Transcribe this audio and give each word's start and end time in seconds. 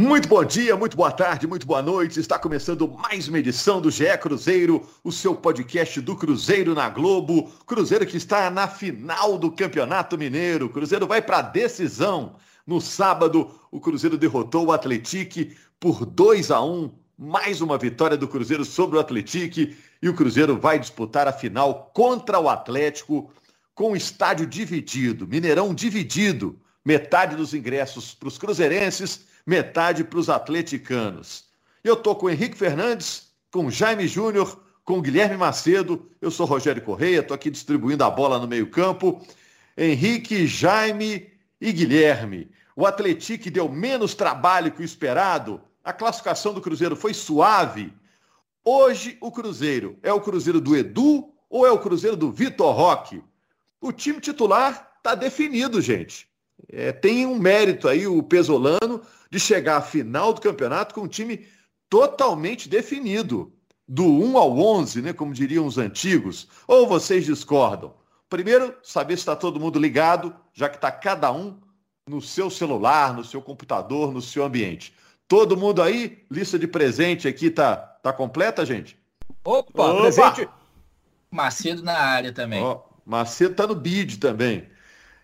Muito 0.00 0.28
bom 0.28 0.42
dia, 0.42 0.74
muito 0.74 0.96
boa 0.96 1.12
tarde, 1.12 1.46
muito 1.46 1.66
boa 1.66 1.82
noite. 1.82 2.18
Está 2.18 2.38
começando 2.38 2.88
mais 2.88 3.28
uma 3.28 3.38
edição 3.38 3.82
do 3.82 3.90
GE 3.90 4.16
Cruzeiro, 4.18 4.88
o 5.04 5.12
seu 5.12 5.34
podcast 5.34 6.00
do 6.00 6.16
Cruzeiro 6.16 6.74
na 6.74 6.88
Globo. 6.88 7.52
Cruzeiro 7.66 8.06
que 8.06 8.16
está 8.16 8.48
na 8.48 8.66
final 8.66 9.36
do 9.36 9.52
Campeonato 9.52 10.16
Mineiro. 10.16 10.70
Cruzeiro 10.70 11.06
vai 11.06 11.20
para 11.20 11.40
a 11.40 11.42
decisão. 11.42 12.36
No 12.66 12.80
sábado, 12.80 13.54
o 13.70 13.78
Cruzeiro 13.78 14.16
derrotou 14.16 14.68
o 14.68 14.72
Atlético 14.72 15.54
por 15.78 16.06
2 16.06 16.50
a 16.50 16.62
1. 16.62 16.90
Mais 17.18 17.60
uma 17.60 17.76
vitória 17.76 18.16
do 18.16 18.26
Cruzeiro 18.26 18.64
sobre 18.64 18.96
o 18.96 19.00
Atlético 19.00 19.70
e 20.00 20.08
o 20.08 20.14
Cruzeiro 20.14 20.58
vai 20.58 20.78
disputar 20.78 21.28
a 21.28 21.32
final 21.32 21.90
contra 21.94 22.40
o 22.40 22.48
Atlético 22.48 23.30
com 23.74 23.92
o 23.92 23.96
estádio 23.96 24.46
dividido, 24.46 25.28
Mineirão 25.28 25.74
dividido. 25.74 26.58
Metade 26.82 27.36
dos 27.36 27.52
ingressos 27.52 28.14
para 28.14 28.28
os 28.28 28.38
cruzeirenses 28.38 29.28
metade 29.50 30.04
para 30.04 30.20
os 30.20 30.30
atleticanos. 30.30 31.46
Eu 31.82 31.94
estou 31.94 32.14
com 32.14 32.26
o 32.26 32.30
Henrique 32.30 32.56
Fernandes, 32.56 33.32
com 33.50 33.68
Jaime 33.68 34.06
Júnior, 34.06 34.62
com 34.84 35.02
Guilherme 35.02 35.36
Macedo. 35.36 36.08
Eu 36.20 36.30
sou 36.30 36.46
Rogério 36.46 36.80
Correia, 36.80 37.18
estou 37.18 37.34
aqui 37.34 37.50
distribuindo 37.50 38.04
a 38.04 38.10
bola 38.10 38.38
no 38.38 38.46
meio-campo. 38.46 39.20
Henrique, 39.76 40.46
Jaime 40.46 41.32
e 41.60 41.72
Guilherme. 41.72 42.48
O 42.76 42.86
Atlético 42.86 43.50
deu 43.50 43.68
menos 43.68 44.14
trabalho 44.14 44.70
que 44.70 44.82
o 44.82 44.84
esperado. 44.84 45.60
A 45.82 45.92
classificação 45.92 46.54
do 46.54 46.60
Cruzeiro 46.60 46.94
foi 46.94 47.12
suave. 47.12 47.92
Hoje 48.64 49.18
o 49.20 49.32
Cruzeiro 49.32 49.98
é 50.00 50.12
o 50.12 50.20
Cruzeiro 50.20 50.60
do 50.60 50.76
Edu 50.76 51.28
ou 51.48 51.66
é 51.66 51.72
o 51.72 51.78
Cruzeiro 51.80 52.16
do 52.16 52.30
Vitor 52.30 52.72
Roque? 52.72 53.20
O 53.80 53.90
time 53.90 54.20
titular 54.20 54.92
está 54.98 55.16
definido, 55.16 55.80
gente. 55.80 56.29
É, 56.68 56.92
tem 56.92 57.26
um 57.26 57.38
mérito 57.38 57.88
aí 57.88 58.06
o 58.06 58.22
Pesolano 58.22 59.00
de 59.30 59.38
chegar 59.38 59.76
à 59.76 59.82
final 59.82 60.32
do 60.32 60.40
campeonato 60.40 60.94
com 60.94 61.02
um 61.02 61.08
time 61.08 61.46
totalmente 61.88 62.68
definido, 62.68 63.52
do 63.86 64.04
1 64.04 64.38
ao 64.38 64.56
11, 64.58 65.02
né, 65.02 65.12
como 65.12 65.34
diriam 65.34 65.66
os 65.66 65.78
antigos. 65.78 66.48
Ou 66.68 66.86
vocês 66.86 67.24
discordam? 67.24 67.92
Primeiro, 68.28 68.74
saber 68.82 69.16
se 69.16 69.22
está 69.22 69.34
todo 69.34 69.58
mundo 69.58 69.78
ligado, 69.78 70.34
já 70.54 70.68
que 70.68 70.76
está 70.76 70.92
cada 70.92 71.32
um 71.32 71.58
no 72.06 72.22
seu 72.22 72.48
celular, 72.48 73.12
no 73.12 73.24
seu 73.24 73.42
computador, 73.42 74.12
no 74.12 74.22
seu 74.22 74.44
ambiente. 74.44 74.94
Todo 75.26 75.56
mundo 75.56 75.82
aí? 75.82 76.24
Lista 76.30 76.58
de 76.58 76.66
presente 76.66 77.26
aqui 77.26 77.50
tá, 77.50 77.76
tá 77.76 78.12
completa, 78.12 78.64
gente? 78.64 78.96
Opa, 79.44 79.84
Opa! 79.84 80.00
presente. 80.00 80.48
Macedo 81.30 81.82
na 81.82 81.96
área 81.98 82.32
também. 82.32 82.62
Ó, 82.62 82.82
Macedo 83.04 83.54
tá 83.54 83.66
no 83.66 83.74
bid 83.74 84.18
também. 84.18 84.68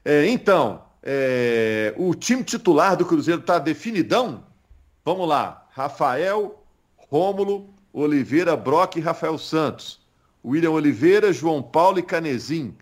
É, 0.05 0.27
então, 0.29 0.86
é, 1.09 1.95
o 1.97 2.12
time 2.17 2.43
titular 2.43 2.97
do 2.97 3.07
Cruzeiro 3.07 3.41
está 3.41 3.61
definidão? 3.61 4.43
Vamos 5.05 5.29
lá. 5.29 5.65
Rafael, 5.71 6.61
Rômulo, 6.97 7.73
Oliveira, 7.93 8.57
Brock 8.57 8.97
e 8.97 9.01
Rafael 9.01 9.39
Santos. 9.39 10.01
William 10.45 10.73
Oliveira, 10.73 11.33
João 11.33 11.63
Paulo 11.63 12.01
e 12.01 12.03
Canezin. 12.03 12.75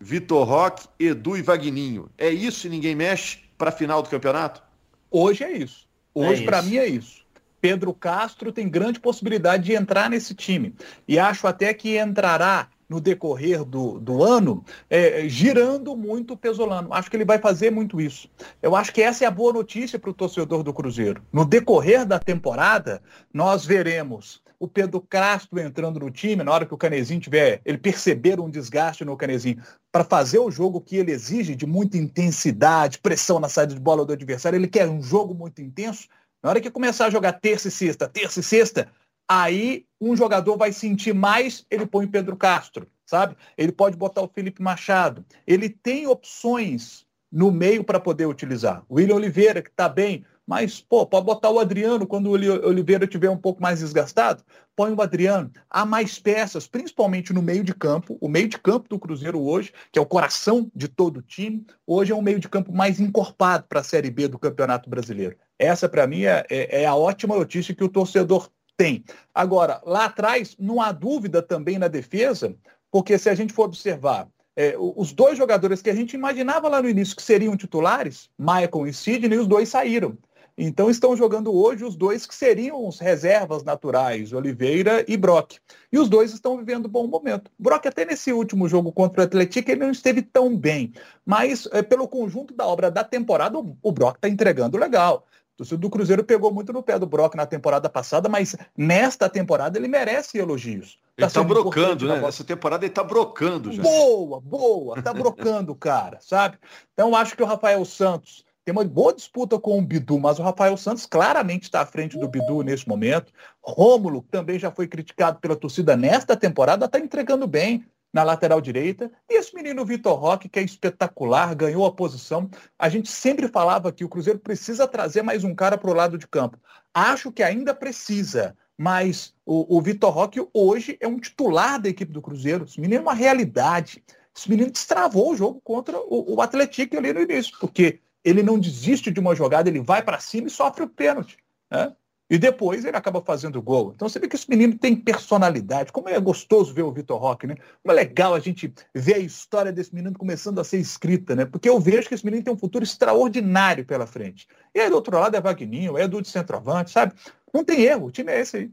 Vitor 0.00 0.48
Roque, 0.48 0.88
Edu 0.98 1.36
e 1.36 1.42
Vagninho. 1.42 2.10
É 2.18 2.28
isso 2.28 2.66
e 2.66 2.70
ninguém 2.70 2.96
mexe 2.96 3.38
para 3.56 3.68
a 3.68 3.72
final 3.72 4.02
do 4.02 4.08
campeonato? 4.08 4.60
Hoje 5.08 5.44
é 5.44 5.52
isso. 5.52 5.86
Hoje, 6.12 6.42
é 6.42 6.46
para 6.46 6.62
mim, 6.62 6.76
é 6.76 6.86
isso. 6.88 7.24
Pedro 7.60 7.94
Castro 7.94 8.50
tem 8.50 8.68
grande 8.68 8.98
possibilidade 8.98 9.64
de 9.64 9.74
entrar 9.74 10.10
nesse 10.10 10.34
time. 10.34 10.74
E 11.06 11.20
acho 11.20 11.46
até 11.46 11.72
que 11.72 11.96
entrará 11.96 12.68
no 12.90 13.00
decorrer 13.00 13.64
do, 13.64 14.00
do 14.00 14.24
ano, 14.24 14.64
é, 14.90 15.28
girando 15.28 15.96
muito 15.96 16.34
o 16.34 16.36
Pesolano. 16.36 16.92
Acho 16.92 17.08
que 17.08 17.16
ele 17.16 17.24
vai 17.24 17.38
fazer 17.38 17.70
muito 17.70 18.00
isso. 18.00 18.28
Eu 18.60 18.74
acho 18.74 18.92
que 18.92 19.00
essa 19.00 19.24
é 19.24 19.28
a 19.28 19.30
boa 19.30 19.52
notícia 19.52 19.96
para 19.96 20.10
o 20.10 20.14
torcedor 20.14 20.64
do 20.64 20.74
Cruzeiro. 20.74 21.22
No 21.32 21.44
decorrer 21.44 22.04
da 22.04 22.18
temporada, 22.18 23.00
nós 23.32 23.64
veremos 23.64 24.42
o 24.58 24.66
Pedro 24.66 25.00
Castro 25.00 25.60
entrando 25.60 26.00
no 26.00 26.10
time, 26.10 26.42
na 26.42 26.52
hora 26.52 26.66
que 26.66 26.74
o 26.74 26.76
Canezinho 26.76 27.20
tiver, 27.20 27.62
ele 27.64 27.78
perceber 27.78 28.40
um 28.40 28.50
desgaste 28.50 29.04
no 29.04 29.16
Canezinho, 29.16 29.62
para 29.92 30.04
fazer 30.04 30.40
o 30.40 30.50
jogo 30.50 30.80
que 30.80 30.96
ele 30.96 31.12
exige, 31.12 31.54
de 31.54 31.66
muita 31.66 31.96
intensidade, 31.96 32.98
pressão 32.98 33.38
na 33.38 33.48
saída 33.48 33.72
de 33.72 33.80
bola 33.80 34.04
do 34.04 34.12
adversário, 34.12 34.56
ele 34.56 34.68
quer 34.68 34.88
um 34.88 35.00
jogo 35.00 35.32
muito 35.32 35.62
intenso. 35.62 36.08
Na 36.42 36.50
hora 36.50 36.60
que 36.60 36.70
começar 36.70 37.06
a 37.06 37.10
jogar 37.10 37.34
terça 37.34 37.68
e 37.68 37.70
sexta, 37.70 38.08
terça 38.08 38.40
e 38.40 38.42
sexta, 38.42 38.88
aí 39.30 39.86
um 40.00 40.16
jogador 40.16 40.56
vai 40.56 40.72
sentir 40.72 41.14
mais, 41.14 41.64
ele 41.70 41.86
põe 41.86 42.04
Pedro 42.04 42.36
Castro, 42.36 42.88
sabe? 43.06 43.36
Ele 43.56 43.70
pode 43.70 43.96
botar 43.96 44.22
o 44.22 44.28
Felipe 44.28 44.60
Machado. 44.60 45.24
Ele 45.46 45.68
tem 45.68 46.08
opções 46.08 47.06
no 47.30 47.52
meio 47.52 47.84
para 47.84 48.00
poder 48.00 48.26
utilizar. 48.26 48.82
O 48.88 48.96
William 48.96 49.14
Oliveira, 49.14 49.62
que 49.62 49.70
está 49.70 49.88
bem, 49.88 50.24
mas, 50.44 50.80
pô, 50.80 51.06
pode 51.06 51.26
botar 51.26 51.48
o 51.48 51.60
Adriano 51.60 52.08
quando 52.08 52.26
o 52.26 52.32
Oliveira 52.32 53.04
estiver 53.04 53.30
um 53.30 53.36
pouco 53.36 53.62
mais 53.62 53.78
desgastado, 53.78 54.42
põe 54.74 54.92
o 54.92 55.00
Adriano. 55.00 55.52
Há 55.70 55.86
mais 55.86 56.18
peças, 56.18 56.66
principalmente 56.66 57.32
no 57.32 57.40
meio 57.40 57.62
de 57.62 57.72
campo. 57.72 58.18
O 58.20 58.28
meio 58.28 58.48
de 58.48 58.58
campo 58.58 58.88
do 58.88 58.98
Cruzeiro 58.98 59.40
hoje, 59.40 59.72
que 59.92 59.98
é 60.00 60.02
o 60.02 60.06
coração 60.06 60.68
de 60.74 60.88
todo 60.88 61.18
o 61.18 61.22
time, 61.22 61.64
hoje 61.86 62.10
é 62.10 62.16
um 62.16 62.22
meio 62.22 62.40
de 62.40 62.48
campo 62.48 62.72
mais 62.72 62.98
encorpado 62.98 63.66
para 63.68 63.78
a 63.78 63.84
Série 63.84 64.10
B 64.10 64.26
do 64.26 64.40
Campeonato 64.40 64.90
Brasileiro. 64.90 65.36
Essa, 65.56 65.88
para 65.88 66.04
mim, 66.08 66.24
é, 66.24 66.44
é, 66.50 66.82
é 66.82 66.86
a 66.86 66.96
ótima 66.96 67.36
notícia 67.36 67.72
que 67.72 67.84
o 67.84 67.88
torcedor 67.88 68.50
tem. 68.80 69.04
Agora, 69.34 69.78
lá 69.84 70.06
atrás, 70.06 70.56
não 70.58 70.80
há 70.80 70.90
dúvida 70.90 71.42
também 71.42 71.78
na 71.78 71.86
defesa, 71.86 72.56
porque 72.90 73.18
se 73.18 73.28
a 73.28 73.34
gente 73.34 73.52
for 73.52 73.64
observar 73.64 74.26
é, 74.56 74.74
os 74.78 75.12
dois 75.12 75.36
jogadores 75.36 75.82
que 75.82 75.90
a 75.90 75.94
gente 75.94 76.14
imaginava 76.14 76.66
lá 76.66 76.80
no 76.80 76.88
início 76.88 77.14
que 77.14 77.22
seriam 77.22 77.54
titulares, 77.58 78.30
Michael 78.38 78.86
e 78.86 78.94
Sidney, 78.94 79.38
os 79.38 79.46
dois 79.46 79.68
saíram. 79.68 80.16
Então 80.56 80.88
estão 80.88 81.14
jogando 81.14 81.54
hoje 81.54 81.84
os 81.84 81.94
dois 81.94 82.24
que 82.24 82.34
seriam 82.34 82.88
os 82.88 82.98
reservas 82.98 83.62
naturais, 83.62 84.32
Oliveira 84.32 85.04
e 85.06 85.14
Brock. 85.14 85.58
E 85.92 85.98
os 85.98 86.08
dois 86.08 86.32
estão 86.32 86.56
vivendo 86.56 86.86
um 86.86 86.90
bom 86.90 87.06
momento. 87.06 87.50
Brock 87.58 87.84
até 87.84 88.06
nesse 88.06 88.32
último 88.32 88.66
jogo 88.66 88.90
contra 88.92 89.20
o 89.20 89.24
Atlético 89.24 89.70
ele 89.70 89.80
não 89.80 89.90
esteve 89.90 90.22
tão 90.22 90.56
bem, 90.56 90.94
mas 91.24 91.68
é, 91.72 91.82
pelo 91.82 92.08
conjunto 92.08 92.54
da 92.54 92.66
obra 92.66 92.90
da 92.90 93.04
temporada 93.04 93.58
o 93.58 93.92
Brock 93.92 94.16
está 94.16 94.28
entregando 94.28 94.78
legal 94.78 95.26
torcedor 95.60 95.78
do 95.78 95.90
Cruzeiro 95.90 96.24
pegou 96.24 96.50
muito 96.50 96.72
no 96.72 96.82
pé 96.82 96.98
do 96.98 97.06
Brock 97.06 97.34
na 97.34 97.44
temporada 97.44 97.86
passada, 97.88 98.30
mas 98.30 98.56
nesta 98.74 99.28
temporada 99.28 99.78
ele 99.78 99.88
merece 99.88 100.38
elogios. 100.38 100.98
Tá 101.18 101.26
ele 101.26 101.32
tá 101.32 101.42
brocando, 101.42 102.08
né? 102.08 102.18
Nessa 102.18 102.42
temporada 102.42 102.86
ele 102.86 102.94
tá 102.94 103.04
brocando 103.04 103.70
já. 103.70 103.82
Boa, 103.82 104.40
boa, 104.40 105.02
tá 105.02 105.12
brocando 105.12 105.74
cara, 105.76 106.18
sabe? 106.20 106.58
Então 106.94 107.14
acho 107.14 107.36
que 107.36 107.42
o 107.42 107.46
Rafael 107.46 107.84
Santos 107.84 108.42
tem 108.64 108.72
uma 108.72 108.84
boa 108.84 109.12
disputa 109.12 109.58
com 109.58 109.78
o 109.78 109.82
Bidu, 109.82 110.18
mas 110.18 110.38
o 110.38 110.42
Rafael 110.42 110.76
Santos 110.78 111.04
claramente 111.04 111.64
está 111.64 111.82
à 111.82 111.86
frente 111.86 112.18
do 112.18 112.28
Bidu 112.28 112.62
nesse 112.62 112.88
momento. 112.88 113.30
Rômulo, 113.62 114.24
também 114.30 114.58
já 114.58 114.70
foi 114.70 114.88
criticado 114.88 115.40
pela 115.40 115.56
torcida 115.56 115.94
nesta 115.94 116.34
temporada, 116.34 116.86
está 116.86 116.98
entregando 116.98 117.46
bem 117.46 117.84
na 118.12 118.22
lateral 118.22 118.60
direita. 118.60 119.10
E 119.28 119.38
esse 119.38 119.54
menino 119.54 119.84
Vitor 119.84 120.18
Roque, 120.18 120.48
que 120.48 120.58
é 120.58 120.62
espetacular, 120.62 121.54
ganhou 121.54 121.86
a 121.86 121.92
posição. 121.92 122.50
A 122.78 122.88
gente 122.88 123.10
sempre 123.10 123.48
falava 123.48 123.92
que 123.92 124.04
o 124.04 124.08
Cruzeiro 124.08 124.38
precisa 124.38 124.86
trazer 124.86 125.22
mais 125.22 125.44
um 125.44 125.54
cara 125.54 125.78
para 125.78 125.90
o 125.90 125.94
lado 125.94 126.18
de 126.18 126.26
campo. 126.26 126.58
Acho 126.92 127.30
que 127.30 127.42
ainda 127.42 127.74
precisa, 127.74 128.56
mas 128.76 129.34
o, 129.46 129.76
o 129.78 129.80
Vitor 129.80 130.12
Roque 130.12 130.44
hoje 130.52 130.96
é 131.00 131.06
um 131.06 131.18
titular 131.18 131.80
da 131.80 131.88
equipe 131.88 132.12
do 132.12 132.22
Cruzeiro. 132.22 132.64
Esse 132.64 132.80
menino 132.80 133.00
é 133.00 133.02
uma 133.02 133.14
realidade. 133.14 134.02
Esse 134.36 134.48
menino 134.48 134.70
destravou 134.70 135.32
o 135.32 135.36
jogo 135.36 135.60
contra 135.62 135.98
o, 135.98 136.36
o 136.36 136.42
Atlético 136.42 136.96
ali 136.96 137.12
no 137.12 137.20
início, 137.20 137.56
porque 137.60 138.00
ele 138.24 138.42
não 138.42 138.58
desiste 138.58 139.10
de 139.10 139.20
uma 139.20 139.34
jogada, 139.34 139.68
ele 139.68 139.80
vai 139.80 140.02
para 140.02 140.18
cima 140.18 140.48
e 140.48 140.50
sofre 140.50 140.84
o 140.84 140.88
pênalti. 140.88 141.38
Né? 141.70 141.94
E 142.30 142.38
depois 142.38 142.84
ele 142.84 142.96
acaba 142.96 143.20
fazendo 143.20 143.60
gol. 143.60 143.92
Então 143.92 144.08
você 144.08 144.20
vê 144.20 144.28
que 144.28 144.36
esse 144.36 144.48
menino 144.48 144.78
tem 144.78 144.94
personalidade. 144.94 145.90
Como 145.90 146.08
é 146.08 146.18
gostoso 146.20 146.72
ver 146.72 146.82
o 146.82 146.92
Vitor 146.92 147.18
Roque, 147.20 147.48
né? 147.48 147.56
Como 147.82 147.90
é 147.90 147.92
legal 147.92 148.34
a 148.34 148.38
gente 148.38 148.72
ver 148.94 149.14
a 149.14 149.18
história 149.18 149.72
desse 149.72 149.92
menino 149.92 150.16
começando 150.16 150.60
a 150.60 150.64
ser 150.64 150.78
escrita, 150.78 151.34
né? 151.34 151.44
Porque 151.44 151.68
eu 151.68 151.80
vejo 151.80 152.08
que 152.08 152.14
esse 152.14 152.24
menino 152.24 152.44
tem 152.44 152.54
um 152.54 152.58
futuro 152.58 152.84
extraordinário 152.84 153.84
pela 153.84 154.06
frente. 154.06 154.46
E 154.72 154.78
aí 154.78 154.88
do 154.88 154.94
outro 154.94 155.18
lado 155.18 155.36
é 155.36 155.40
Vagninho, 155.40 155.98
é 155.98 156.04
Edu 156.04 156.22
de 156.22 156.28
centroavante, 156.28 156.92
sabe? 156.92 157.14
Não 157.52 157.64
tem 157.64 157.82
erro, 157.82 158.06
o 158.06 158.10
time 158.12 158.30
é 158.30 158.40
esse 158.40 158.56
aí. 158.58 158.70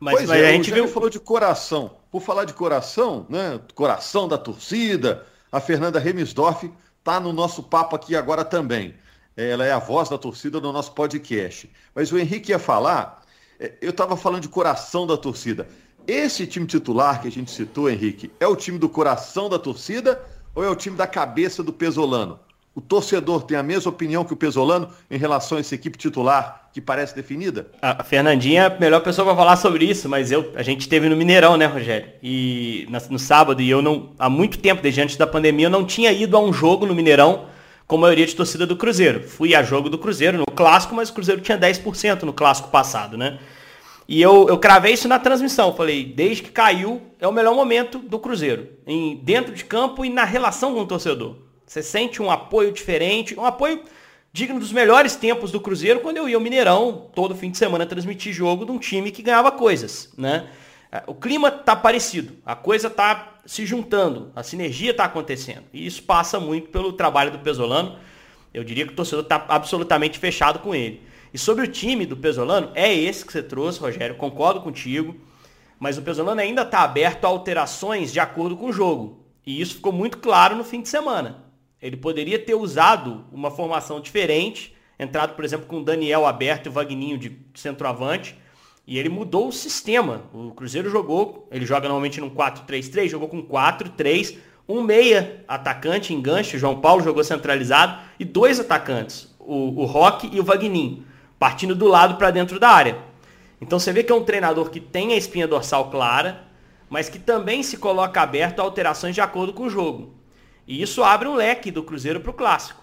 Mas, 0.00 0.14
pois 0.14 0.28
mas 0.30 0.40
é, 0.40 0.48
a 0.48 0.52
gente 0.52 0.70
viu... 0.70 0.88
falou 0.88 1.10
de 1.10 1.20
coração. 1.20 1.98
Por 2.10 2.22
falar 2.22 2.46
de 2.46 2.54
coração, 2.54 3.26
né? 3.28 3.60
Coração 3.74 4.26
da 4.26 4.38
torcida, 4.38 5.26
a 5.52 5.60
Fernanda 5.60 5.98
Remisdorf 5.98 6.72
tá 7.04 7.20
no 7.20 7.30
nosso 7.30 7.62
papo 7.62 7.94
aqui 7.94 8.16
agora 8.16 8.42
também 8.42 8.94
ela 9.38 9.64
é 9.64 9.70
a 9.70 9.78
voz 9.78 10.08
da 10.08 10.18
torcida 10.18 10.60
no 10.60 10.72
nosso 10.72 10.92
podcast. 10.92 11.70
Mas 11.94 12.10
o 12.10 12.18
Henrique 12.18 12.50
ia 12.50 12.58
falar, 12.58 13.22
é, 13.60 13.72
eu 13.80 13.90
estava 13.90 14.16
falando 14.16 14.42
de 14.42 14.48
coração 14.48 15.06
da 15.06 15.16
torcida. 15.16 15.68
Esse 16.06 16.44
time 16.46 16.66
titular 16.66 17.22
que 17.22 17.28
a 17.28 17.30
gente 17.30 17.50
citou, 17.50 17.88
Henrique, 17.88 18.32
é 18.40 18.46
o 18.48 18.56
time 18.56 18.78
do 18.78 18.88
coração 18.88 19.48
da 19.48 19.58
torcida 19.58 20.20
ou 20.54 20.64
é 20.64 20.68
o 20.68 20.74
time 20.74 20.96
da 20.96 21.06
cabeça 21.06 21.62
do 21.62 21.72
Pesolano? 21.72 22.40
O 22.74 22.80
torcedor 22.80 23.42
tem 23.42 23.56
a 23.56 23.62
mesma 23.62 23.90
opinião 23.90 24.24
que 24.24 24.32
o 24.32 24.36
Pesolano 24.36 24.88
em 25.10 25.18
relação 25.18 25.58
a 25.58 25.60
essa 25.60 25.74
equipe 25.74 25.98
titular 25.98 26.68
que 26.72 26.80
parece 26.80 27.14
definida? 27.14 27.68
A 27.82 28.02
Fernandinha 28.02 28.62
é 28.62 28.66
a 28.66 28.78
melhor 28.78 29.00
pessoa 29.00 29.26
para 29.26 29.36
falar 29.36 29.56
sobre 29.56 29.84
isso, 29.84 30.08
mas 30.08 30.32
eu, 30.32 30.52
a 30.54 30.62
gente 30.62 30.88
teve 30.88 31.08
no 31.08 31.16
Mineirão, 31.16 31.56
né, 31.56 31.66
Rogério? 31.66 32.08
E 32.22 32.88
no 33.10 33.18
sábado, 33.18 33.60
e 33.60 33.68
eu 33.68 33.82
não, 33.82 34.10
há 34.18 34.30
muito 34.30 34.58
tempo, 34.58 34.82
desde 34.82 35.00
antes 35.00 35.16
da 35.16 35.26
pandemia, 35.26 35.66
eu 35.66 35.70
não 35.70 35.84
tinha 35.84 36.12
ido 36.12 36.36
a 36.36 36.40
um 36.40 36.52
jogo 36.52 36.86
no 36.86 36.94
Mineirão 36.94 37.46
com 37.88 37.96
a 37.96 38.00
maioria 38.00 38.26
de 38.26 38.36
torcida 38.36 38.66
do 38.66 38.76
Cruzeiro. 38.76 39.26
Fui 39.26 39.54
a 39.54 39.62
jogo 39.62 39.88
do 39.88 39.96
Cruzeiro 39.96 40.36
no 40.36 40.44
clássico, 40.44 40.94
mas 40.94 41.08
o 41.08 41.14
Cruzeiro 41.14 41.40
tinha 41.40 41.58
10% 41.58 42.22
no 42.22 42.34
clássico 42.34 42.68
passado, 42.68 43.16
né? 43.16 43.38
E 44.06 44.20
eu, 44.20 44.46
eu 44.46 44.58
cravei 44.58 44.92
isso 44.92 45.08
na 45.08 45.18
transmissão. 45.18 45.74
Falei, 45.74 46.04
desde 46.04 46.42
que 46.42 46.50
caiu, 46.50 47.00
é 47.18 47.26
o 47.26 47.32
melhor 47.32 47.54
momento 47.54 47.98
do 47.98 48.18
Cruzeiro. 48.18 48.68
Em, 48.86 49.16
dentro 49.16 49.54
de 49.54 49.64
campo 49.64 50.04
e 50.04 50.10
na 50.10 50.24
relação 50.24 50.74
com 50.74 50.80
o 50.80 50.86
torcedor. 50.86 51.36
Você 51.66 51.82
sente 51.82 52.22
um 52.22 52.30
apoio 52.30 52.72
diferente, 52.72 53.38
um 53.38 53.44
apoio 53.44 53.82
digno 54.32 54.60
dos 54.60 54.72
melhores 54.72 55.16
tempos 55.16 55.50
do 55.50 55.60
Cruzeiro, 55.60 56.00
quando 56.00 56.18
eu 56.18 56.28
ia 56.28 56.36
ao 56.36 56.42
Mineirão, 56.42 57.08
todo 57.14 57.34
fim 57.34 57.50
de 57.50 57.56
semana, 57.56 57.86
transmitir 57.86 58.32
jogo 58.32 58.66
de 58.66 58.70
um 58.70 58.78
time 58.78 59.10
que 59.10 59.22
ganhava 59.22 59.50
coisas, 59.50 60.12
né? 60.16 60.46
É, 60.90 61.02
o 61.06 61.14
clima 61.14 61.50
tá 61.50 61.76
parecido, 61.76 62.36
a 62.44 62.56
coisa 62.56 62.88
tá 62.88 63.34
se 63.44 63.66
juntando, 63.66 64.32
a 64.34 64.42
sinergia 64.42 64.94
tá 64.94 65.04
acontecendo. 65.04 65.64
E 65.72 65.86
isso 65.86 66.02
passa 66.02 66.40
muito 66.40 66.70
pelo 66.70 66.92
trabalho 66.92 67.30
do 67.30 67.38
Pesolano. 67.38 67.98
Eu 68.52 68.64
diria 68.64 68.86
que 68.86 68.92
o 68.92 68.96
torcedor 68.96 69.24
tá 69.24 69.44
absolutamente 69.48 70.18
fechado 70.18 70.58
com 70.60 70.74
ele. 70.74 71.02
E 71.32 71.38
sobre 71.38 71.64
o 71.64 71.68
time 71.68 72.06
do 72.06 72.16
Pesolano, 72.16 72.70
é 72.74 72.92
esse 72.92 73.24
que 73.24 73.32
você 73.32 73.42
trouxe, 73.42 73.80
Rogério, 73.80 74.16
concordo 74.16 74.62
contigo. 74.62 75.14
Mas 75.78 75.98
o 75.98 76.02
Pesolano 76.02 76.40
ainda 76.40 76.62
está 76.62 76.80
aberto 76.80 77.24
a 77.24 77.28
alterações 77.28 78.12
de 78.12 78.18
acordo 78.18 78.56
com 78.56 78.66
o 78.66 78.72
jogo. 78.72 79.24
E 79.46 79.60
isso 79.60 79.76
ficou 79.76 79.92
muito 79.92 80.18
claro 80.18 80.56
no 80.56 80.64
fim 80.64 80.80
de 80.80 80.88
semana. 80.88 81.44
Ele 81.80 81.96
poderia 81.96 82.38
ter 82.38 82.54
usado 82.54 83.24
uma 83.30 83.50
formação 83.50 84.00
diferente, 84.00 84.74
entrado, 84.98 85.34
por 85.34 85.44
exemplo, 85.44 85.66
com 85.66 85.78
o 85.78 85.84
Daniel 85.84 86.26
aberto 86.26 86.66
e 86.66 86.68
o 86.68 86.72
Vagninho 86.72 87.16
de 87.16 87.38
centroavante, 87.54 88.36
e 88.88 88.98
ele 88.98 89.10
mudou 89.10 89.48
o 89.48 89.52
sistema. 89.52 90.22
O 90.32 90.50
Cruzeiro 90.52 90.88
jogou, 90.88 91.46
ele 91.52 91.66
joga 91.66 91.86
normalmente 91.86 92.22
num 92.22 92.30
4-3-3, 92.30 93.08
jogou 93.08 93.28
com 93.28 93.42
4-3, 93.42 94.38
um 94.66 94.80
meia 94.80 95.44
atacante, 95.46 96.14
enganche, 96.14 96.56
o 96.56 96.58
João 96.58 96.80
Paulo 96.80 97.04
jogou 97.04 97.22
centralizado, 97.22 98.00
e 98.18 98.24
dois 98.24 98.58
atacantes, 98.58 99.36
o, 99.38 99.82
o 99.82 99.84
Roque 99.84 100.30
e 100.32 100.40
o 100.40 100.42
Vagninho, 100.42 101.04
partindo 101.38 101.74
do 101.74 101.86
lado 101.86 102.16
para 102.16 102.30
dentro 102.30 102.58
da 102.58 102.70
área. 102.70 102.96
Então 103.60 103.78
você 103.78 103.92
vê 103.92 104.02
que 104.02 104.10
é 104.10 104.14
um 104.14 104.24
treinador 104.24 104.70
que 104.70 104.80
tem 104.80 105.12
a 105.12 105.16
espinha 105.16 105.46
dorsal 105.46 105.90
clara, 105.90 106.44
mas 106.88 107.10
que 107.10 107.18
também 107.18 107.62
se 107.62 107.76
coloca 107.76 108.22
aberto 108.22 108.60
a 108.60 108.62
alterações 108.62 109.14
de 109.14 109.20
acordo 109.20 109.52
com 109.52 109.64
o 109.64 109.70
jogo. 109.70 110.14
E 110.66 110.80
isso 110.80 111.04
abre 111.04 111.28
um 111.28 111.34
leque 111.34 111.70
do 111.70 111.82
Cruzeiro 111.82 112.20
para 112.20 112.30
o 112.30 112.34
clássico. 112.34 112.82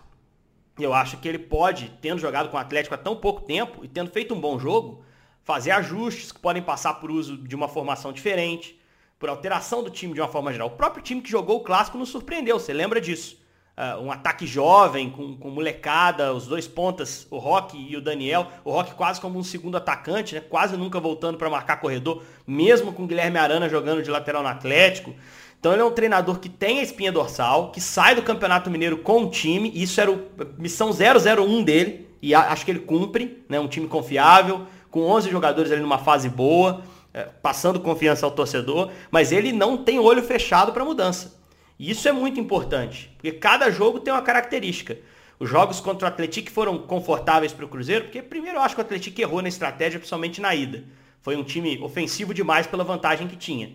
Eu 0.79 0.93
acho 0.93 1.17
que 1.17 1.27
ele 1.27 1.39
pode, 1.39 1.91
tendo 1.99 2.21
jogado 2.21 2.49
com 2.49 2.57
o 2.57 2.59
Atlético 2.59 2.93
há 2.93 2.97
tão 2.99 3.15
pouco 3.15 3.41
tempo 3.41 3.83
e 3.83 3.87
tendo 3.87 4.11
feito 4.11 4.35
um 4.35 4.39
bom 4.39 4.59
jogo, 4.59 5.03
fazer 5.45 5.71
ajustes 5.71 6.31
que 6.31 6.39
podem 6.39 6.61
passar 6.61 6.95
por 6.95 7.11
uso 7.11 7.37
de 7.37 7.55
uma 7.55 7.67
formação 7.67 8.11
diferente, 8.11 8.77
por 9.19 9.29
alteração 9.29 9.83
do 9.83 9.91
time 9.91 10.13
de 10.13 10.19
uma 10.19 10.27
forma 10.27 10.51
geral. 10.51 10.67
O 10.69 10.71
próprio 10.71 11.03
time 11.03 11.21
que 11.21 11.29
jogou 11.29 11.57
o 11.57 11.63
clássico 11.63 11.99
nos 11.99 12.09
surpreendeu, 12.09 12.59
você 12.59 12.73
lembra 12.73 12.99
disso? 12.99 13.37
Uh, 13.77 14.01
um 14.01 14.11
ataque 14.11 14.47
jovem, 14.47 15.09
com, 15.09 15.35
com, 15.35 15.49
molecada, 15.49 16.33
os 16.33 16.47
dois 16.47 16.67
pontas, 16.67 17.27
o 17.29 17.37
Rock 17.37 17.77
e 17.77 17.95
o 17.95 18.01
Daniel. 18.01 18.47
O 18.63 18.71
Rock 18.71 18.95
quase 18.95 19.21
como 19.21 19.37
um 19.37 19.43
segundo 19.43 19.77
atacante, 19.77 20.33
né? 20.33 20.41
quase 20.41 20.75
nunca 20.77 20.99
voltando 20.99 21.37
para 21.37 21.49
marcar 21.49 21.77
corredor, 21.77 22.23
mesmo 22.47 22.91
com 22.91 23.03
o 23.03 23.07
Guilherme 23.07 23.37
Arana 23.37 23.69
jogando 23.69 24.01
de 24.01 24.09
lateral 24.09 24.41
no 24.41 24.49
Atlético. 24.49 25.13
Então 25.59 25.73
ele 25.73 25.81
é 25.81 25.85
um 25.85 25.91
treinador 25.91 26.39
que 26.39 26.49
tem 26.49 26.79
a 26.79 26.83
espinha 26.83 27.11
dorsal, 27.11 27.71
que 27.71 27.81
sai 27.81 28.15
do 28.15 28.23
Campeonato 28.23 28.71
Mineiro 28.71 28.97
com 28.97 29.25
o 29.25 29.29
time, 29.29 29.71
isso 29.75 29.99
era 30.01 30.11
a 30.11 30.45
missão 30.57 30.89
001 30.91 31.63
dele, 31.63 32.07
e 32.21 32.33
acho 32.33 32.65
que 32.65 32.71
ele 32.71 32.79
cumpre, 32.79 33.43
né? 33.47 33.59
Um 33.59 33.67
time 33.67 33.87
confiável, 33.87 34.65
com 34.95 35.01
11 35.01 35.29
jogadores 35.29 35.73
ali 35.73 35.81
numa 35.81 35.97
fase 35.97 36.29
boa, 36.29 36.81
é, 37.13 37.23
passando 37.41 37.81
confiança 37.81 38.25
ao 38.25 38.31
torcedor, 38.31 38.91
mas 39.11 39.33
ele 39.33 39.51
não 39.51 39.75
tem 39.75 39.99
olho 39.99 40.23
fechado 40.23 40.71
para 40.71 40.85
mudança. 40.85 41.37
E 41.77 41.91
isso 41.91 42.07
é 42.07 42.13
muito 42.13 42.39
importante, 42.39 43.11
porque 43.17 43.33
cada 43.33 43.69
jogo 43.69 43.99
tem 43.99 44.13
uma 44.13 44.21
característica. 44.21 44.97
Os 45.37 45.49
jogos 45.49 45.81
contra 45.81 46.05
o 46.05 46.07
Atlético 46.07 46.49
foram 46.49 46.77
confortáveis 46.77 47.51
para 47.51 47.65
o 47.65 47.67
Cruzeiro, 47.67 48.05
porque 48.05 48.21
primeiro 48.21 48.57
eu 48.57 48.61
acho 48.61 48.73
que 48.73 48.79
o 48.79 48.85
Atlético 48.85 49.19
errou 49.19 49.41
na 49.41 49.49
estratégia, 49.49 49.99
principalmente 49.99 50.39
na 50.39 50.55
ida. 50.55 50.85
Foi 51.21 51.35
um 51.35 51.43
time 51.43 51.77
ofensivo 51.83 52.33
demais 52.33 52.65
pela 52.65 52.85
vantagem 52.85 53.27
que 53.27 53.35
tinha. 53.35 53.73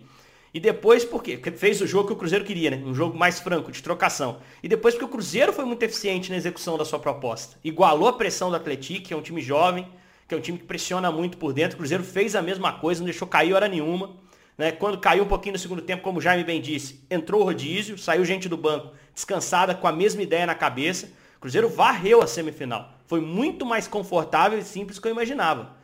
E 0.55 0.59
depois 0.59 1.05
porque 1.05 1.37
fez 1.55 1.83
o 1.83 1.87
jogo 1.87 2.07
que 2.07 2.13
o 2.15 2.17
Cruzeiro 2.17 2.47
queria, 2.47 2.71
né? 2.71 2.83
Um 2.83 2.95
jogo 2.95 3.19
mais 3.19 3.41
franco, 3.41 3.71
de 3.71 3.83
trocação. 3.83 4.39
E 4.63 4.69
depois 4.69 4.95
porque 4.95 5.05
o 5.05 5.09
Cruzeiro 5.09 5.53
foi 5.53 5.67
muito 5.67 5.83
eficiente 5.83 6.31
na 6.31 6.39
execução 6.39 6.79
da 6.79 6.85
sua 6.87 6.99
proposta. 6.99 7.59
Igualou 7.63 8.09
a 8.09 8.15
pressão 8.15 8.49
do 8.49 8.57
Atlético, 8.57 9.09
que 9.09 9.13
é 9.13 9.17
um 9.19 9.21
time 9.21 9.43
jovem, 9.43 9.87
que 10.31 10.35
é 10.37 10.39
um 10.39 10.41
time 10.41 10.59
que 10.59 10.65
pressiona 10.65 11.11
muito 11.11 11.37
por 11.37 11.53
dentro. 11.53 11.75
O 11.75 11.79
Cruzeiro 11.79 12.05
fez 12.05 12.37
a 12.37 12.41
mesma 12.41 12.73
coisa, 12.73 13.01
não 13.01 13.07
deixou 13.07 13.27
cair 13.27 13.53
hora 13.53 13.67
nenhuma. 13.67 14.15
Né? 14.57 14.71
Quando 14.71 14.97
caiu 14.99 15.25
um 15.25 15.27
pouquinho 15.27 15.55
no 15.55 15.59
segundo 15.59 15.83
tempo, 15.83 16.05
como 16.05 16.19
o 16.19 16.23
Jaime 16.23 16.45
bem 16.45 16.61
disse, 16.61 17.05
entrou 17.11 17.41
o 17.41 17.45
rodízio, 17.45 17.99
saiu 17.99 18.25
gente 18.25 18.49
do 18.49 18.57
banco 18.57 18.93
descansada, 19.13 19.75
com 19.75 19.89
a 19.89 19.93
mesma 19.93 20.23
ideia 20.23 20.47
na 20.47 20.55
cabeça. 20.55 21.11
O 21.37 21.41
Cruzeiro 21.41 21.69
varreu 21.69 22.23
a 22.23 22.29
semifinal. 22.29 22.93
Foi 23.09 23.21
muito 23.21 23.67
mais 23.67 23.89
confortável 23.89 24.57
e 24.57 24.63
simples 24.63 25.01
que 25.01 25.09
eu 25.09 25.11
imaginava. 25.11 25.75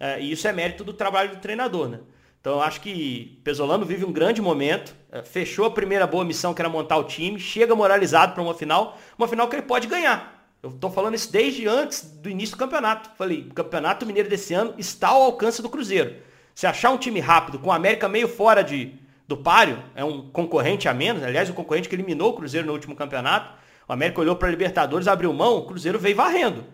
É, 0.00 0.20
e 0.20 0.32
isso 0.32 0.48
é 0.48 0.52
mérito 0.52 0.82
do 0.82 0.92
trabalho 0.92 1.30
do 1.30 1.36
treinador, 1.36 1.88
né? 1.88 2.00
Então 2.40 2.54
eu 2.54 2.60
acho 2.60 2.80
que 2.80 3.40
Pesolano 3.44 3.86
vive 3.86 4.04
um 4.04 4.10
grande 4.10 4.42
momento, 4.42 4.96
é, 5.12 5.22
fechou 5.22 5.64
a 5.64 5.70
primeira 5.70 6.08
boa 6.08 6.24
missão 6.24 6.52
que 6.52 6.60
era 6.60 6.68
montar 6.68 6.96
o 6.96 7.04
time, 7.04 7.38
chega 7.38 7.72
moralizado 7.76 8.32
para 8.32 8.42
uma 8.42 8.52
final, 8.52 8.98
uma 9.16 9.28
final 9.28 9.46
que 9.46 9.54
ele 9.54 9.62
pode 9.62 9.86
ganhar. 9.86 10.31
Eu 10.62 10.70
estou 10.70 10.90
falando 10.90 11.14
isso 11.14 11.30
desde 11.32 11.66
antes 11.66 12.02
do 12.02 12.28
início 12.30 12.56
do 12.56 12.58
campeonato. 12.58 13.10
Falei, 13.16 13.48
o 13.50 13.54
Campeonato 13.54 14.06
Mineiro 14.06 14.28
desse 14.28 14.54
ano 14.54 14.74
está 14.78 15.08
ao 15.08 15.22
alcance 15.22 15.60
do 15.60 15.68
Cruzeiro. 15.68 16.14
Se 16.54 16.66
achar 16.66 16.90
um 16.90 16.98
time 16.98 17.18
rápido, 17.18 17.58
com 17.58 17.68
o 17.68 17.72
América 17.72 18.08
meio 18.08 18.28
fora 18.28 18.62
de, 18.62 18.94
do 19.26 19.36
páreo, 19.36 19.82
é 19.94 20.04
um 20.04 20.30
concorrente 20.30 20.88
a 20.88 20.94
menos, 20.94 21.22
aliás, 21.22 21.50
o 21.50 21.54
concorrente 21.54 21.88
que 21.88 21.94
eliminou 21.94 22.30
o 22.30 22.34
Cruzeiro 22.34 22.66
no 22.66 22.72
último 22.72 22.94
campeonato, 22.94 23.52
o 23.88 23.92
América 23.92 24.20
olhou 24.20 24.36
para 24.36 24.48
a 24.48 24.50
Libertadores, 24.50 25.08
abriu 25.08 25.32
mão, 25.32 25.56
o 25.56 25.66
Cruzeiro 25.66 25.98
veio 25.98 26.14
varrendo. 26.14 26.64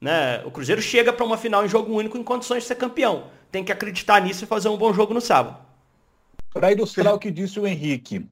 Né? 0.00 0.42
O 0.44 0.50
Cruzeiro 0.50 0.80
chega 0.80 1.12
para 1.12 1.26
uma 1.26 1.36
final 1.36 1.64
em 1.64 1.68
jogo 1.68 1.92
único 1.92 2.16
em 2.16 2.22
condições 2.22 2.62
de 2.62 2.68
ser 2.68 2.76
campeão 2.76 3.24
tem 3.54 3.62
que 3.62 3.70
acreditar 3.70 4.20
nisso 4.20 4.42
e 4.42 4.48
fazer 4.48 4.68
um 4.68 4.76
bom 4.76 4.92
jogo 4.92 5.14
no 5.14 5.20
sábado. 5.20 5.56
Para 6.52 6.72
ilustrar 6.72 7.14
o 7.14 7.20
que 7.20 7.30
disse 7.30 7.60
o 7.60 7.66
Henrique, 7.68 8.26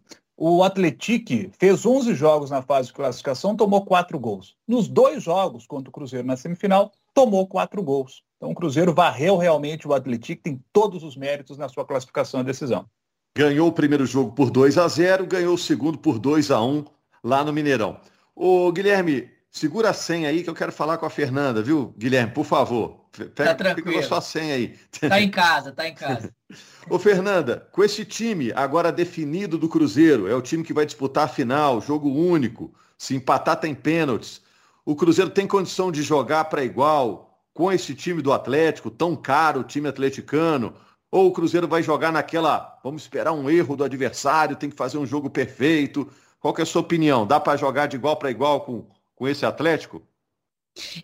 o 0.45 0.65
Atlético 0.65 1.53
fez 1.57 1.87
11 1.87 2.15
jogos 2.17 2.51
na 2.51 2.61
fase 2.61 2.89
de 2.89 2.95
classificação, 2.95 3.55
tomou 3.55 3.85
4 3.85 4.19
gols. 4.19 4.57
Nos 4.67 4.89
dois 4.89 5.23
jogos 5.23 5.69
contra 5.69 5.89
o 5.89 5.93
Cruzeiro 5.93 6.27
na 6.27 6.37
semifinal, 6.37 6.91
tomou 7.15 7.47
4 7.47 7.81
gols. 7.81 8.25
Então 8.39 8.51
o 8.51 8.55
Cruzeiro 8.55 8.93
varreu 8.93 9.37
realmente 9.37 9.87
o 9.87 9.95
Atlético, 9.95 10.43
tem 10.43 10.61
todos 10.73 11.05
os 11.05 11.17
méritos 11.17 11.57
na 11.57 11.69
sua 11.69 11.85
classificação 11.85 12.41
e 12.41 12.45
decisão. 12.45 12.87
Ganhou 13.37 13.69
o 13.69 13.73
primeiro 13.73 14.05
jogo 14.05 14.33
por 14.33 14.51
2 14.51 14.79
a 14.79 14.89
0 14.89 15.27
ganhou 15.27 15.55
o 15.55 15.59
segundo 15.59 15.97
por 15.97 16.19
2 16.19 16.51
a 16.51 16.61
1 16.61 16.87
lá 17.23 17.45
no 17.45 17.53
Mineirão. 17.53 18.01
Ô 18.35 18.73
Guilherme, 18.73 19.31
segura 19.53 19.91
a 19.91 19.93
senha 19.93 20.31
aí 20.31 20.43
que 20.43 20.51
eu 20.51 20.55
quero 20.55 20.73
falar 20.73 20.97
com 20.97 21.05
a 21.05 21.11
Fernanda, 21.11 21.63
viu, 21.63 21.95
Guilherme, 21.99 22.33
por 22.33 22.45
favor. 22.45 23.03
Pega, 23.13 23.55
tá 23.55 23.55
tranquilo. 23.55 23.99
a 23.99 24.03
sua 24.03 24.21
senha 24.23 24.55
aí. 24.55 24.79
Tá 25.07 25.21
em 25.21 25.31
casa, 25.31 25.71
tá 25.71 25.87
em 25.87 25.95
casa. 25.95 26.35
Ô, 26.89 26.99
Fernanda, 26.99 27.69
com 27.71 27.85
esse 27.85 28.05
time 28.07 28.51
agora 28.55 28.91
definido 28.91 29.59
do 29.59 29.69
Cruzeiro, 29.69 30.27
é 30.27 30.35
o 30.35 30.41
time 30.41 30.65
que 30.65 30.73
vai 30.73 30.87
disputar 30.87 31.25
a 31.25 31.29
final, 31.29 31.81
jogo 31.83 32.09
único, 32.09 32.75
se 32.97 33.15
empatar 33.15 33.61
tem 33.61 33.75
pênaltis. 33.75 34.41
O 34.85 34.97
Cruzeiro 34.97 35.31
tem 35.31 35.47
condição 35.47 35.93
de 35.93 36.03
jogar 36.03 36.47
para 36.47 36.65
igual 36.65 37.39
com 37.53 37.71
esse 37.71 37.95
time 37.95 38.23
do 38.23 38.33
Atlético, 38.33 38.91
tão 38.91 39.15
caro, 39.15 39.61
o 39.61 39.65
time 39.65 39.89
atleticano? 39.89 40.75
Ou 41.11 41.27
o 41.27 41.33
Cruzeiro 41.33 41.69
vai 41.69 41.83
jogar 41.83 42.11
naquela, 42.11 42.81
vamos 42.83 43.03
esperar 43.03 43.33
um 43.33 43.51
erro 43.51 43.77
do 43.77 43.85
adversário, 43.85 44.57
tem 44.57 44.71
que 44.71 44.77
fazer 44.77 44.97
um 44.97 45.05
jogo 45.05 45.29
perfeito? 45.29 46.11
Qual 46.41 46.55
que 46.55 46.63
é 46.63 46.65
a 46.65 46.67
sua 46.67 46.81
opinião? 46.81 47.27
Dá 47.27 47.39
para 47.39 47.59
jogar 47.59 47.87
de 47.87 47.97
igual 47.97 48.17
para 48.17 48.31
igual 48.31 48.63
com, 48.63 48.89
com 49.23 49.29
esse 49.29 49.47
Atlético? 49.47 50.03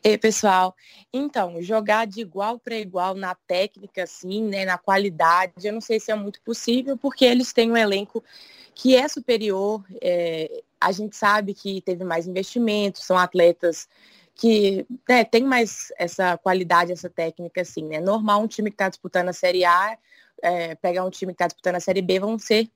E 0.02 0.18
pessoal, 0.18 0.74
então, 1.12 1.62
jogar 1.62 2.04
de 2.04 2.20
igual 2.20 2.58
para 2.58 2.74
igual 2.74 3.14
na 3.14 3.36
técnica, 3.46 4.02
assim, 4.02 4.42
né, 4.42 4.64
na 4.64 4.76
qualidade, 4.76 5.52
eu 5.62 5.72
não 5.72 5.80
sei 5.80 6.00
se 6.00 6.10
é 6.10 6.16
muito 6.16 6.42
possível, 6.42 6.96
porque 6.96 7.24
eles 7.24 7.52
têm 7.52 7.70
um 7.70 7.76
elenco 7.76 8.24
que 8.74 8.96
é 8.96 9.06
superior, 9.06 9.84
é, 10.02 10.64
a 10.80 10.90
gente 10.90 11.14
sabe 11.14 11.54
que 11.54 11.80
teve 11.82 12.02
mais 12.02 12.26
investimentos, 12.26 13.04
são 13.04 13.16
atletas 13.16 13.88
que 14.34 14.84
né, 15.08 15.22
tem 15.22 15.44
mais 15.44 15.92
essa 15.96 16.36
qualidade, 16.38 16.90
essa 16.90 17.08
técnica, 17.08 17.60
assim, 17.60 17.84
né? 17.84 18.00
Normal 18.00 18.42
um 18.42 18.48
time 18.48 18.68
que 18.68 18.74
está 18.74 18.88
disputando 18.88 19.28
a 19.28 19.32
Série 19.32 19.64
A, 19.64 19.96
é, 20.42 20.74
pegar 20.74 21.04
um 21.04 21.10
time 21.10 21.32
que 21.32 21.36
está 21.36 21.46
disputando 21.46 21.76
a 21.76 21.80
Série 21.80 22.02
B, 22.02 22.18
vão 22.18 22.36
ser 22.36 22.68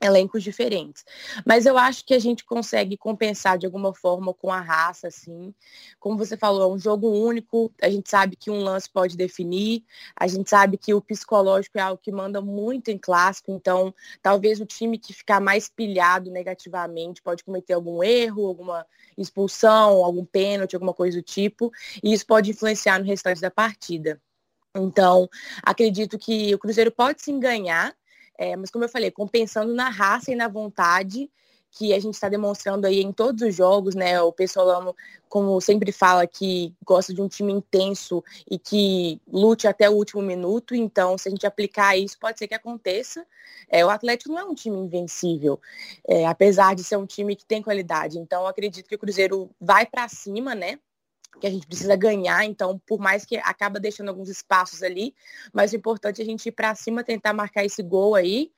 elencos 0.00 0.42
diferentes. 0.42 1.04
Mas 1.46 1.66
eu 1.66 1.78
acho 1.78 2.04
que 2.04 2.14
a 2.14 2.18
gente 2.18 2.44
consegue 2.44 2.96
compensar 2.96 3.56
de 3.56 3.66
alguma 3.66 3.94
forma 3.94 4.34
com 4.34 4.50
a 4.50 4.60
raça, 4.60 5.08
assim. 5.08 5.54
Como 5.98 6.18
você 6.18 6.36
falou, 6.36 6.62
é 6.62 6.74
um 6.74 6.78
jogo 6.78 7.08
único, 7.08 7.72
a 7.80 7.88
gente 7.88 8.10
sabe 8.10 8.36
que 8.36 8.50
um 8.50 8.62
lance 8.62 8.88
pode 8.90 9.16
definir, 9.16 9.84
a 10.16 10.26
gente 10.26 10.48
sabe 10.50 10.76
que 10.76 10.92
o 10.92 11.00
psicológico 11.00 11.78
é 11.78 11.80
algo 11.80 12.00
que 12.02 12.12
manda 12.12 12.40
muito 12.40 12.90
em 12.90 12.98
clássico, 12.98 13.50
então 13.50 13.94
talvez 14.22 14.60
o 14.60 14.66
time 14.66 14.98
que 14.98 15.12
ficar 15.12 15.40
mais 15.40 15.68
pilhado 15.68 16.30
negativamente 16.30 17.22
pode 17.22 17.42
cometer 17.42 17.72
algum 17.72 18.02
erro, 18.02 18.46
alguma 18.46 18.86
expulsão, 19.16 20.04
algum 20.04 20.24
pênalti, 20.24 20.74
alguma 20.74 20.92
coisa 20.92 21.18
do 21.18 21.22
tipo, 21.22 21.72
e 22.02 22.12
isso 22.12 22.26
pode 22.26 22.50
influenciar 22.50 22.98
no 22.98 23.06
restante 23.06 23.40
da 23.40 23.50
partida. 23.50 24.20
Então, 24.76 25.28
acredito 25.62 26.18
que 26.18 26.52
o 26.54 26.58
Cruzeiro 26.58 26.90
pode 26.90 27.22
sim 27.22 27.38
ganhar, 27.38 27.94
é, 28.38 28.56
mas 28.56 28.70
como 28.70 28.84
eu 28.84 28.88
falei, 28.88 29.10
compensando 29.10 29.74
na 29.74 29.88
raça 29.88 30.32
e 30.32 30.34
na 30.34 30.48
vontade 30.48 31.30
que 31.76 31.92
a 31.92 31.98
gente 31.98 32.14
está 32.14 32.28
demonstrando 32.28 32.86
aí 32.86 33.00
em 33.00 33.12
todos 33.12 33.42
os 33.42 33.54
jogos, 33.54 33.96
né? 33.96 34.20
O 34.22 34.32
Pessolano, 34.32 34.94
como 35.28 35.60
sempre 35.60 35.90
fala, 35.90 36.24
que 36.24 36.72
gosta 36.84 37.12
de 37.12 37.20
um 37.20 37.26
time 37.26 37.52
intenso 37.52 38.22
e 38.48 38.58
que 38.58 39.20
lute 39.26 39.66
até 39.66 39.90
o 39.90 39.94
último 39.94 40.22
minuto. 40.22 40.74
Então, 40.74 41.18
se 41.18 41.28
a 41.28 41.30
gente 41.32 41.46
aplicar 41.46 41.96
isso, 41.96 42.16
pode 42.18 42.38
ser 42.38 42.46
que 42.46 42.54
aconteça. 42.54 43.26
É, 43.68 43.84
o 43.84 43.90
Atlético 43.90 44.30
não 44.30 44.38
é 44.38 44.44
um 44.44 44.54
time 44.54 44.78
invencível, 44.78 45.60
é, 46.06 46.24
apesar 46.26 46.76
de 46.76 46.84
ser 46.84 46.96
um 46.96 47.06
time 47.06 47.34
que 47.34 47.44
tem 47.44 47.60
qualidade. 47.60 48.18
Então, 48.20 48.46
acredito 48.46 48.88
que 48.88 48.94
o 48.94 48.98
Cruzeiro 48.98 49.50
vai 49.60 49.84
para 49.84 50.08
cima, 50.08 50.54
né? 50.54 50.78
Que 51.40 51.46
a 51.46 51.50
gente 51.50 51.66
precisa 51.66 51.96
ganhar, 51.96 52.44
então 52.44 52.80
por 52.86 52.98
mais 52.98 53.24
que 53.24 53.36
acaba 53.36 53.80
deixando 53.80 54.08
alguns 54.08 54.28
espaços 54.28 54.82
ali, 54.82 55.14
mas 55.52 55.72
o 55.72 55.76
importante 55.76 56.20
é 56.20 56.24
a 56.24 56.26
gente 56.26 56.46
ir 56.46 56.52
para 56.52 56.74
cima, 56.74 57.04
tentar 57.04 57.32
marcar 57.32 57.64
esse 57.64 57.82
gol 57.82 58.14
aí 58.14 58.50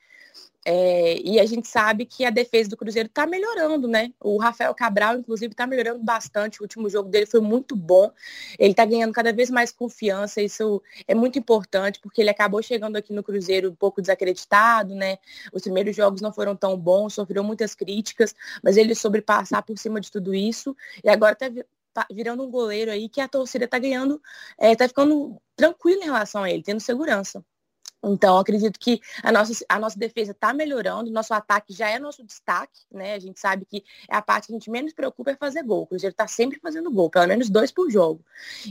é, 0.68 1.20
e 1.20 1.38
a 1.38 1.46
gente 1.46 1.68
sabe 1.68 2.04
que 2.04 2.24
a 2.24 2.30
defesa 2.30 2.68
do 2.68 2.76
Cruzeiro 2.76 3.06
está 3.06 3.24
melhorando, 3.24 3.86
né? 3.86 4.12
O 4.20 4.36
Rafael 4.36 4.74
Cabral, 4.74 5.16
inclusive, 5.16 5.52
está 5.52 5.64
melhorando 5.64 6.02
bastante. 6.02 6.60
O 6.60 6.64
último 6.64 6.90
jogo 6.90 7.08
dele 7.08 7.24
foi 7.24 7.38
muito 7.38 7.76
bom. 7.76 8.10
Ele 8.58 8.72
está 8.72 8.84
ganhando 8.84 9.12
cada 9.12 9.32
vez 9.32 9.48
mais 9.48 9.70
confiança. 9.70 10.42
Isso 10.42 10.82
é 11.06 11.14
muito 11.14 11.38
importante, 11.38 12.00
porque 12.00 12.20
ele 12.20 12.30
acabou 12.30 12.60
chegando 12.64 12.96
aqui 12.96 13.12
no 13.12 13.22
Cruzeiro 13.22 13.70
um 13.70 13.76
pouco 13.76 14.00
desacreditado, 14.00 14.92
né? 14.92 15.18
Os 15.52 15.62
primeiros 15.62 15.94
jogos 15.94 16.20
não 16.20 16.32
foram 16.32 16.56
tão 16.56 16.76
bons, 16.76 17.14
sofreu 17.14 17.44
muitas 17.44 17.72
críticas, 17.76 18.34
mas 18.60 18.76
ele 18.76 18.96
soube 18.96 19.22
passar 19.22 19.62
por 19.62 19.78
cima 19.78 20.00
de 20.00 20.10
tudo 20.10 20.34
isso. 20.34 20.76
E 21.04 21.08
agora 21.08 21.34
está 21.34 21.46
virando 22.12 22.42
um 22.42 22.50
goleiro 22.50 22.90
aí 22.90 23.08
que 23.08 23.20
a 23.20 23.28
torcida 23.28 23.64
está 23.64 23.78
ganhando, 23.78 24.20
é, 24.58 24.74
ficando 24.88 25.40
tranquila 25.54 26.02
em 26.02 26.06
relação 26.06 26.42
a 26.42 26.50
ele, 26.50 26.62
tendo 26.62 26.80
segurança. 26.80 27.44
Então, 28.06 28.38
acredito 28.38 28.78
que 28.78 29.00
a 29.22 29.32
nossa, 29.32 29.64
a 29.68 29.78
nossa 29.78 29.98
defesa 29.98 30.30
está 30.30 30.52
melhorando, 30.52 31.10
nosso 31.10 31.34
ataque 31.34 31.72
já 31.72 31.90
é 31.90 31.98
nosso 31.98 32.22
destaque, 32.24 32.80
né? 32.90 33.14
A 33.14 33.18
gente 33.18 33.40
sabe 33.40 33.64
que 33.64 33.84
é 34.08 34.16
a 34.16 34.22
parte 34.22 34.46
que 34.46 34.52
a 34.52 34.56
gente 34.56 34.70
menos 34.70 34.92
preocupa 34.92 35.32
é 35.32 35.36
fazer 35.36 35.62
gol. 35.62 35.82
O 35.82 35.86
Cruzeiro 35.86 36.12
está 36.12 36.26
sempre 36.26 36.60
fazendo 36.60 36.90
gol, 36.90 37.10
pelo 37.10 37.26
menos 37.26 37.50
dois 37.50 37.72
por 37.72 37.90
jogo. 37.90 38.24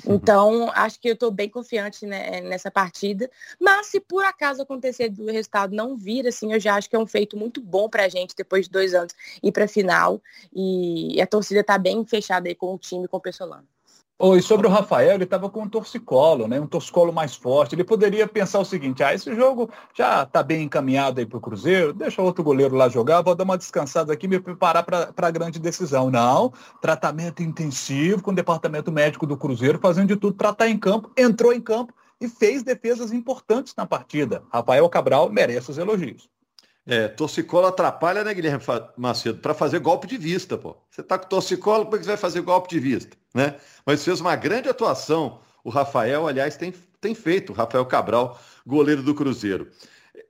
Uhum. 0.06 0.16
Então, 0.16 0.72
acho 0.74 1.00
que 1.00 1.10
eu 1.10 1.14
estou 1.14 1.32
bem 1.32 1.50
confiante 1.50 2.06
né, 2.06 2.42
nessa 2.42 2.72
partida. 2.72 3.30
Mas 3.60 3.88
se 3.88 4.00
por 4.00 4.24
acaso 4.24 4.62
acontecer 4.62 5.10
do 5.10 5.26
resultado 5.26 5.76
não 5.76 5.98
vir, 5.98 6.28
assim, 6.28 6.54
eu 6.54 6.60
já 6.60 6.76
acho 6.76 6.90
que 6.90 6.96
é 6.96 7.00
um 7.00 7.08
feito 7.08 7.38
muito 7.38 7.62
bom 7.62 7.90
para 7.90 8.06
a 8.06 8.10
gente, 8.10 8.36
depois 8.36 8.66
de 8.66 8.72
dois 8.72 8.94
anos, 8.94 9.14
ir 9.44 9.52
para 9.52 9.66
a 9.66 9.68
final. 9.68 10.22
E 10.54 11.22
a 11.22 11.28
torcida 11.28 11.60
está 11.60 11.78
bem 11.78 12.06
fechada 12.06 12.48
aí 12.48 12.56
com 12.56 12.74
o 12.74 12.78
time, 12.78 13.08
com 13.08 13.18
o 13.18 13.22
Pessolano. 13.22 13.68
Oh, 14.18 14.38
e 14.38 14.42
sobre 14.42 14.66
o 14.66 14.70
Rafael, 14.70 15.16
ele 15.16 15.26
estava 15.26 15.50
com 15.50 15.64
um 15.64 15.68
torcicolo, 15.68 16.48
né? 16.48 16.58
Um 16.58 16.68
torcicolo 16.68 17.12
mais 17.12 17.36
forte. 17.36 17.76
Ele 17.76 17.84
poderia 17.84 18.26
pensar 18.26 18.60
o 18.60 18.66
seguinte, 18.66 19.04
ah, 19.04 19.14
esse 19.14 19.36
jogo 19.36 19.70
já 19.94 20.24
está 20.24 20.42
bem 20.42 20.64
encaminhado 20.64 21.20
aí 21.20 21.26
para 21.26 21.38
o 21.38 21.42
Cruzeiro, 21.42 21.92
deixa 21.92 22.22
outro 22.22 22.42
goleiro 22.42 22.76
lá 22.76 22.88
jogar, 22.88 23.22
vou 23.22 23.36
dar 23.36 23.44
uma 23.44 23.58
descansada 23.58 24.14
aqui 24.14 24.26
e 24.26 24.30
me 24.30 24.40
preparar 24.40 24.86
para 24.86 25.28
a 25.28 25.32
grande 25.32 25.60
decisão. 25.60 26.10
Não, 26.10 26.54
tratamento 26.82 27.44
intensivo 27.44 28.24
com 28.24 28.32
o 28.32 28.36
departamento 28.36 28.90
médico 28.90 29.28
do 29.28 29.36
Cruzeiro, 29.36 29.80
fazendo 29.80 30.08
de 30.08 30.16
tudo 30.16 30.36
para 30.38 30.52
estar 30.52 30.66
tá 30.66 30.70
em 30.72 30.78
campo, 30.78 31.12
entrou 31.18 31.52
em 31.52 31.60
campo 31.60 31.94
e 32.22 32.30
fez 32.30 32.64
defesas 32.64 33.12
importantes 33.12 33.74
na 33.76 33.86
partida. 33.86 34.44
Rafael 34.50 34.88
Cabral 34.88 35.30
merece 35.30 35.72
os 35.72 35.78
elogios. 35.78 36.30
É, 36.88 37.08
torcicolo 37.08 37.66
atrapalha, 37.66 38.24
né, 38.24 38.34
Guilherme 38.34 38.64
Macedo, 38.96 39.40
para 39.40 39.56
fazer 39.56 39.80
golpe 39.80 40.06
de 40.06 40.18
vista, 40.18 40.56
pô. 40.56 40.78
Você 40.90 41.02
tá 41.02 41.18
com 41.18 41.28
torcicolo, 41.28 41.86
como 41.86 41.96
é 41.96 42.00
que 42.00 42.06
você 42.06 42.12
vai 42.12 42.18
fazer 42.18 42.42
golpe 42.42 42.70
de 42.70 42.80
vista, 42.80 43.18
né? 43.34 43.56
Mas 43.86 44.04
fez 44.04 44.22
uma 44.22 44.36
grande 44.36 44.70
atuação. 44.70 45.40
O 45.64 45.70
Rafael, 45.72 46.28
aliás, 46.28 46.56
tem, 46.58 46.72
tem 47.02 47.16
feito, 47.16 47.52
o 47.52 47.56
Rafael 47.56 47.86
Cabral, 47.88 48.40
goleiro 48.66 49.02
do 49.02 49.16
Cruzeiro. 49.16 49.68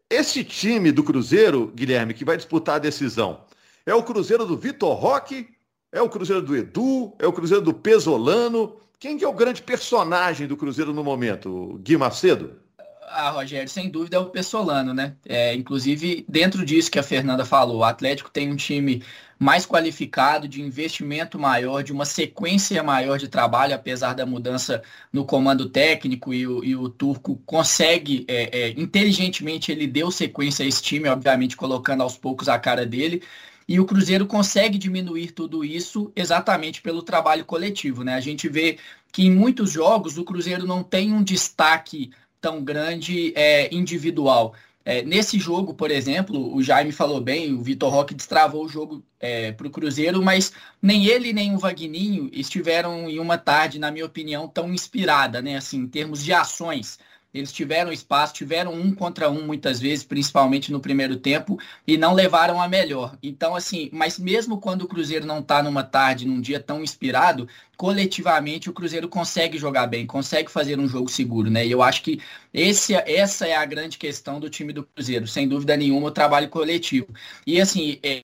Esse 0.10 0.46
time 0.46 0.94
do 0.94 1.04
Cruzeiro, 1.04 1.74
Guilherme, 1.76 2.14
que 2.14 2.24
vai 2.24 2.38
disputar 2.38 2.76
a 2.76 2.80
decisão, 2.80 3.42
é 3.86 3.94
o 3.94 4.04
Cruzeiro 4.04 4.46
do 4.46 4.58
Vitor 4.58 4.94
Roque? 4.96 5.48
É 5.92 6.02
o 6.02 6.10
Cruzeiro 6.10 6.42
do 6.42 6.56
Edu? 6.56 7.14
É 7.20 7.28
o 7.28 7.34
Cruzeiro 7.34 7.64
do 7.64 7.74
Pesolano? 7.74 8.78
Quem 9.00 9.18
que 9.18 9.24
é 9.24 9.28
o 9.28 9.34
grande 9.34 9.62
personagem 9.62 10.48
do 10.48 10.58
Cruzeiro 10.58 10.94
no 10.94 11.04
momento? 11.04 11.80
Gui 11.84 11.98
Macedo? 11.98 12.60
Ah, 13.08 13.30
Rogério, 13.30 13.70
sem 13.70 13.90
dúvida 13.90 14.18
é 14.18 14.20
o 14.20 14.26
Pessolano, 14.26 14.94
né? 14.94 15.16
É, 15.28 15.54
inclusive, 15.54 16.26
dentro 16.28 16.66
disso 16.66 16.90
que 16.90 17.00
a 17.00 17.04
Fernanda 17.04 17.46
falou, 17.46 17.78
o 17.78 17.84
Atlético 17.84 18.30
tem 18.32 18.52
um 18.52 18.56
time 18.56 19.04
mais 19.38 19.66
qualificado, 19.66 20.48
de 20.48 20.62
investimento 20.62 21.38
maior, 21.38 21.84
de 21.84 21.92
uma 21.92 22.06
sequência 22.06 22.82
maior 22.82 23.20
de 23.20 23.28
trabalho, 23.28 23.76
apesar 23.76 24.14
da 24.14 24.26
mudança 24.26 24.82
no 25.12 25.26
comando 25.26 25.70
técnico 25.70 26.34
e 26.34 26.48
o, 26.48 26.64
e 26.64 26.76
o 26.76 26.90
Turco 26.90 27.36
consegue, 27.46 28.26
é, 28.28 28.70
é, 28.70 28.70
inteligentemente, 28.72 29.72
ele 29.72 29.88
deu 29.88 30.10
sequência 30.10 30.66
a 30.66 30.68
esse 30.68 30.82
time, 30.82 31.10
obviamente 31.10 31.56
colocando 31.56 32.02
aos 32.02 32.18
poucos 32.18 32.50
a 32.50 32.58
cara 32.58 32.86
dele. 32.86 33.22
E 33.68 33.80
o 33.80 33.86
Cruzeiro 33.86 34.28
consegue 34.28 34.78
diminuir 34.78 35.32
tudo 35.32 35.66
isso 35.66 36.12
exatamente 36.16 36.82
pelo 36.82 37.02
trabalho 37.02 37.44
coletivo, 37.46 38.04
né? 38.04 38.14
A 38.14 38.20
gente 38.20 38.48
vê 38.48 38.78
que 39.12 39.26
em 39.26 39.32
muitos 39.32 39.72
jogos 39.72 40.18
o 40.18 40.24
Cruzeiro 40.24 40.68
não 40.68 40.84
tem 40.84 41.12
um 41.12 41.24
destaque 41.24 42.12
tão 42.46 42.64
grande 42.64 43.34
é, 43.36 43.74
individual. 43.74 44.54
É, 44.86 45.02
nesse 45.02 45.40
jogo, 45.40 45.74
por 45.74 45.90
exemplo, 45.90 46.56
o 46.56 46.62
Jaime 46.62 46.92
falou 46.92 47.20
bem, 47.20 47.52
o 47.52 47.64
Vitor 47.64 47.92
Roque 47.92 48.14
destravou 48.14 48.64
o 48.64 48.70
jogo 48.70 49.04
é, 49.20 49.52
para 49.52 49.66
o 49.66 49.72
Cruzeiro, 49.72 50.22
mas 50.22 50.54
nem 50.80 51.08
ele 51.08 51.34
nem 51.34 51.56
o 51.56 51.58
Vagninho 51.58 52.30
estiveram 52.32 53.10
em 53.10 53.18
uma 53.18 53.36
tarde, 53.36 53.80
na 53.80 53.90
minha 53.90 54.06
opinião, 54.06 54.48
tão 54.48 54.72
inspirada, 54.72 55.42
né? 55.42 55.58
Assim, 55.58 55.80
em 55.80 55.88
termos 55.88 56.24
de 56.24 56.32
ações. 56.32 57.00
Eles 57.36 57.52
tiveram 57.52 57.92
espaço, 57.92 58.34
tiveram 58.34 58.74
um 58.74 58.96
contra 58.96 59.30
um 59.30 59.46
muitas 59.46 59.78
vezes, 59.80 60.06
principalmente 60.06 60.72
no 60.72 60.80
primeiro 60.80 61.18
tempo, 61.18 61.60
e 61.86 61.98
não 61.98 62.14
levaram 62.14 62.62
a 62.62 62.68
melhor. 62.68 63.18
Então, 63.22 63.56
assim, 63.56 63.90
mas 63.92 64.18
mesmo 64.18 64.58
quando 64.58 64.84
o 64.84 64.88
Cruzeiro 64.88 65.26
não 65.26 65.40
está 65.40 65.62
numa 65.62 65.84
tarde, 65.84 66.26
num 66.26 66.40
dia 66.40 66.62
tão 66.62 66.82
inspirado, 66.82 67.48
coletivamente 67.76 68.70
o 68.70 68.74
Cruzeiro 68.74 69.10
consegue 69.10 69.58
jogar 69.58 69.88
bem, 69.88 70.08
consegue 70.08 70.50
fazer 70.50 70.80
um 70.80 70.88
jogo 70.88 71.10
seguro, 71.10 71.50
né? 71.50 71.68
E 71.68 71.72
eu 71.72 71.84
acho 71.84 72.04
que 72.04 72.22
esse, 72.54 72.94
essa 72.94 73.46
é 73.46 73.56
a 73.56 73.66
grande 73.66 73.98
questão 73.98 74.40
do 74.40 74.50
time 74.50 74.72
do 74.72 74.86
Cruzeiro, 74.86 75.28
sem 75.28 75.46
dúvida 75.46 75.76
nenhuma, 75.76 76.08
o 76.08 76.12
trabalho 76.12 76.48
coletivo. 76.48 77.08
E 77.46 77.60
assim, 77.60 78.00
é, 78.02 78.22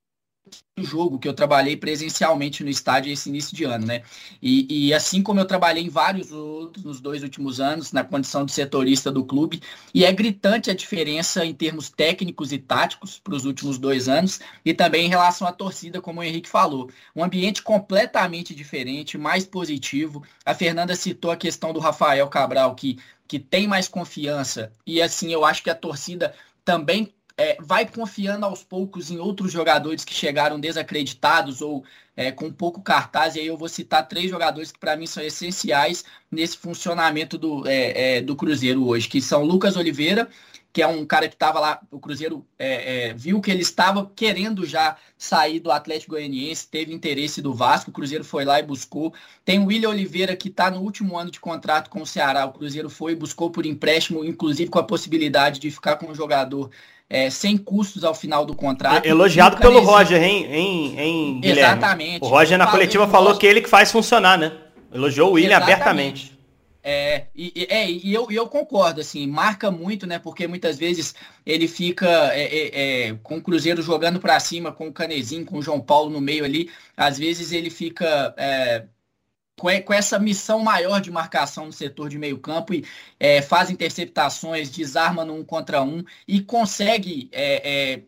jogo 0.78 1.20
que 1.20 1.28
eu 1.28 1.34
trabalhei 1.34 1.78
presencialmente 1.78 2.64
no 2.64 2.70
estádio 2.70 3.12
esse 3.12 3.30
início 3.30 3.56
de 3.56 3.64
ano, 3.64 3.86
né? 3.86 4.04
E, 4.42 4.88
e, 4.88 4.94
assim 4.94 5.22
como 5.22 5.40
eu 5.40 5.46
trabalhei 5.46 5.84
em 5.84 5.90
vários 5.90 6.32
outros 6.32 6.84
nos 6.84 7.00
dois 7.00 7.24
últimos 7.24 7.60
anos, 7.60 7.92
na 7.92 8.04
condição 8.04 8.46
de 8.46 8.52
setorista 8.52 9.12
do 9.12 9.24
clube, 9.24 9.62
e 9.94 10.04
é 10.04 10.12
gritante 10.12 10.72
a 10.72 10.74
diferença 10.74 11.46
em 11.46 11.54
termos 11.54 11.90
técnicos 11.90 12.52
e 12.52 12.58
táticos 12.58 13.20
para 13.20 13.36
os 13.36 13.46
últimos 13.46 13.78
dois 13.78 14.10
anos, 14.10 14.40
e 14.66 14.74
também 14.74 15.06
em 15.06 15.10
relação 15.10 15.48
à 15.48 15.52
torcida, 15.52 16.02
como 16.02 16.20
o 16.22 16.24
Henrique 16.24 16.50
falou. 16.50 16.90
Um 17.16 17.24
ambiente 17.24 17.62
completamente 17.62 18.56
diferente, 18.56 19.18
mais 19.18 19.46
positivo. 19.46 20.24
A 20.46 20.54
Fernanda 20.54 20.96
citou 20.96 21.32
a 21.32 21.38
questão 21.38 21.74
do 21.74 21.80
Rafael 21.80 22.28
Cabral, 22.28 22.76
que, 22.76 22.98
que 23.28 23.40
tem 23.40 23.68
mais 23.68 23.88
confiança, 23.88 24.74
e 24.86 25.02
assim, 25.02 25.32
eu 25.32 25.46
acho 25.46 25.64
que 25.64 25.70
a 25.70 25.76
torcida 25.76 26.34
também 26.64 27.14
é, 27.42 27.58
vai 27.60 27.88
confiando 27.88 28.46
aos 28.46 28.64
poucos 28.64 29.10
em 29.10 29.18
outros 29.18 29.52
jogadores 29.52 30.06
que 30.06 30.14
chegaram 30.14 30.60
desacreditados 30.60 31.60
ou 31.60 31.84
é, 32.16 32.32
com 32.32 32.52
pouco 32.52 32.84
cartaz. 32.84 33.36
E 33.36 33.40
aí 33.40 33.48
eu 33.48 33.58
vou 33.58 33.68
citar 33.68 34.08
três 34.08 34.30
jogadores 34.30 34.72
que 34.72 34.78
para 34.78 34.96
mim 34.96 35.08
são 35.08 35.24
essenciais 35.24 36.06
nesse 36.30 36.56
funcionamento 36.56 37.40
do, 37.40 37.68
é, 37.68 38.18
é, 38.18 38.22
do 38.22 38.36
Cruzeiro 38.36 38.88
hoje, 38.88 39.10
que 39.10 39.20
são 39.20 39.44
Lucas 39.44 39.76
Oliveira, 39.76 40.30
que 40.72 40.84
é 40.84 40.88
um 40.88 41.04
cara 41.04 41.28
que 41.28 41.34
estava 41.34 41.60
lá, 41.60 41.82
o 41.90 42.00
Cruzeiro 42.00 42.46
é, 42.60 43.08
é, 43.10 43.14
viu 43.14 43.42
que 43.42 43.50
ele 43.50 43.64
estava 43.64 44.10
querendo 44.16 44.64
já 44.64 44.96
sair 45.18 45.60
do 45.60 45.72
Atlético 45.72 46.12
Goianiense, 46.12 46.68
teve 46.68 46.94
interesse 46.94 47.42
do 47.42 47.56
Vasco, 47.56 47.90
o 47.90 47.94
Cruzeiro 47.94 48.24
foi 48.24 48.46
lá 48.46 48.60
e 48.60 48.64
buscou. 48.64 49.14
Tem 49.44 49.60
o 49.60 49.66
William 49.66 49.90
Oliveira, 49.90 50.36
que 50.36 50.48
está 50.48 50.70
no 50.70 50.82
último 50.82 51.18
ano 51.18 51.32
de 51.32 51.40
contrato 51.40 51.90
com 51.90 52.04
o 52.04 52.06
Ceará, 52.06 52.46
o 52.46 52.54
Cruzeiro 52.54 52.90
foi 52.90 53.14
e 53.14 53.16
buscou 53.16 53.50
por 53.50 53.66
empréstimo, 53.66 54.24
inclusive 54.24 54.70
com 54.70 54.80
a 54.80 54.84
possibilidade 54.84 55.60
de 55.60 55.72
ficar 55.72 55.96
com 55.98 56.12
o 56.12 56.16
jogador 56.16 56.70
é, 57.12 57.30
sem 57.30 57.58
custos 57.58 58.06
ao 58.06 58.16
final 58.16 58.46
do 58.46 58.56
contrato. 58.56 59.06
Elogiado 59.06 59.58
pelo 59.58 59.82
Roger, 59.82 60.24
hein, 60.24 60.48
hein, 60.50 60.96
hein 60.98 61.42
Exatamente. 61.44 62.24
O 62.24 62.28
Roger 62.30 62.58
na 62.58 62.68
coletiva 62.68 63.06
falou 63.06 63.38
que 63.38 63.46
ele 63.46 63.60
que 63.60 63.70
faz 63.70 63.92
funcionar, 63.92 64.38
né? 64.38 64.54
Elogiou 64.94 65.32
o 65.32 65.34
William 65.34 65.58
Exatamente. 65.58 65.74
abertamente. 65.74 66.40
É, 66.82 67.26
e, 67.36 67.68
é, 67.70 67.92
e 67.92 68.14
eu, 68.14 68.32
eu 68.32 68.48
concordo, 68.48 69.02
assim, 69.02 69.28
marca 69.28 69.70
muito, 69.70 70.08
né? 70.08 70.20
Porque 70.20 70.48
muitas 70.48 70.80
vezes 70.80 71.14
ele 71.46 71.68
fica 71.68 72.08
é, 72.34 72.44
é, 72.44 73.10
é 73.10 73.14
com 73.22 73.36
o 73.36 73.42
Cruzeiro 73.42 73.82
jogando 73.82 74.18
para 74.18 74.40
cima, 74.40 74.72
com 74.72 74.88
o 74.88 74.94
Canezinho, 74.94 75.46
com 75.46 75.58
o 75.58 75.62
João 75.62 75.82
Paulo 75.82 76.10
no 76.10 76.22
meio 76.22 76.46
ali. 76.46 76.72
Às 76.96 77.18
vezes 77.18 77.52
ele 77.52 77.70
fica 77.70 78.34
é, 78.38 78.86
com, 79.58 79.94
essa 79.94 80.18
missão 80.18 80.60
maior 80.60 81.00
de 81.00 81.12
marcação 81.12 81.66
no 81.66 81.74
setor 81.74 82.10
de 82.10 82.18
meio 82.18 82.40
campo 82.40 82.74
e 82.74 82.86
é, 83.20 83.42
faz 83.42 83.70
interceptações, 83.70 84.70
desarma 84.70 85.24
no 85.24 85.36
um 85.36 85.44
contra 85.44 85.82
um 85.84 86.04
e 86.28 86.42
consegue 86.42 87.30
é, 87.32 87.96
é, 87.96 88.04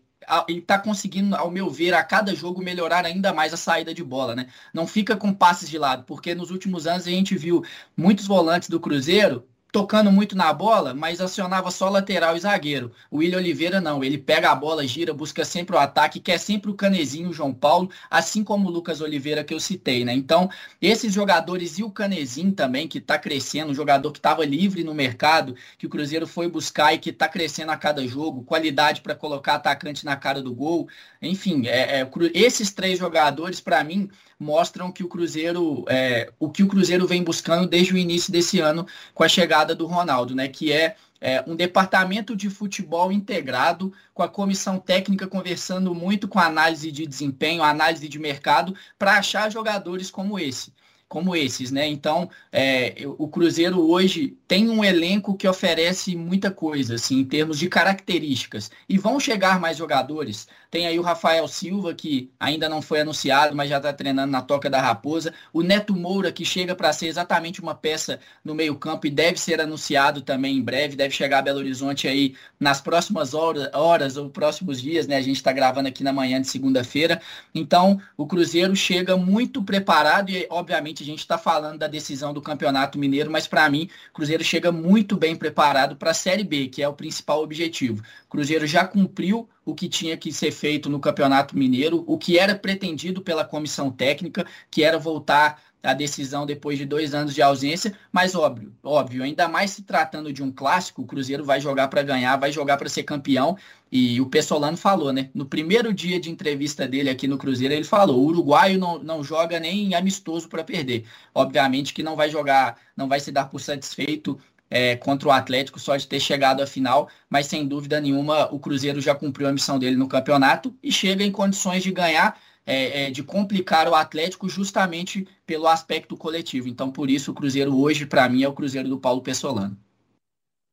e 0.48 0.58
está 0.58 0.80
conseguindo, 0.80 1.36
ao 1.36 1.52
meu 1.52 1.70
ver, 1.70 1.94
a 1.94 2.04
cada 2.04 2.34
jogo 2.34 2.62
melhorar 2.62 3.06
ainda 3.06 3.34
mais 3.34 3.54
a 3.54 3.58
saída 3.58 3.94
de 3.94 4.04
bola, 4.04 4.36
né? 4.36 4.48
Não 4.74 4.88
fica 4.88 5.16
com 5.16 5.34
passes 5.34 5.70
de 5.70 5.78
lado, 5.78 6.04
porque 6.06 6.34
nos 6.34 6.50
últimos 6.52 6.88
anos 6.88 7.08
a 7.08 7.10
gente 7.10 7.36
viu 7.38 7.64
muitos 7.96 8.26
volantes 8.26 8.70
do 8.70 8.80
Cruzeiro 8.80 9.48
tocando 9.74 10.12
muito 10.12 10.38
na 10.38 10.54
bola, 10.54 10.94
mas 10.94 11.20
acionava 11.20 11.72
só 11.72 11.90
lateral 11.90 12.38
e 12.38 12.40
zagueiro. 12.40 12.92
O 13.10 13.18
William 13.18 13.40
Oliveira 13.40 13.82
não, 13.82 14.04
ele 14.04 14.20
pega 14.20 14.52
a 14.52 14.56
bola, 14.56 14.86
gira, 14.88 15.12
busca 15.16 15.44
sempre 15.44 15.76
o 15.76 15.80
ataque, 15.80 16.20
quer 16.20 16.38
sempre 16.38 16.70
o 16.70 16.76
Canezinho, 16.76 17.30
o 17.30 17.34
João 17.34 17.52
Paulo, 17.52 17.90
assim 18.08 18.44
como 18.44 18.70
o 18.70 18.72
Lucas 18.72 19.02
Oliveira 19.02 19.44
que 19.44 19.52
eu 19.52 19.60
citei, 19.60 20.06
né? 20.06 20.14
Então, 20.14 20.48
esses 20.80 21.12
jogadores 21.12 21.80
e 21.80 21.84
o 21.84 21.90
Canezinho 21.90 22.52
também, 22.52 22.88
que 22.88 23.00
está 23.00 23.18
crescendo, 23.18 23.72
um 23.72 23.74
jogador 23.74 24.12
que 24.12 24.20
estava 24.20 24.46
livre 24.46 24.84
no 24.84 24.94
mercado, 24.94 25.56
que 25.76 25.88
o 25.88 25.90
Cruzeiro 25.90 26.28
foi 26.28 26.48
buscar 26.48 26.94
e 26.94 27.00
que 27.00 27.10
está 27.10 27.28
crescendo 27.28 27.72
a 27.72 27.78
cada 27.78 28.08
jogo, 28.08 28.44
qualidade 28.44 29.02
para 29.02 29.16
colocar 29.16 29.56
atacante 29.56 30.06
na 30.06 30.16
cara 30.16 30.40
do 30.40 30.54
gol. 30.54 30.88
Enfim, 31.20 31.66
é, 31.66 32.02
é 32.02 32.10
esses 32.36 32.72
três 32.72 33.00
jogadores, 33.00 33.60
para 33.60 33.84
mim, 33.84 34.08
mostram 34.44 34.92
que 34.92 35.04
o 35.04 35.08
Cruzeiro, 35.08 35.86
é, 35.88 36.32
o 36.38 36.50
que 36.50 36.62
o 36.62 36.68
Cruzeiro 36.68 37.08
vem 37.08 37.24
buscando 37.24 37.68
desde 37.68 37.94
o 37.94 37.98
início 37.98 38.32
desse 38.32 38.60
ano 38.60 38.86
com 39.14 39.24
a 39.24 39.28
chegada 39.28 39.63
do 39.66 39.86
Ronaldo, 39.86 40.36
né? 40.36 40.48
Que 40.48 40.72
é, 40.72 40.96
é, 41.22 41.44
um 41.48 41.56
departamento 41.56 42.36
de 42.36 42.50
futebol 42.50 43.12
integrado, 43.12 43.94
com 44.14 44.22
a 44.22 44.28
comissão 44.28 44.78
técnica 44.78 45.26
conversando 45.26 45.96
muito 45.96 46.28
com 46.28 46.40
análise 46.40 46.92
de 46.92 47.08
desempenho, 47.08 47.64
análise 47.64 48.10
de 48.10 48.20
mercado, 48.20 48.76
para 49.00 49.18
achar 49.18 49.50
jogadores 49.50 50.12
como 50.12 50.38
esse 50.38 50.74
como 51.14 51.36
esses, 51.36 51.70
né? 51.70 51.88
Então, 51.88 52.28
é, 52.52 52.96
o 53.20 53.28
Cruzeiro 53.28 53.80
hoje 53.80 54.36
tem 54.48 54.68
um 54.68 54.84
elenco 54.84 55.38
que 55.38 55.48
oferece 55.48 56.16
muita 56.16 56.50
coisa, 56.50 56.96
assim, 56.96 57.20
em 57.20 57.24
termos 57.24 57.60
de 57.60 57.70
características. 57.70 58.72
E 58.90 58.98
vão 58.98 59.20
chegar 59.20 59.60
mais 59.60 59.78
jogadores. 59.78 60.48
Tem 60.72 60.88
aí 60.88 60.98
o 60.98 61.04
Rafael 61.04 61.48
Silva, 61.48 61.94
que 61.94 62.32
ainda 62.40 62.68
não 62.68 62.82
foi 62.82 63.02
anunciado, 63.02 63.56
mas 63.56 63.70
já 63.70 63.78
está 63.78 63.94
treinando 63.94 64.32
na 64.32 64.42
Toca 64.42 64.72
da 64.72 64.82
Raposa. 64.82 65.32
O 65.54 65.62
Neto 65.62 65.96
Moura, 65.96 66.32
que 66.32 66.44
chega 66.44 66.74
para 66.74 66.92
ser 66.92 67.06
exatamente 67.06 67.62
uma 67.62 67.76
peça 67.76 68.20
no 68.44 68.56
meio-campo 68.56 69.06
e 69.06 69.12
deve 69.12 69.40
ser 69.40 69.62
anunciado 69.62 70.24
também 70.24 70.58
em 70.58 70.64
breve, 70.64 70.96
deve 70.96 71.14
chegar 71.14 71.38
a 71.38 71.42
Belo 71.44 71.60
Horizonte 71.60 72.08
aí 72.08 72.34
nas 72.60 72.82
próximas 72.82 73.36
horas, 73.36 73.70
horas 73.72 74.18
ou 74.18 74.32
próximos 74.32 74.82
dias, 74.82 75.06
né? 75.06 75.18
A 75.18 75.22
gente 75.22 75.36
está 75.36 75.54
gravando 75.54 75.90
aqui 75.90 76.04
na 76.04 76.12
manhã 76.12 76.42
de 76.42 76.48
segunda-feira. 76.48 77.22
Então, 77.54 78.02
o 78.18 78.26
Cruzeiro 78.26 78.76
chega 78.76 79.16
muito 79.16 79.62
preparado 79.62 80.32
e, 80.32 80.48
obviamente, 80.50 81.03
a 81.04 81.06
gente 81.06 81.20
está 81.20 81.38
falando 81.38 81.80
da 81.80 81.88
decisão 81.88 82.34
do 82.34 82.42
Campeonato 82.42 82.98
Mineiro, 82.98 83.30
mas 83.30 83.48
para 83.48 83.70
mim, 83.70 83.90
Cruzeiro 84.14 84.44
chega 84.44 84.72
muito 84.72 85.18
bem 85.18 85.36
preparado 85.36 85.96
para 85.96 86.12
a 86.12 86.14
Série 86.14 86.44
B, 86.44 86.68
que 86.68 86.82
é 86.82 86.88
o 86.88 86.94
principal 86.94 87.44
objetivo. 87.44 88.04
Cruzeiro 88.30 88.66
já 88.66 88.86
cumpriu 88.86 89.48
o 89.66 89.76
que 89.76 89.88
tinha 89.88 90.18
que 90.18 90.32
ser 90.32 90.52
feito 90.52 90.90
no 90.90 91.00
Campeonato 91.00 91.58
Mineiro, 91.58 92.04
o 92.08 92.18
que 92.18 92.40
era 92.40 92.56
pretendido 92.56 93.22
pela 93.22 93.46
comissão 93.46 93.92
técnica, 93.92 94.46
que 94.72 94.84
era 94.84 94.98
voltar 94.98 95.62
a 95.84 95.94
decisão 95.94 96.46
depois 96.46 96.78
de 96.78 96.86
dois 96.86 97.14
anos 97.14 97.36
de 97.36 97.42
ausência, 97.42 97.94
mas 98.10 98.34
óbvio, 98.34 98.74
óbvio, 98.82 99.22
ainda 99.22 99.50
mais 99.50 99.72
se 99.72 99.84
tratando 99.84 100.32
de 100.32 100.42
um 100.42 100.50
clássico, 100.50 101.02
o 101.02 101.06
Cruzeiro 101.06 101.44
vai 101.44 101.60
jogar 101.60 101.90
para 101.90 102.02
ganhar, 102.02 102.38
vai 102.38 102.54
jogar 102.54 102.78
para 102.78 102.88
ser 102.88 103.04
campeão, 103.04 103.58
e 103.92 104.20
o 104.22 104.26
Pessolano 104.26 104.78
falou, 104.78 105.12
né? 105.12 105.30
No 105.34 105.46
primeiro 105.46 105.94
dia 105.94 106.20
de 106.20 106.32
entrevista 106.32 106.88
dele 106.88 107.10
aqui 107.10 107.28
no 107.28 107.38
Cruzeiro, 107.38 107.74
ele 107.74 107.84
falou: 107.84 108.20
o 108.20 108.26
uruguaio 108.26 108.80
não, 108.80 108.98
não 108.98 109.24
joga 109.24 109.60
nem 109.60 109.94
amistoso 109.94 110.48
para 110.50 110.64
perder. 110.64 111.06
Obviamente 111.36 111.94
que 111.94 112.02
não 112.02 112.16
vai 112.16 112.30
jogar, 112.30 112.78
não 112.98 113.08
vai 113.08 113.20
se 113.20 113.32
dar 113.32 113.50
por 113.50 113.60
satisfeito 113.60 114.40
é, 114.70 114.96
contra 114.96 115.28
o 115.28 115.32
Atlético 115.32 115.80
só 115.80 115.96
de 115.96 116.08
ter 116.08 116.20
chegado 116.20 116.64
à 116.64 116.66
final, 116.66 117.08
mas 117.30 117.46
sem 117.46 117.68
dúvida 117.68 118.02
nenhuma 118.02 118.52
o 118.52 118.58
Cruzeiro 118.58 119.00
já 119.00 119.14
cumpriu 119.14 119.48
a 119.48 119.52
missão 119.52 119.78
dele 119.78 119.96
no 119.96 120.08
campeonato 120.08 120.76
e 120.82 120.92
chega 120.92 121.24
em 121.24 121.32
condições 121.32 121.84
de 121.84 121.92
ganhar 121.92 122.40
é, 122.66 123.06
é, 123.06 123.12
de 123.12 123.24
complicar 123.24 123.88
o 123.88 123.96
Atlético 123.96 124.48
justamente 124.48 125.28
pelo 125.46 125.68
aspecto 125.68 126.16
coletivo. 126.16 126.68
Então, 126.68 126.92
por 126.92 127.10
isso, 127.10 127.32
o 127.32 127.34
Cruzeiro 127.34 127.78
hoje, 127.78 128.06
para 128.06 128.28
mim, 128.30 128.44
é 128.44 128.48
o 128.48 128.54
Cruzeiro 128.54 128.88
do 128.88 129.00
Paulo 129.00 129.22
Pessolano. 129.22 129.78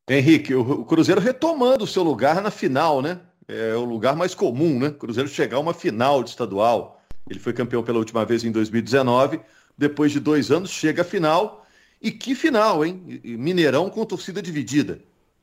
Henrique, 0.09 0.55
o, 0.55 0.85
Cruzeiro 0.85 1.21
retomando 1.21 1.85
o 1.85 1.87
seu 1.87 2.03
lugar 2.03 2.41
na 2.43 2.51
final, 2.51 3.01
né? 3.01 3.21
É 3.47 3.75
o 3.75 3.85
lugar 3.85 4.17
mais 4.17 4.35
comum, 4.35 4.79
né? 4.79 4.89
O 4.89 4.95
Cruzeiro 4.95 5.29
chegar 5.29 5.57
a 5.57 5.61
uma 5.61 5.75
final 5.75 6.23
de 6.23 6.31
estadual. 6.31 7.03
Ele 7.29 7.39
foi 7.39 7.53
campeão 7.53 7.83
pela 7.83 7.99
última 7.99 8.25
vez 8.25 8.45
em 8.45 8.51
2019. 8.51 9.41
Depois 9.77 10.13
de 10.13 10.21
dois 10.21 10.51
anos, 10.51 10.71
chega 10.71 11.03
a 11.03 11.05
final. 11.05 11.67
E 12.01 12.11
que 12.11 12.35
final, 12.35 12.85
hein? 12.85 13.21
Mineirão 13.25 13.91
com 13.91 14.05
torcida 14.05 14.41
dividida. 14.41 15.01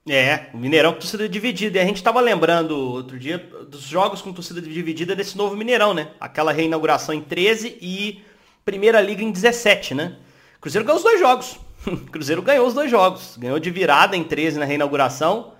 É, 0.09 0.47
o 0.53 0.57
Mineirão 0.57 0.93
com 0.93 0.99
torcida 0.99 1.27
dividida. 1.27 1.77
E 1.77 1.81
a 1.81 1.85
gente 1.85 1.97
estava 1.97 2.21
lembrando 2.21 2.71
outro 2.71 3.19
dia 3.19 3.37
dos 3.37 3.81
jogos 3.81 4.21
com 4.21 4.31
torcida 4.31 4.61
dividida 4.61 5.15
desse 5.15 5.37
novo 5.37 5.55
Mineirão, 5.55 5.93
né? 5.93 6.09
Aquela 6.19 6.53
reinauguração 6.53 7.13
em 7.13 7.21
13 7.21 7.77
e 7.81 8.23
Primeira 8.63 9.01
Liga 9.01 9.21
em 9.21 9.31
17, 9.31 9.93
né? 9.93 10.15
Cruzeiro 10.61 10.85
ganhou 10.85 10.97
os 10.97 11.03
dois 11.03 11.19
jogos. 11.19 11.59
Cruzeiro 12.11 12.41
ganhou 12.41 12.65
os 12.65 12.73
dois 12.73 12.89
jogos. 12.89 13.35
Ganhou 13.37 13.59
de 13.59 13.69
virada 13.69 14.15
em 14.15 14.23
13 14.23 14.59
na 14.59 14.65
reinauguração. 14.65 15.53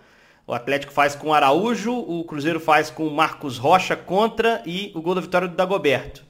O 0.45 0.53
Atlético 0.53 0.93
faz 0.93 1.13
com 1.13 1.27
o 1.27 1.33
Araújo, 1.33 1.93
o 1.93 2.23
Cruzeiro 2.23 2.59
faz 2.59 2.89
com 2.89 3.05
o 3.05 3.13
Marcos 3.13 3.57
Rocha 3.57 3.97
contra 3.97 4.63
e 4.65 4.93
o 4.95 5.01
gol 5.01 5.13
da 5.13 5.19
vitória 5.19 5.45
do 5.45 5.55
Dagoberto. 5.55 6.25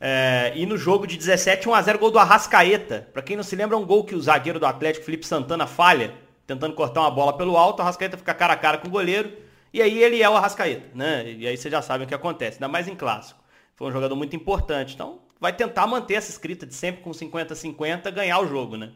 É, 0.00 0.52
e 0.54 0.64
no 0.64 0.76
jogo 0.76 1.08
de 1.08 1.16
17, 1.16 1.68
1x0, 1.68 1.98
gol 1.98 2.12
do 2.12 2.20
Arrascaeta. 2.20 3.08
Para 3.12 3.20
quem 3.20 3.36
não 3.36 3.42
se 3.42 3.56
lembra, 3.56 3.76
é 3.76 3.80
um 3.80 3.84
gol 3.84 4.04
que 4.04 4.14
o 4.14 4.22
zagueiro 4.22 4.60
do 4.60 4.66
Atlético, 4.66 5.04
Felipe 5.04 5.26
Santana, 5.26 5.66
falha 5.66 6.14
tentando 6.54 6.74
cortar 6.74 7.00
uma 7.00 7.10
bola 7.10 7.36
pelo 7.36 7.56
alto, 7.56 7.78
o 7.78 7.82
Arrascaeta 7.82 8.16
fica 8.16 8.34
cara 8.34 8.52
a 8.52 8.56
cara 8.56 8.78
com 8.78 8.88
o 8.88 8.90
goleiro, 8.90 9.32
e 9.72 9.80
aí 9.80 10.02
ele 10.02 10.22
é 10.22 10.28
o 10.28 10.36
Arrascaeta, 10.36 10.86
né? 10.94 11.30
E 11.30 11.46
aí 11.46 11.56
vocês 11.56 11.72
já 11.72 11.80
sabem 11.80 12.04
o 12.04 12.08
que 12.08 12.14
acontece, 12.14 12.56
ainda 12.56 12.68
mais 12.68 12.88
em 12.88 12.94
clássico. 12.94 13.40
Foi 13.74 13.88
um 13.88 13.92
jogador 13.92 14.14
muito 14.14 14.36
importante, 14.36 14.94
então 14.94 15.20
vai 15.40 15.52
tentar 15.52 15.86
manter 15.86 16.14
essa 16.14 16.30
escrita 16.30 16.66
de 16.66 16.74
sempre 16.74 17.02
com 17.02 17.10
50-50, 17.10 18.10
ganhar 18.10 18.38
o 18.40 18.46
jogo, 18.46 18.76
né? 18.76 18.92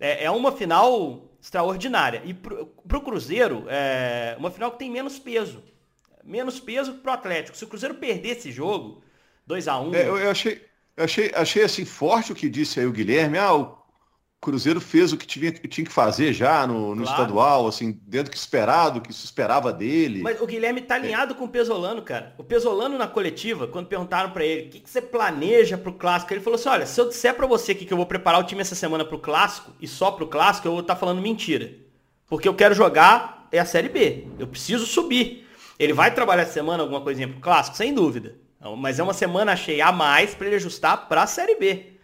É, 0.00 0.24
é, 0.24 0.30
uma 0.30 0.52
final 0.52 1.30
extraordinária. 1.40 2.22
E 2.24 2.34
para 2.34 2.98
o 2.98 3.00
Cruzeiro, 3.00 3.64
é 3.68 4.34
uma 4.38 4.50
final 4.50 4.70
que 4.72 4.78
tem 4.78 4.90
menos 4.90 5.18
peso. 5.18 5.62
Menos 6.24 6.58
peso 6.58 6.94
pro 6.94 7.12
Atlético. 7.12 7.56
Se 7.56 7.64
o 7.64 7.68
Cruzeiro 7.68 7.94
perder 7.94 8.30
esse 8.30 8.50
jogo, 8.50 9.02
2 9.46 9.68
a 9.68 9.78
1 9.78 9.88
um, 9.88 9.94
é, 9.94 10.08
eu, 10.08 10.18
eu, 10.18 10.30
achei, 10.30 10.60
achei, 10.96 11.30
achei 11.34 11.62
assim 11.62 11.84
forte 11.84 12.32
o 12.32 12.34
que 12.34 12.48
disse 12.48 12.80
aí 12.80 12.86
o 12.86 12.92
Guilherme. 12.92 13.38
Ah, 13.38 13.54
o 13.54 13.78
Cruzeiro 14.40 14.80
fez 14.80 15.12
o 15.12 15.16
que 15.16 15.26
tinha, 15.26 15.50
tinha 15.50 15.84
que 15.84 15.92
fazer 15.92 16.32
já 16.32 16.66
no, 16.66 16.94
no 16.94 17.02
claro. 17.02 17.22
estadual, 17.22 17.66
assim, 17.66 17.98
dentro 18.06 18.26
do 18.26 18.30
que 18.30 18.36
esperado, 18.36 19.00
que 19.00 19.12
se 19.12 19.24
esperava 19.24 19.72
dele. 19.72 20.22
Mas 20.22 20.40
o 20.40 20.46
Guilherme 20.46 20.82
tá 20.82 20.94
alinhado 20.94 21.34
é. 21.34 21.36
com 21.36 21.46
o 21.46 21.48
Pesolano, 21.48 22.02
cara. 22.02 22.34
O 22.38 22.44
Pesolano 22.44 22.96
na 22.96 23.08
coletiva, 23.08 23.66
quando 23.66 23.88
perguntaram 23.88 24.30
para 24.30 24.44
ele 24.44 24.68
o 24.68 24.70
que, 24.70 24.80
que, 24.80 24.90
você 24.90 25.02
planeja 25.02 25.76
pro 25.76 25.92
clássico, 25.92 26.32
ele 26.32 26.40
falou 26.40 26.58
assim: 26.58 26.68
olha, 26.68 26.86
se 26.86 27.00
eu 27.00 27.08
disser 27.08 27.34
para 27.34 27.46
você 27.46 27.74
que, 27.74 27.90
eu 27.90 27.96
vou 27.96 28.06
preparar 28.06 28.40
o 28.40 28.44
time 28.44 28.60
essa 28.60 28.74
semana 28.74 29.04
pro 29.04 29.18
clássico 29.18 29.72
e 29.80 29.88
só 29.88 30.10
pro 30.10 30.28
clássico, 30.28 30.68
eu 30.68 30.72
vou 30.72 30.80
estar 30.80 30.94
tá 30.94 31.00
falando 31.00 31.20
mentira. 31.20 31.72
Porque 32.28 32.48
eu 32.48 32.54
quero 32.54 32.74
jogar 32.74 33.48
é 33.50 33.58
a 33.58 33.64
Série 33.64 33.88
B. 33.88 34.26
Eu 34.38 34.46
preciso 34.46 34.86
subir. 34.86 35.46
Ele 35.78 35.92
vai 35.92 36.14
trabalhar 36.14 36.42
essa 36.42 36.52
semana 36.52 36.82
alguma 36.82 37.00
coisinha 37.00 37.28
pro 37.28 37.40
clássico? 37.40 37.76
Sem 37.76 37.92
dúvida. 37.92 38.36
Mas 38.78 38.98
é 38.98 39.02
uma 39.02 39.14
semana 39.14 39.54
cheia 39.54 39.86
a 39.86 39.92
mais 39.92 40.34
para 40.34 40.46
ele 40.46 40.56
ajustar 40.56 41.08
para 41.08 41.22
a 41.22 41.26
Série 41.26 41.56
B. 41.56 41.95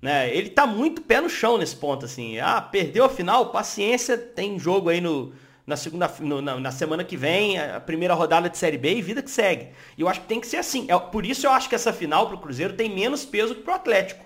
Né? 0.00 0.34
Ele 0.34 0.50
tá 0.50 0.66
muito 0.66 1.02
pé 1.02 1.20
no 1.20 1.28
chão 1.28 1.58
nesse 1.58 1.76
ponto, 1.76 2.04
assim. 2.04 2.38
Ah, 2.38 2.60
perdeu 2.60 3.04
a 3.04 3.08
final, 3.08 3.50
paciência, 3.50 4.16
tem 4.16 4.58
jogo 4.58 4.88
aí 4.88 5.00
no, 5.00 5.32
na 5.66 5.76
segunda 5.76 6.10
no, 6.20 6.40
na, 6.40 6.60
na, 6.60 6.70
semana 6.70 7.02
que 7.02 7.16
vem, 7.16 7.58
a 7.58 7.80
primeira 7.80 8.14
rodada 8.14 8.48
de 8.48 8.56
Série 8.56 8.78
B 8.78 8.94
e 8.94 9.02
vida 9.02 9.22
que 9.22 9.30
segue. 9.30 9.70
E 9.96 10.02
eu 10.02 10.08
acho 10.08 10.20
que 10.20 10.26
tem 10.26 10.40
que 10.40 10.46
ser 10.46 10.58
assim. 10.58 10.86
É, 10.88 10.98
por 10.98 11.26
isso 11.26 11.46
eu 11.46 11.50
acho 11.50 11.68
que 11.68 11.74
essa 11.74 11.92
final 11.92 12.28
pro 12.28 12.38
Cruzeiro 12.38 12.74
tem 12.74 12.94
menos 12.94 13.24
peso 13.24 13.54
que 13.54 13.62
pro 13.62 13.74
Atlético. 13.74 14.24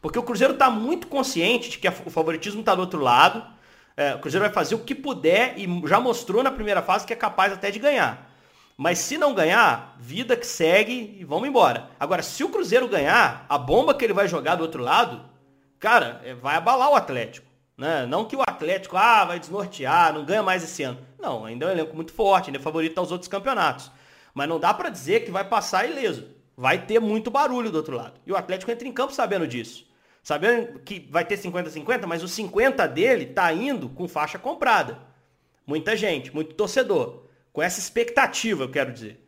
Porque 0.00 0.18
o 0.18 0.22
Cruzeiro 0.22 0.54
tá 0.54 0.70
muito 0.70 1.08
consciente 1.08 1.70
de 1.70 1.78
que 1.78 1.88
a, 1.88 1.94
o 2.04 2.10
favoritismo 2.10 2.62
tá 2.62 2.74
do 2.74 2.82
outro 2.82 3.00
lado. 3.00 3.44
É, 3.96 4.14
o 4.14 4.18
Cruzeiro 4.18 4.44
vai 4.44 4.52
fazer 4.52 4.74
o 4.74 4.80
que 4.80 4.94
puder 4.94 5.54
e 5.56 5.66
já 5.88 5.98
mostrou 5.98 6.42
na 6.42 6.52
primeira 6.52 6.82
fase 6.82 7.06
que 7.06 7.12
é 7.12 7.16
capaz 7.16 7.52
até 7.52 7.70
de 7.70 7.78
ganhar. 7.78 8.25
Mas 8.76 8.98
se 8.98 9.16
não 9.16 9.34
ganhar, 9.34 9.96
vida 9.98 10.36
que 10.36 10.46
segue 10.46 11.16
e 11.18 11.24
vamos 11.24 11.48
embora. 11.48 11.88
Agora, 11.98 12.22
se 12.22 12.44
o 12.44 12.50
Cruzeiro 12.50 12.86
ganhar, 12.86 13.46
a 13.48 13.56
bomba 13.56 13.94
que 13.94 14.04
ele 14.04 14.12
vai 14.12 14.28
jogar 14.28 14.56
do 14.56 14.62
outro 14.62 14.82
lado, 14.82 15.24
cara, 15.78 16.20
é, 16.22 16.34
vai 16.34 16.56
abalar 16.56 16.90
o 16.90 16.94
Atlético. 16.94 17.46
Né? 17.76 18.04
Não 18.06 18.24
que 18.24 18.36
o 18.36 18.42
Atlético 18.42 18.96
ah, 18.96 19.24
vai 19.24 19.40
desnortear, 19.40 20.12
não 20.12 20.24
ganha 20.24 20.42
mais 20.42 20.62
esse 20.62 20.82
ano. 20.82 20.98
Não, 21.18 21.46
ainda 21.46 21.66
é 21.66 21.68
um 21.68 21.72
elenco 21.72 21.96
muito 21.96 22.12
forte, 22.12 22.48
ainda 22.48 22.58
é 22.58 22.62
favorito 22.62 22.98
aos 22.98 23.10
outros 23.10 23.28
campeonatos. 23.28 23.90
Mas 24.34 24.48
não 24.48 24.60
dá 24.60 24.74
para 24.74 24.90
dizer 24.90 25.24
que 25.24 25.30
vai 25.30 25.44
passar 25.44 25.88
ileso. 25.88 26.28
Vai 26.54 26.84
ter 26.84 27.00
muito 27.00 27.30
barulho 27.30 27.70
do 27.70 27.76
outro 27.76 27.96
lado. 27.96 28.20
E 28.26 28.32
o 28.32 28.36
Atlético 28.36 28.70
entra 28.70 28.86
em 28.86 28.92
campo 28.92 29.12
sabendo 29.12 29.46
disso. 29.46 29.86
Sabendo 30.22 30.80
que 30.80 31.06
vai 31.10 31.24
ter 31.24 31.38
50-50, 31.38 32.06
mas 32.06 32.22
o 32.22 32.28
50 32.28 32.86
dele 32.88 33.26
tá 33.26 33.50
indo 33.52 33.88
com 33.88 34.08
faixa 34.08 34.38
comprada. 34.38 34.98
Muita 35.66 35.96
gente, 35.96 36.34
muito 36.34 36.54
torcedor. 36.54 37.25
Com 37.56 37.62
essa 37.62 37.80
expectativa, 37.80 38.64
eu 38.64 38.68
quero 38.68 38.92
dizer. 38.92 39.18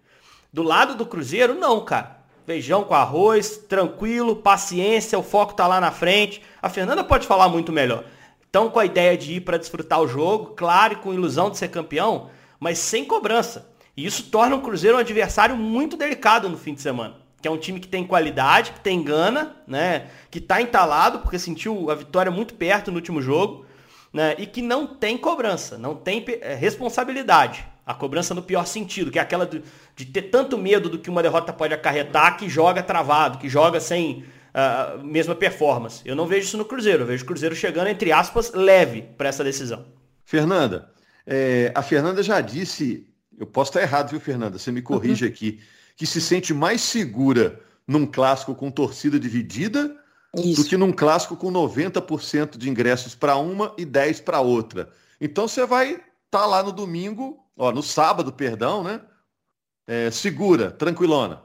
Do 0.52 0.62
lado 0.62 0.94
do 0.94 1.06
Cruzeiro, 1.06 1.54
não, 1.54 1.82
cara. 1.82 2.18
Feijão 2.44 2.84
com 2.84 2.92
arroz, 2.92 3.56
tranquilo, 3.56 4.36
paciência, 4.36 5.18
o 5.18 5.22
foco 5.22 5.54
tá 5.54 5.66
lá 5.66 5.80
na 5.80 5.90
frente. 5.90 6.42
A 6.60 6.68
Fernanda 6.68 7.02
pode 7.02 7.26
falar 7.26 7.48
muito 7.48 7.72
melhor. 7.72 8.04
Então, 8.46 8.68
com 8.68 8.78
a 8.78 8.84
ideia 8.84 9.16
de 9.16 9.36
ir 9.36 9.40
para 9.40 9.56
desfrutar 9.56 10.02
o 10.02 10.06
jogo, 10.06 10.48
claro, 10.48 10.98
com 10.98 11.14
ilusão 11.14 11.48
de 11.48 11.56
ser 11.56 11.68
campeão, 11.68 12.28
mas 12.60 12.78
sem 12.78 13.02
cobrança. 13.02 13.72
E 13.96 14.04
isso 14.04 14.24
torna 14.24 14.56
o 14.56 14.60
Cruzeiro 14.60 14.98
um 14.98 15.00
adversário 15.00 15.56
muito 15.56 15.96
delicado 15.96 16.50
no 16.50 16.58
fim 16.58 16.74
de 16.74 16.82
semana. 16.82 17.14
Que 17.40 17.48
é 17.48 17.50
um 17.50 17.56
time 17.56 17.80
que 17.80 17.88
tem 17.88 18.06
qualidade, 18.06 18.72
que 18.72 18.80
tem 18.80 19.02
gana, 19.02 19.56
né? 19.66 20.10
Que 20.30 20.38
tá 20.38 20.60
entalado, 20.60 21.20
porque 21.20 21.38
sentiu 21.38 21.90
a 21.90 21.94
vitória 21.94 22.30
muito 22.30 22.52
perto 22.52 22.90
no 22.90 22.98
último 22.98 23.22
jogo. 23.22 23.64
né, 24.12 24.34
e 24.38 24.46
que 24.46 24.62
não 24.62 24.86
tem 24.86 25.16
cobrança, 25.16 25.78
não 25.78 25.94
tem 25.94 26.24
é, 26.40 26.54
responsabilidade. 26.54 27.66
A 27.88 27.94
cobrança 27.94 28.34
no 28.34 28.42
pior 28.42 28.66
sentido, 28.66 29.10
que 29.10 29.18
é 29.18 29.22
aquela 29.22 29.46
de, 29.46 29.62
de 29.96 30.04
ter 30.04 30.22
tanto 30.22 30.58
medo 30.58 30.90
do 30.90 30.98
que 30.98 31.08
uma 31.08 31.22
derrota 31.22 31.52
pode 31.52 31.72
acarretar, 31.72 32.36
que 32.36 32.48
joga 32.48 32.82
travado, 32.82 33.38
que 33.38 33.48
joga 33.48 33.80
sem 33.80 34.24
a 34.52 34.96
uh, 34.96 35.04
mesma 35.04 35.34
performance. 35.34 36.02
Eu 36.04 36.14
não 36.14 36.26
vejo 36.26 36.48
isso 36.48 36.58
no 36.58 36.64
Cruzeiro, 36.64 37.04
eu 37.04 37.06
vejo 37.06 37.24
o 37.24 37.26
Cruzeiro 37.26 37.54
chegando, 37.54 37.88
entre 37.88 38.12
aspas, 38.12 38.52
leve 38.52 39.02
para 39.16 39.28
essa 39.28 39.42
decisão. 39.42 39.86
Fernanda, 40.24 40.90
é, 41.26 41.72
a 41.74 41.82
Fernanda 41.82 42.22
já 42.22 42.40
disse, 42.40 43.06
eu 43.38 43.46
posso 43.46 43.70
estar 43.70 43.82
errado, 43.82 44.10
viu, 44.10 44.20
Fernanda? 44.20 44.58
Você 44.58 44.70
me 44.70 44.82
corrige 44.82 45.24
uhum. 45.24 45.30
aqui, 45.32 45.60
que 45.96 46.06
se 46.06 46.20
sente 46.20 46.52
mais 46.52 46.80
segura 46.80 47.60
num 47.86 48.04
clássico 48.06 48.54
com 48.54 48.70
torcida 48.70 49.18
dividida 49.18 49.96
isso. 50.36 50.62
do 50.62 50.68
que 50.68 50.76
num 50.76 50.92
clássico 50.92 51.36
com 51.36 51.50
90% 51.50 52.58
de 52.58 52.68
ingressos 52.68 53.14
para 53.14 53.36
uma 53.36 53.74
e 53.78 53.84
10 53.84 54.20
para 54.20 54.40
outra. 54.40 54.90
Então 55.20 55.48
você 55.48 55.64
vai 55.64 55.92
estar 55.92 56.04
tá 56.30 56.46
lá 56.46 56.62
no 56.62 56.72
domingo, 56.72 57.38
ó, 57.58 57.72
no 57.72 57.82
sábado, 57.82 58.32
perdão, 58.32 58.82
né? 58.82 59.00
É, 59.86 60.10
segura, 60.10 60.70
tranquilona. 60.70 61.42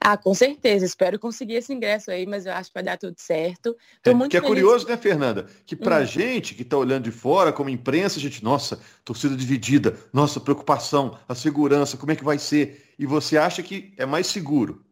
Ah, 0.00 0.16
com 0.16 0.32
certeza. 0.34 0.84
Espero 0.84 1.18
conseguir 1.18 1.54
esse 1.54 1.72
ingresso 1.72 2.10
aí, 2.10 2.26
mas 2.26 2.46
eu 2.46 2.52
acho 2.52 2.70
que 2.70 2.74
vai 2.74 2.82
dar 2.82 2.96
tudo 2.96 3.16
certo. 3.18 3.76
Tô 4.02 4.10
é, 4.10 4.14
muito 4.14 4.30
que 4.30 4.36
é 4.36 4.40
curioso, 4.40 4.86
né, 4.86 4.96
Fernanda? 4.96 5.46
Que 5.66 5.74
pra 5.74 5.98
hum. 5.98 6.06
gente 6.06 6.54
que 6.54 6.64
tá 6.64 6.76
olhando 6.76 7.04
de 7.04 7.10
fora, 7.10 7.52
como 7.52 7.68
imprensa, 7.68 8.18
a 8.18 8.22
gente, 8.22 8.44
nossa, 8.44 8.78
torcida 9.04 9.36
dividida, 9.36 9.98
nossa, 10.12 10.38
preocupação, 10.38 11.18
a 11.28 11.34
segurança, 11.34 11.96
como 11.96 12.12
é 12.12 12.16
que 12.16 12.24
vai 12.24 12.38
ser? 12.38 12.94
E 12.98 13.04
você 13.04 13.36
acha 13.36 13.62
que 13.62 13.92
é 13.96 14.06
mais 14.06 14.28
seguro? 14.28 14.85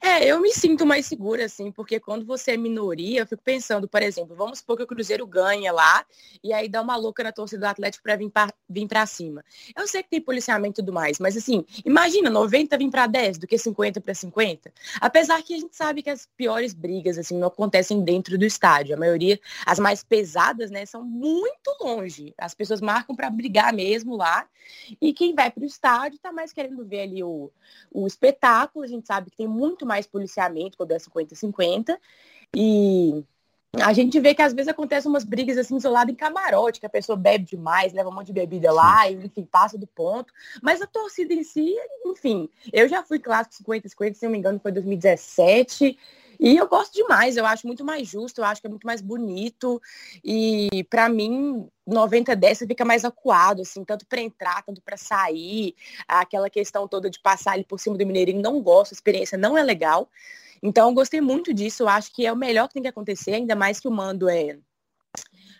É, 0.00 0.24
eu 0.24 0.40
me 0.40 0.52
sinto 0.52 0.86
mais 0.86 1.06
segura, 1.06 1.44
assim, 1.44 1.70
porque 1.70 2.00
quando 2.00 2.24
você 2.24 2.52
é 2.52 2.56
minoria, 2.56 3.20
eu 3.20 3.26
fico 3.26 3.42
pensando, 3.42 3.88
por 3.88 4.02
exemplo, 4.02 4.34
vamos 4.34 4.58
supor 4.58 4.76
que 4.76 4.82
o 4.82 4.86
Cruzeiro 4.86 5.26
ganha 5.26 5.72
lá 5.72 6.04
e 6.42 6.52
aí 6.52 6.68
dá 6.68 6.82
uma 6.82 6.96
louca 6.96 7.22
na 7.22 7.32
torcida 7.32 7.66
do 7.66 7.70
Atlético 7.70 8.02
para 8.02 8.16
vir 8.16 8.30
para 8.30 8.52
vir 8.68 8.86
pra 8.86 9.06
cima. 9.06 9.44
Eu 9.76 9.86
sei 9.86 10.02
que 10.02 10.10
tem 10.10 10.20
policiamento 10.20 10.80
e 10.80 10.82
tudo 10.82 10.92
mais, 10.92 11.18
mas 11.18 11.36
assim, 11.36 11.64
imagina 11.84 12.30
90 12.30 12.76
vir 12.78 12.90
para 12.90 13.06
10 13.06 13.38
do 13.38 13.46
que 13.46 13.58
50 13.58 14.00
para 14.00 14.14
50. 14.14 14.72
Apesar 15.00 15.42
que 15.42 15.54
a 15.54 15.58
gente 15.58 15.76
sabe 15.76 16.02
que 16.02 16.10
as 16.10 16.26
piores 16.36 16.74
brigas, 16.74 17.18
assim, 17.18 17.36
não 17.38 17.48
acontecem 17.48 18.02
dentro 18.02 18.38
do 18.38 18.44
estádio. 18.44 18.94
A 18.94 18.98
maioria, 18.98 19.38
as 19.64 19.78
mais 19.78 20.02
pesadas, 20.02 20.70
né, 20.70 20.86
são 20.86 21.02
muito 21.02 21.76
longe. 21.80 22.34
As 22.38 22.54
pessoas 22.54 22.80
marcam 22.80 23.14
para 23.14 23.30
brigar 23.30 23.72
mesmo 23.72 24.16
lá. 24.16 24.46
E 25.00 25.12
quem 25.12 25.34
vai 25.34 25.50
para 25.50 25.62
o 25.62 25.66
estádio 25.66 26.18
tá 26.18 26.32
mais 26.32 26.52
querendo 26.52 26.84
ver 26.84 27.02
ali 27.02 27.22
o, 27.22 27.50
o 27.90 28.06
espetáculo. 28.06 28.84
A 28.84 28.88
gente 28.88 29.06
sabe 29.06 29.30
que 29.30 29.36
tem 29.36 29.48
muito 29.48 29.75
muito 29.76 29.86
mais 29.86 30.06
policiamento 30.06 30.78
quando 30.78 30.92
é 30.92 30.96
50-50. 30.96 31.98
E 32.54 33.22
a 33.74 33.92
gente 33.92 34.18
vê 34.18 34.34
que 34.34 34.40
às 34.40 34.54
vezes 34.54 34.68
acontecem 34.68 35.10
umas 35.10 35.24
brigas 35.24 35.58
assim 35.58 35.76
isoladas 35.76 36.12
em 36.12 36.16
camarote, 36.16 36.80
que 36.80 36.86
a 36.86 36.90
pessoa 36.90 37.16
bebe 37.16 37.44
demais, 37.44 37.92
leva 37.92 38.08
um 38.08 38.14
monte 38.14 38.28
de 38.28 38.32
bebida 38.32 38.72
lá, 38.72 39.10
e 39.10 39.14
enfim, 39.14 39.44
passa 39.44 39.76
do 39.76 39.86
ponto. 39.86 40.32
Mas 40.62 40.80
a 40.80 40.86
torcida 40.86 41.34
em 41.34 41.44
si, 41.44 41.74
enfim, 42.06 42.48
eu 42.72 42.88
já 42.88 43.02
fui 43.02 43.18
clássico 43.18 43.70
50-50, 43.70 44.14
se 44.14 44.24
não 44.24 44.32
me 44.32 44.38
engano, 44.38 44.58
foi 44.58 44.72
2017. 44.72 45.98
E 46.38 46.56
eu 46.56 46.68
gosto 46.68 46.92
demais, 46.94 47.36
eu 47.36 47.46
acho 47.46 47.66
muito 47.66 47.84
mais 47.84 48.06
justo, 48.06 48.40
eu 48.40 48.44
acho 48.44 48.60
que 48.60 48.66
é 48.66 48.70
muito 48.70 48.86
mais 48.86 49.00
bonito. 49.00 49.80
E 50.24 50.84
para 50.90 51.08
mim, 51.08 51.68
90 51.86 52.34
10 52.34 52.58
fica 52.58 52.84
mais 52.84 53.04
acuado, 53.04 53.62
assim, 53.62 53.84
tanto 53.84 54.06
para 54.06 54.20
entrar, 54.20 54.62
tanto 54.62 54.82
para 54.82 54.96
sair. 54.96 55.74
Aquela 56.06 56.50
questão 56.50 56.86
toda 56.86 57.08
de 57.08 57.20
passar 57.20 57.52
ali 57.52 57.64
por 57.64 57.80
cima 57.80 57.96
do 57.96 58.06
Mineirinho, 58.06 58.42
não 58.42 58.60
gosto, 58.60 58.92
a 58.92 58.94
experiência 58.94 59.38
não 59.38 59.56
é 59.56 59.62
legal. 59.62 60.08
Então, 60.62 60.88
eu 60.88 60.94
gostei 60.94 61.20
muito 61.20 61.52
disso, 61.52 61.82
eu 61.82 61.88
acho 61.88 62.12
que 62.12 62.26
é 62.26 62.32
o 62.32 62.36
melhor 62.36 62.68
que 62.68 62.74
tem 62.74 62.82
que 62.82 62.88
acontecer, 62.88 63.34
ainda 63.34 63.54
mais 63.54 63.78
que 63.78 63.88
o 63.88 63.90
mando 63.90 64.28
é. 64.28 64.58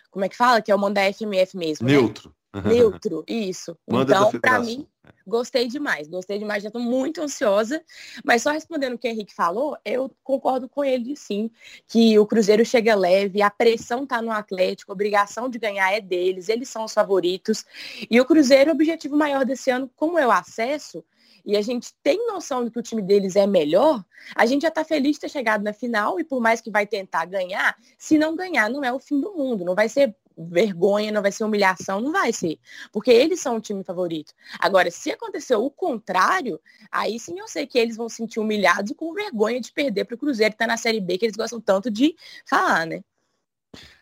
Como 0.09 0.25
é 0.25 0.29
que 0.29 0.35
fala? 0.35 0.61
Que 0.61 0.71
é 0.71 0.75
o 0.75 0.79
mando 0.79 0.95
da 0.95 1.13
FMF 1.13 1.55
mesmo. 1.55 1.87
Né? 1.87 1.93
Neutro. 1.93 2.29
Né? 2.29 2.35
Neutro, 2.53 3.23
isso. 3.27 3.77
Manda 3.87 4.15
então, 4.15 4.39
para 4.39 4.59
mim, 4.59 4.87
gostei 5.25 5.67
demais, 5.67 6.07
gostei 6.07 6.39
demais, 6.39 6.63
já 6.63 6.69
estou 6.69 6.81
muito 6.81 7.21
ansiosa. 7.21 7.83
Mas 8.23 8.41
só 8.41 8.51
respondendo 8.51 8.93
o 8.93 8.97
que 8.97 9.07
o 9.07 9.11
Henrique 9.11 9.33
falou, 9.33 9.77
eu 9.85 10.11
concordo 10.23 10.67
com 10.67 10.83
ele 10.83 11.15
sim, 11.15 11.51
que 11.87 12.17
o 12.17 12.25
Cruzeiro 12.25 12.65
chega 12.65 12.95
leve, 12.95 13.41
a 13.41 13.49
pressão 13.49 14.03
está 14.03 14.21
no 14.21 14.31
Atlético, 14.31 14.91
a 14.91 14.95
obrigação 14.95 15.49
de 15.49 15.59
ganhar 15.59 15.91
é 15.91 16.01
deles, 16.01 16.49
eles 16.49 16.69
são 16.69 16.85
os 16.85 16.93
favoritos. 16.93 17.65
E 18.09 18.19
o 18.19 18.25
Cruzeiro, 18.25 18.71
o 18.71 18.73
objetivo 18.73 19.15
maior 19.15 19.45
desse 19.45 19.69
ano, 19.69 19.89
como 19.95 20.17
é 20.17 20.25
o 20.25 20.31
acesso, 20.31 21.03
e 21.45 21.55
a 21.55 21.61
gente 21.61 21.93
tem 22.03 22.27
noção 22.27 22.65
de 22.65 22.71
que 22.71 22.79
o 22.79 22.83
time 22.83 23.01
deles 23.01 23.37
é 23.37 23.47
melhor, 23.47 24.03
a 24.35 24.45
gente 24.45 24.63
já 24.63 24.67
está 24.67 24.83
feliz 24.83 25.13
de 25.13 25.21
ter 25.21 25.29
chegado 25.29 25.63
na 25.63 25.71
final 25.71 26.19
e 26.19 26.23
por 26.23 26.41
mais 26.41 26.59
que 26.59 26.69
vai 26.69 26.85
tentar 26.85 27.23
ganhar, 27.25 27.77
se 27.97 28.17
não 28.17 28.35
ganhar 28.35 28.69
não 28.69 28.83
é 28.83 28.91
o 28.91 28.99
fim 28.99 29.21
do 29.21 29.33
mundo, 29.33 29.63
não 29.63 29.73
vai 29.73 29.87
ser 29.87 30.13
vergonha, 30.37 31.11
não 31.11 31.21
vai 31.21 31.31
ser 31.31 31.43
humilhação, 31.43 31.99
não 31.99 32.11
vai 32.11 32.31
ser. 32.31 32.59
Porque 32.91 33.11
eles 33.11 33.39
são 33.39 33.57
o 33.57 33.61
time 33.61 33.83
favorito. 33.83 34.33
Agora, 34.59 34.91
se 34.91 35.11
aconteceu 35.11 35.63
o 35.63 35.71
contrário, 35.71 36.59
aí 36.91 37.19
sim 37.19 37.39
eu 37.39 37.47
sei 37.47 37.65
que 37.65 37.77
eles 37.77 37.97
vão 37.97 38.07
se 38.09 38.17
sentir 38.17 38.39
humilhados 38.39 38.91
e 38.91 38.95
com 38.95 39.13
vergonha 39.13 39.59
de 39.59 39.71
perder 39.71 40.05
para 40.05 40.15
o 40.15 40.17
Cruzeiro 40.17 40.51
que 40.51 40.55
está 40.55 40.67
na 40.67 40.77
Série 40.77 41.01
B, 41.01 41.17
que 41.17 41.25
eles 41.25 41.35
gostam 41.35 41.59
tanto 41.59 41.89
de 41.89 42.15
falar, 42.45 42.85
né? 42.85 43.01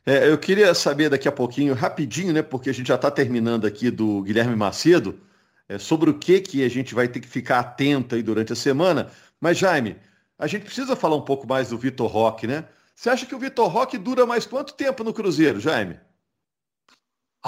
É, 0.06 0.30
eu 0.30 0.38
queria 0.38 0.74
saber 0.74 1.10
daqui 1.10 1.28
a 1.28 1.32
pouquinho, 1.32 1.74
rapidinho, 1.74 2.32
né? 2.32 2.44
Porque 2.44 2.70
a 2.70 2.74
gente 2.74 2.88
já 2.88 2.96
está 2.96 3.10
terminando 3.10 3.66
aqui 3.66 3.90
do 3.90 4.22
Guilherme 4.22 4.56
Macedo, 4.56 5.20
é, 5.68 5.80
sobre 5.80 6.10
o 6.10 6.20
que, 6.20 6.40
que 6.42 6.64
a 6.64 6.70
gente 6.70 6.94
vai 6.94 7.08
ter 7.08 7.20
que 7.20 7.28
ficar 7.28 7.60
atento 7.60 8.16
aí 8.16 8.22
durante 8.22 8.54
a 8.54 8.56
semana. 8.56 9.10
Mas, 9.42 9.58
Jaime, 9.58 9.98
a 10.38 10.48
gente 10.48 10.66
precisa 10.66 10.96
falar 10.96 11.16
um 11.16 11.26
pouco 11.26 11.48
mais 11.48 11.70
do 11.70 11.78
Vitor 11.78 12.08
Roque, 12.08 12.46
né? 12.46 12.66
Você 12.96 13.10
acha 13.10 13.26
que 13.26 13.36
o 13.36 13.40
Vitor 13.40 13.68
Roque 13.68 13.98
dura 13.98 14.26
mais 14.26 14.46
quanto 14.46 14.74
tempo 14.74 15.04
no 15.04 15.14
Cruzeiro, 15.14 15.60
Jaime? 15.60 16.00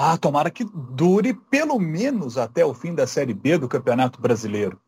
Ah, 0.00 0.16
tomara 0.16 0.48
que 0.48 0.62
dure 0.62 1.34
pelo 1.34 1.76
menos 1.76 2.38
até 2.38 2.64
o 2.64 2.72
fim 2.72 2.94
da 2.94 3.04
Série 3.04 3.34
B 3.34 3.58
do 3.58 3.66
Campeonato 3.66 4.20
Brasileiro. 4.20 4.80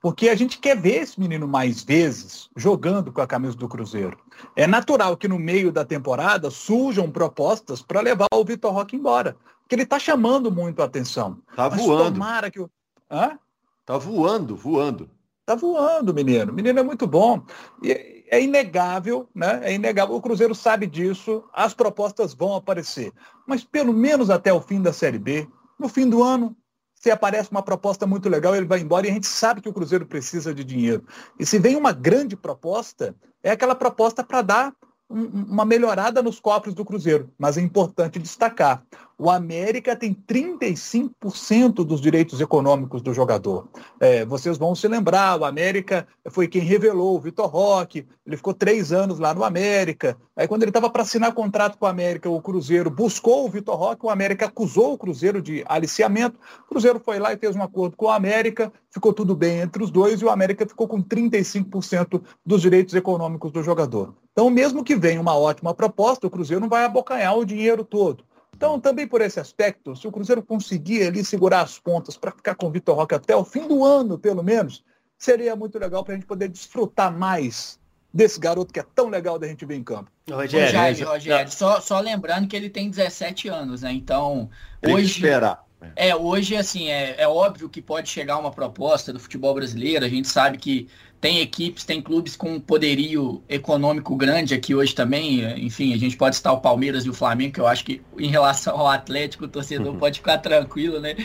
Porque 0.00 0.28
a 0.28 0.34
gente 0.34 0.58
quer 0.58 0.76
ver 0.76 1.02
esse 1.02 1.20
menino 1.20 1.46
mais 1.46 1.84
vezes 1.84 2.50
jogando 2.56 3.12
com 3.12 3.20
a 3.20 3.26
camisa 3.26 3.56
do 3.56 3.68
Cruzeiro. 3.68 4.18
É 4.56 4.66
natural 4.66 5.16
que 5.16 5.28
no 5.28 5.38
meio 5.38 5.70
da 5.70 5.84
temporada 5.84 6.50
surjam 6.50 7.08
propostas 7.08 7.82
para 7.82 8.00
levar 8.00 8.26
o 8.34 8.44
Vitor 8.44 8.72
Roque 8.72 8.96
embora. 8.96 9.36
Porque 9.60 9.76
ele 9.76 9.84
está 9.84 9.96
chamando 9.96 10.50
muito 10.50 10.82
a 10.82 10.86
atenção. 10.86 11.38
Tá 11.54 11.70
Mas 11.70 11.80
voando. 11.80 12.14
Tomara 12.14 12.50
que 12.50 12.58
o. 12.58 12.68
Hã? 13.08 13.38
Tá 13.86 13.96
voando, 13.96 14.56
voando. 14.56 15.08
Tá 15.46 15.54
voando, 15.54 16.12
menino. 16.12 16.50
O 16.50 16.54
menino 16.54 16.80
é 16.80 16.82
muito 16.82 17.06
bom. 17.06 17.44
E 17.80 18.17
é 18.30 18.42
inegável, 18.42 19.28
né? 19.34 19.60
É 19.62 19.74
inegável. 19.74 20.14
O 20.14 20.20
Cruzeiro 20.20 20.54
sabe 20.54 20.86
disso, 20.86 21.44
as 21.52 21.74
propostas 21.74 22.34
vão 22.34 22.54
aparecer. 22.54 23.12
Mas 23.46 23.64
pelo 23.64 23.92
menos 23.92 24.30
até 24.30 24.52
o 24.52 24.60
fim 24.60 24.80
da 24.80 24.92
Série 24.92 25.18
B, 25.18 25.48
no 25.78 25.88
fim 25.88 26.08
do 26.08 26.22
ano, 26.22 26.56
se 26.94 27.10
aparece 27.10 27.50
uma 27.50 27.62
proposta 27.62 28.06
muito 28.06 28.28
legal, 28.28 28.56
ele 28.56 28.66
vai 28.66 28.80
embora 28.80 29.06
e 29.06 29.10
a 29.10 29.12
gente 29.12 29.26
sabe 29.26 29.60
que 29.60 29.68
o 29.68 29.72
Cruzeiro 29.72 30.06
precisa 30.06 30.52
de 30.52 30.64
dinheiro. 30.64 31.04
E 31.38 31.46
se 31.46 31.58
vem 31.58 31.76
uma 31.76 31.92
grande 31.92 32.36
proposta, 32.36 33.14
é 33.42 33.50
aquela 33.50 33.74
proposta 33.74 34.24
para 34.24 34.42
dar 34.42 34.74
uma 35.08 35.64
melhorada 35.64 36.22
nos 36.22 36.38
cofres 36.38 36.74
do 36.74 36.84
Cruzeiro. 36.84 37.30
Mas 37.38 37.56
é 37.56 37.60
importante 37.60 38.18
destacar, 38.18 38.82
o 39.20 39.28
América 39.28 39.96
tem 39.96 40.14
35% 40.14 41.84
dos 41.84 42.00
direitos 42.00 42.40
econômicos 42.40 43.02
do 43.02 43.12
jogador. 43.12 43.66
É, 43.98 44.24
vocês 44.24 44.56
vão 44.56 44.76
se 44.76 44.86
lembrar, 44.86 45.40
o 45.40 45.44
América 45.44 46.06
foi 46.30 46.46
quem 46.46 46.62
revelou 46.62 47.16
o 47.16 47.20
Vitor 47.20 47.48
Roque, 47.48 48.06
ele 48.24 48.36
ficou 48.36 48.54
três 48.54 48.92
anos 48.92 49.18
lá 49.18 49.34
no 49.34 49.42
América. 49.42 50.16
Aí 50.36 50.46
quando 50.46 50.62
ele 50.62 50.70
estava 50.70 50.88
para 50.88 51.02
assinar 51.02 51.34
contrato 51.34 51.76
com 51.78 51.86
o 51.86 51.88
América, 51.88 52.30
o 52.30 52.40
Cruzeiro 52.40 52.90
buscou 52.90 53.44
o 53.44 53.50
Vitor 53.50 53.74
Roque, 53.74 54.06
o 54.06 54.10
América 54.10 54.46
acusou 54.46 54.92
o 54.92 54.98
Cruzeiro 54.98 55.42
de 55.42 55.64
aliciamento, 55.66 56.38
o 56.66 56.68
Cruzeiro 56.68 57.00
foi 57.00 57.18
lá 57.18 57.32
e 57.32 57.38
fez 57.38 57.56
um 57.56 57.62
acordo 57.62 57.96
com 57.96 58.06
o 58.06 58.10
América, 58.10 58.72
ficou 58.88 59.12
tudo 59.12 59.34
bem 59.34 59.58
entre 59.58 59.82
os 59.82 59.90
dois 59.90 60.20
e 60.20 60.24
o 60.24 60.30
América 60.30 60.64
ficou 60.64 60.86
com 60.86 61.02
35% 61.02 62.22
dos 62.46 62.62
direitos 62.62 62.94
econômicos 62.94 63.50
do 63.50 63.64
jogador. 63.64 64.14
Então, 64.38 64.48
mesmo 64.50 64.84
que 64.84 64.94
venha 64.94 65.20
uma 65.20 65.36
ótima 65.36 65.74
proposta, 65.74 66.24
o 66.24 66.30
Cruzeiro 66.30 66.60
não 66.60 66.68
vai 66.68 66.84
abocanhar 66.84 67.36
o 67.36 67.44
dinheiro 67.44 67.82
todo. 67.82 68.24
Então, 68.56 68.78
também 68.78 69.04
por 69.04 69.20
esse 69.20 69.40
aspecto, 69.40 69.96
se 69.96 70.06
o 70.06 70.12
Cruzeiro 70.12 70.44
conseguir 70.44 71.08
ali 71.08 71.24
segurar 71.24 71.62
as 71.62 71.76
pontas 71.80 72.16
para 72.16 72.30
ficar 72.30 72.54
com 72.54 72.68
o 72.68 72.70
Vitor 72.70 72.94
Roque 72.94 73.16
até 73.16 73.34
o 73.34 73.44
fim 73.44 73.66
do 73.66 73.84
ano, 73.84 74.16
pelo 74.16 74.44
menos, 74.44 74.84
seria 75.18 75.56
muito 75.56 75.76
legal 75.76 76.04
para 76.04 76.14
a 76.14 76.16
gente 76.16 76.26
poder 76.26 76.46
desfrutar 76.46 77.12
mais 77.12 77.80
desse 78.14 78.38
garoto 78.38 78.72
que 78.72 78.78
é 78.78 78.84
tão 78.94 79.08
legal 79.08 79.40
da 79.40 79.48
gente 79.48 79.66
ver 79.66 79.74
em 79.74 79.82
campo. 79.82 80.08
Rogério, 80.30 80.66
Rogério, 80.66 81.08
Rogério 81.08 81.50
só, 81.50 81.80
só 81.80 81.98
lembrando 81.98 82.46
que 82.46 82.54
ele 82.54 82.70
tem 82.70 82.88
17 82.88 83.48
anos, 83.48 83.82
né? 83.82 83.90
Então, 83.90 84.48
tem 84.80 84.94
hoje. 84.94 85.06
Que 85.06 85.12
esperar. 85.14 85.66
É, 85.94 86.14
hoje, 86.14 86.56
assim, 86.56 86.88
é, 86.88 87.16
é 87.18 87.28
óbvio 87.28 87.68
que 87.68 87.80
pode 87.80 88.08
chegar 88.08 88.38
uma 88.38 88.50
proposta 88.50 89.12
do 89.12 89.20
futebol 89.20 89.54
brasileiro. 89.54 90.04
A 90.04 90.08
gente 90.08 90.28
sabe 90.28 90.58
que 90.58 90.88
tem 91.20 91.40
equipes, 91.40 91.84
tem 91.84 92.00
clubes 92.00 92.36
com 92.36 92.60
poderio 92.60 93.42
econômico 93.48 94.14
grande 94.16 94.54
aqui 94.54 94.74
hoje 94.74 94.94
também. 94.94 95.42
Enfim, 95.64 95.92
a 95.92 95.96
gente 95.96 96.16
pode 96.16 96.36
estar 96.36 96.52
o 96.52 96.60
Palmeiras 96.60 97.04
e 97.04 97.10
o 97.10 97.14
Flamengo, 97.14 97.54
que 97.54 97.60
eu 97.60 97.66
acho 97.66 97.84
que 97.84 98.00
em 98.18 98.28
relação 98.28 98.78
ao 98.78 98.88
Atlético, 98.88 99.44
o 99.44 99.48
torcedor 99.48 99.94
uhum. 99.94 99.98
pode 99.98 100.18
ficar 100.20 100.38
tranquilo, 100.38 101.00
né? 101.00 101.16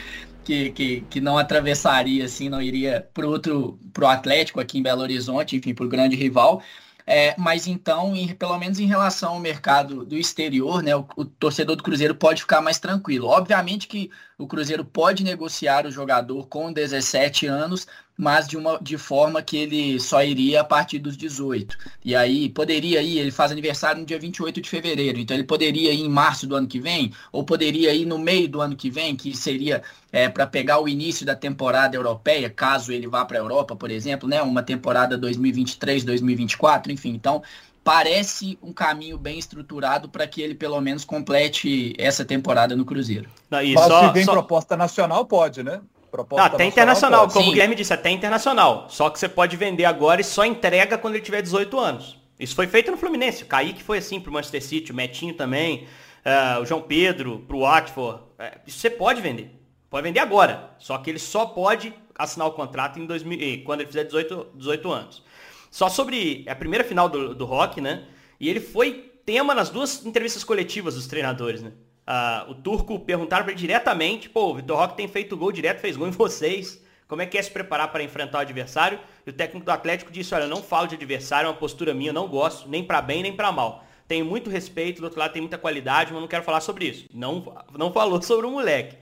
Que, 0.44 0.72
que, 0.72 1.02
que 1.10 1.22
não 1.22 1.38
atravessaria, 1.38 2.26
assim, 2.26 2.50
não 2.50 2.62
iria 2.62 3.08
para 3.14 3.28
outro, 3.28 3.80
pro 3.94 4.08
Atlético 4.08 4.60
aqui 4.60 4.80
em 4.80 4.84
Belo 4.84 5.02
Horizonte, 5.02 5.56
enfim, 5.56 5.74
para 5.74 5.86
o 5.86 5.90
grande 5.90 6.16
rival. 6.16 6.62
É, 7.06 7.36
mas 7.38 7.68
então, 7.68 8.16
em, 8.16 8.34
pelo 8.34 8.58
menos 8.58 8.80
em 8.80 8.86
relação 8.86 9.34
ao 9.34 9.40
mercado 9.40 10.06
do 10.06 10.16
exterior, 10.18 10.82
né, 10.82 10.96
o, 10.96 11.06
o, 11.18 11.26
torcedor 11.26 11.76
do 11.76 11.84
Cruzeiro 11.84 12.16
pode 12.16 12.42
ficar 12.42 12.62
mais 12.62 12.80
tranquilo. 12.80 13.28
Obviamente 13.28 13.88
que 13.88 14.10
o 14.38 14.48
Cruzeiro 14.48 14.84
pode 14.84 15.24
negociar 15.24 15.86
o 15.86 15.92
jogador 15.92 16.48
com 16.48 16.72
17 16.72 17.46
anos, 17.46 17.88
mas 18.18 18.48
de 18.48 18.58
uma 18.58 18.80
de 18.80 18.98
forma 18.98 19.42
que 19.42 19.58
ele 19.58 20.00
só 20.00 20.24
iria 20.24 20.62
a 20.62 20.64
partir 20.64 21.00
dos 21.00 21.18
18. 21.18 21.78
E 22.04 22.16
aí 22.16 22.50
poderia 22.50 23.02
ir, 23.02 23.18
ele 23.18 23.32
faz 23.32 23.52
aniversário 23.52 24.02
no 24.02 24.06
dia 24.06 24.20
28 24.20 24.62
de 24.62 24.70
fevereiro, 24.70 25.20
então 25.20 25.36
ele 25.36 25.44
poderia 25.44 25.92
ir 25.92 26.02
em 26.02 26.10
março 26.10 26.46
do 26.46 26.56
ano 26.56 26.68
que 26.68 26.80
vem, 26.80 27.12
ou 27.32 27.44
poderia 27.44 27.94
ir 27.94 28.06
no 28.06 28.20
meio 28.20 28.48
do 28.48 28.62
ano 28.62 28.76
que 28.76 28.90
vem, 28.90 29.16
que 29.16 29.36
seria 29.36 29.82
é, 30.12 30.30
para 30.30 30.46
pegar 30.46 30.80
o 30.80 30.88
início 30.88 31.26
da 31.26 31.36
temporada 31.36 31.96
europeia, 31.96 32.50
caso 32.50 32.92
ele 32.92 33.08
vá 33.08 33.26
para 33.26 33.38
a 33.38 33.42
Europa, 33.42 33.76
por 33.76 33.90
exemplo, 33.90 34.30
né, 34.30 34.42
uma 34.42 34.62
temporada 34.62 35.18
2023, 35.18 36.04
2024, 36.04 36.92
enfim. 36.92 37.10
Então, 37.10 37.42
parece 37.84 38.58
um 38.62 38.72
caminho 38.72 39.18
bem 39.18 39.38
estruturado 39.38 40.08
para 40.08 40.26
que 40.26 40.42
ele 40.42 40.56
pelo 40.56 40.80
menos 40.80 41.04
complete 41.04 41.94
essa 41.98 42.24
temporada 42.24 42.76
no 42.76 42.86
Cruzeiro. 42.86 43.30
Não, 43.50 43.62
e 43.62 43.74
Mas 43.74 43.86
só, 43.86 44.08
se 44.08 44.14
vem 44.14 44.24
só... 44.24 44.32
proposta 44.32 44.78
nacional, 44.78 45.26
pode, 45.26 45.62
né? 45.62 45.82
Proposta 46.10 46.46
até 46.46 46.66
internacional, 46.66 47.28
como 47.28 47.44
Sim. 47.44 47.50
o 47.50 47.54
Guilherme 47.54 47.76
disse, 47.76 47.92
até 47.92 48.10
internacional. 48.12 48.88
Só 48.90 49.10
que 49.10 49.20
você 49.20 49.28
pode 49.28 49.58
vender 49.58 49.86
agora 49.86 50.22
e 50.22 50.24
só 50.24 50.46
entrega 50.46 50.98
quando 50.98 51.16
ele 51.16 51.24
tiver 51.24 51.42
18 51.42 51.80
anos. 51.80 52.18
Isso 52.40 52.56
foi 52.56 52.68
feito 52.68 52.92
no 52.92 52.98
Fluminense. 52.98 53.44
O 53.44 53.48
Kaique 53.48 53.84
foi 53.84 53.98
assim 53.98 54.20
pro 54.20 54.32
Manchester 54.32 54.64
City, 54.64 54.92
o 54.92 54.96
Metinho 54.96 55.34
também, 55.34 55.88
uh, 56.26 56.62
o 56.62 56.66
João 56.66 56.82
Pedro, 56.82 57.40
pro 57.48 57.62
Watford. 57.62 58.22
Uh, 58.22 58.60
isso 58.68 58.80
você 58.80 58.90
pode 58.90 59.22
vender. 59.22 59.60
Pode 59.90 60.04
vender 60.04 60.20
agora. 60.20 60.72
Só 60.78 60.98
que 61.00 61.10
ele 61.10 61.20
só 61.20 61.48
pode 61.48 61.94
assinar 62.16 62.48
o 62.48 62.52
contrato 62.52 63.00
em 63.00 63.06
2000, 63.06 63.64
quando 63.64 63.82
ele 63.82 63.88
fizer 63.88 64.04
18, 64.04 64.48
18 64.56 64.92
anos. 64.92 65.24
Só 65.74 65.90
sobre 65.90 66.46
a 66.48 66.54
primeira 66.54 66.84
final 66.84 67.10
do, 67.10 67.34
do 67.34 67.46
Rock, 67.46 67.82
né? 67.82 68.06
E 68.40 68.48
ele 68.48 68.60
foi 68.60 69.12
tema 69.26 69.56
nas 69.56 69.72
duas 69.72 70.06
entrevistas 70.06 70.44
coletivas 70.44 70.94
dos 70.94 71.08
treinadores, 71.08 71.64
né? 71.64 71.72
Uh, 72.08 72.52
o 72.52 72.54
Turco 72.54 73.00
perguntaram 73.00 73.44
para 73.44 73.54
ele 73.54 73.60
diretamente, 73.60 74.30
pô, 74.30 74.52
o 74.52 74.54
Vitor 74.54 74.78
Roque 74.78 74.96
tem 74.96 75.08
feito 75.08 75.36
gol 75.36 75.52
direto, 75.52 75.80
fez 75.80 75.98
gol 75.98 76.08
em 76.08 76.12
vocês. 76.12 76.80
Como 77.08 77.24
é 77.24 77.26
que 77.26 77.40
é 77.40 77.42
se 77.42 77.50
preparar 77.50 77.92
para 77.92 78.04
enfrentar 78.04 78.38
o 78.38 78.42
adversário? 78.42 79.00
E 79.26 79.32
o 79.32 79.34
técnico 79.34 79.66
do 79.66 79.72
Atlético 79.72 80.12
disse, 80.12 80.36
olha, 80.36 80.46
não 80.46 80.62
falo 80.62 80.86
de 80.86 80.94
adversário, 80.94 81.48
é 81.48 81.50
uma 81.50 81.58
postura 81.58 81.92
minha, 81.92 82.14
não 82.14 82.28
gosto, 82.28 82.70
nem 82.70 82.84
para 82.84 83.02
bem, 83.02 83.24
nem 83.24 83.36
para 83.36 83.52
mal. 83.52 83.84
Tenho 84.08 84.26
muito 84.26 84.52
respeito, 84.52 85.02
do 85.02 85.06
outro 85.06 85.20
lado 85.20 85.34
tem 85.34 85.42
muita 85.42 85.58
qualidade, 85.58 86.14
mas 86.14 86.22
não 86.22 86.28
quero 86.28 86.44
falar 86.44 86.62
sobre 86.62 86.86
isso. 86.86 87.08
Não, 87.12 87.52
não 87.76 87.92
falou 87.92 88.22
sobre 88.22 88.46
o 88.46 88.52
moleque. 88.52 88.96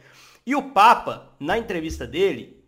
E 0.46 0.56
o 0.56 0.72
Papa, 0.72 1.34
na 1.38 1.58
entrevista 1.58 2.08
dele, 2.08 2.64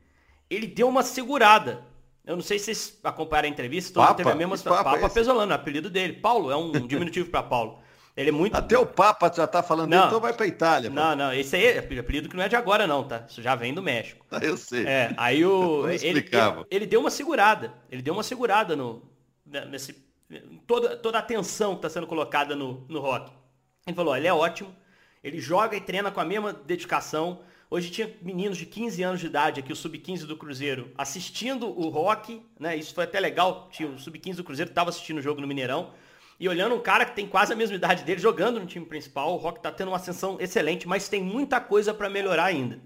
ele 0.49 0.67
deu 0.67 0.89
uma 0.89 1.03
segurada. 1.03 1.92
Eu 2.25 2.35
não 2.35 2.43
sei 2.43 2.57
se 2.57 2.65
vocês 2.65 2.99
acompanharam 3.03 3.49
a 3.49 3.51
entrevista, 3.51 3.93
todo 3.93 4.15
teve 4.15 4.31
a 4.31 4.35
mesma... 4.35 4.57
Papa, 4.57 4.83
Papa 4.91 5.05
é 5.05 5.09
Pesolano, 5.09 5.51
é 5.51 5.55
o 5.55 5.59
apelido 5.59 5.89
dele. 5.89 6.13
Paulo, 6.13 6.49
é 6.49 6.55
um 6.55 6.71
diminutivo 6.87 7.29
para 7.29 7.43
Paulo. 7.43 7.79
Ele 8.15 8.29
é 8.29 8.31
muito. 8.31 8.55
Até 8.55 8.77
o 8.77 8.85
Papa 8.85 9.31
já 9.35 9.47
tá 9.47 9.63
falando 9.63 9.89
não, 9.89 9.97
dele, 9.97 10.07
então 10.07 10.19
vai 10.19 10.33
pra 10.33 10.45
Itália. 10.45 10.89
Não, 10.89 11.09
pô. 11.09 11.15
não, 11.15 11.33
esse 11.33 11.55
aí 11.55 11.65
é 11.65 11.79
apelido 11.79 12.29
que 12.29 12.35
não 12.35 12.43
é 12.43 12.47
de 12.47 12.55
agora, 12.55 12.85
não, 12.85 13.03
tá? 13.03 13.25
Isso 13.27 13.41
já 13.41 13.55
vem 13.55 13.73
do 13.73 13.81
México. 13.81 14.23
Ah, 14.29 14.37
eu 14.43 14.55
sei. 14.55 14.85
É, 14.85 15.13
aí 15.17 15.43
o. 15.43 15.89
ele, 15.89 16.19
ele, 16.19 16.29
ele, 16.69 16.85
deu 16.85 16.99
uma 16.99 17.09
segurada. 17.09 17.73
Ele 17.89 18.03
deu 18.03 18.13
uma 18.13 18.21
segurada 18.21 18.75
no. 18.75 19.01
Né, 19.43 19.65
nesse. 19.65 19.95
Toda, 20.67 20.95
toda 20.95 21.17
a 21.17 21.21
atenção 21.21 21.71
que 21.71 21.79
está 21.79 21.89
sendo 21.89 22.05
colocada 22.05 22.55
no, 22.55 22.85
no 22.87 22.99
rock. 22.99 23.31
Ele 23.85 23.95
falou, 23.95 24.15
ele 24.15 24.27
é 24.27 24.33
ótimo, 24.33 24.73
ele 25.23 25.39
joga 25.39 25.75
e 25.75 25.81
treina 25.81 26.11
com 26.11 26.19
a 26.19 26.25
mesma 26.25 26.53
dedicação. 26.53 27.41
Hoje 27.73 27.89
tinha 27.89 28.07
meninos 28.21 28.59
de 28.59 28.67
15 28.67 29.01
anos 29.01 29.19
de 29.19 29.25
idade 29.25 29.59
aqui, 29.59 29.73
o 29.73 29.75
Sub-15 29.75 30.27
do 30.27 30.37
Cruzeiro, 30.37 30.91
assistindo 30.95 31.67
o 31.67 31.89
rock, 31.89 32.39
né? 32.59 32.75
Isso 32.75 32.93
foi 32.93 33.03
até 33.03 33.19
legal. 33.19 33.67
Tinha 33.71 33.89
o 33.89 33.97
Sub-15 33.97 34.35
do 34.35 34.43
Cruzeiro, 34.43 34.69
estava 34.69 34.91
assistindo 34.91 35.17
o 35.17 35.21
jogo 35.23 35.41
no 35.41 35.47
Mineirão. 35.47 35.89
E 36.39 36.47
olhando 36.47 36.75
um 36.75 36.79
cara 36.79 37.03
que 37.03 37.15
tem 37.15 37.25
quase 37.25 37.51
a 37.51 37.55
mesma 37.55 37.75
idade 37.75 38.03
dele 38.03 38.21
jogando 38.21 38.59
no 38.59 38.67
time 38.67 38.85
principal, 38.85 39.33
o 39.33 39.37
Rock 39.37 39.57
está 39.57 39.71
tendo 39.71 39.87
uma 39.87 39.97
ascensão 39.97 40.37
excelente, 40.39 40.87
mas 40.87 41.09
tem 41.09 41.23
muita 41.23 41.59
coisa 41.59 41.95
para 41.95 42.07
melhorar 42.11 42.43
ainda. 42.43 42.79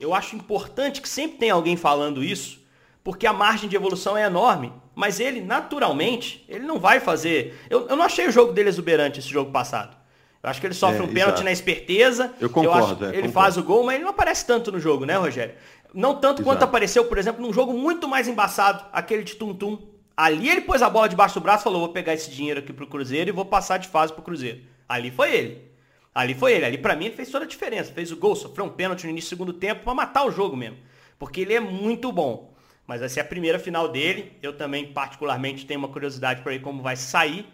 Eu 0.00 0.14
acho 0.14 0.36
importante 0.36 1.02
que 1.02 1.08
sempre 1.08 1.36
tem 1.36 1.50
alguém 1.50 1.76
falando 1.76 2.24
isso, 2.24 2.64
porque 3.04 3.26
a 3.26 3.32
margem 3.34 3.68
de 3.68 3.76
evolução 3.76 4.16
é 4.16 4.24
enorme, 4.24 4.72
mas 4.94 5.20
ele, 5.20 5.42
naturalmente, 5.42 6.46
ele 6.48 6.64
não 6.64 6.78
vai 6.78 6.98
fazer... 6.98 7.60
Eu, 7.68 7.86
eu 7.88 7.94
não 7.94 8.06
achei 8.06 8.26
o 8.26 8.32
jogo 8.32 8.54
dele 8.54 8.70
exuberante, 8.70 9.18
esse 9.18 9.28
jogo 9.28 9.52
passado. 9.52 9.97
Eu 10.42 10.50
acho 10.50 10.60
que 10.60 10.66
ele 10.66 10.74
sofre 10.74 11.00
é, 11.00 11.02
um 11.02 11.12
pênalti 11.12 11.42
na 11.42 11.50
esperteza. 11.50 12.32
Eu 12.40 12.48
concordo. 12.48 13.04
Eu 13.04 13.08
é, 13.08 13.12
ele 13.12 13.28
concordo. 13.28 13.32
faz 13.32 13.56
o 13.56 13.62
gol, 13.62 13.84
mas 13.84 13.96
ele 13.96 14.04
não 14.04 14.10
aparece 14.10 14.46
tanto 14.46 14.70
no 14.70 14.78
jogo, 14.78 15.04
né, 15.04 15.16
Rogério? 15.16 15.54
Não 15.92 16.14
tanto 16.14 16.42
exato. 16.42 16.44
quanto 16.44 16.62
apareceu, 16.62 17.04
por 17.06 17.18
exemplo, 17.18 17.44
num 17.44 17.52
jogo 17.52 17.72
muito 17.72 18.06
mais 18.06 18.28
embaçado, 18.28 18.84
aquele 18.92 19.24
de 19.24 19.34
Tum-Tum, 19.34 19.78
Ali 20.18 20.48
ele 20.48 20.62
pôs 20.62 20.82
a 20.82 20.90
bola 20.90 21.08
debaixo 21.08 21.38
do 21.38 21.40
braço 21.40 21.62
e 21.62 21.64
falou, 21.64 21.78
vou 21.78 21.90
pegar 21.90 22.12
esse 22.12 22.28
dinheiro 22.28 22.58
aqui 22.58 22.72
pro 22.72 22.88
Cruzeiro 22.88 23.30
e 23.30 23.32
vou 23.32 23.44
passar 23.44 23.78
de 23.78 23.86
fase 23.86 24.12
pro 24.12 24.20
Cruzeiro. 24.20 24.62
Ali 24.88 25.12
foi 25.12 25.32
ele. 25.32 25.70
Ali 26.12 26.34
foi 26.34 26.54
ele. 26.54 26.64
Ali 26.64 26.76
para 26.76 26.96
mim 26.96 27.04
ele 27.04 27.14
fez 27.14 27.30
toda 27.30 27.44
a 27.44 27.48
diferença. 27.48 27.92
Fez 27.92 28.10
o 28.10 28.16
gol, 28.16 28.34
sofreu 28.34 28.64
um 28.64 28.68
pênalti 28.68 29.04
no 29.04 29.10
início 29.10 29.28
do 29.28 29.38
segundo 29.38 29.52
tempo 29.52 29.84
para 29.84 29.94
matar 29.94 30.24
o 30.24 30.32
jogo 30.32 30.56
mesmo. 30.56 30.76
Porque 31.20 31.42
ele 31.42 31.54
é 31.54 31.60
muito 31.60 32.10
bom. 32.10 32.52
Mas 32.84 33.00
essa 33.00 33.20
é 33.20 33.22
a 33.22 33.24
primeira 33.24 33.60
final 33.60 33.86
dele. 33.86 34.32
Eu 34.42 34.56
também 34.56 34.92
particularmente 34.92 35.64
tenho 35.64 35.78
uma 35.78 35.88
curiosidade 35.88 36.42
para 36.42 36.50
ver 36.50 36.62
como 36.62 36.82
vai 36.82 36.96
sair. 36.96 37.46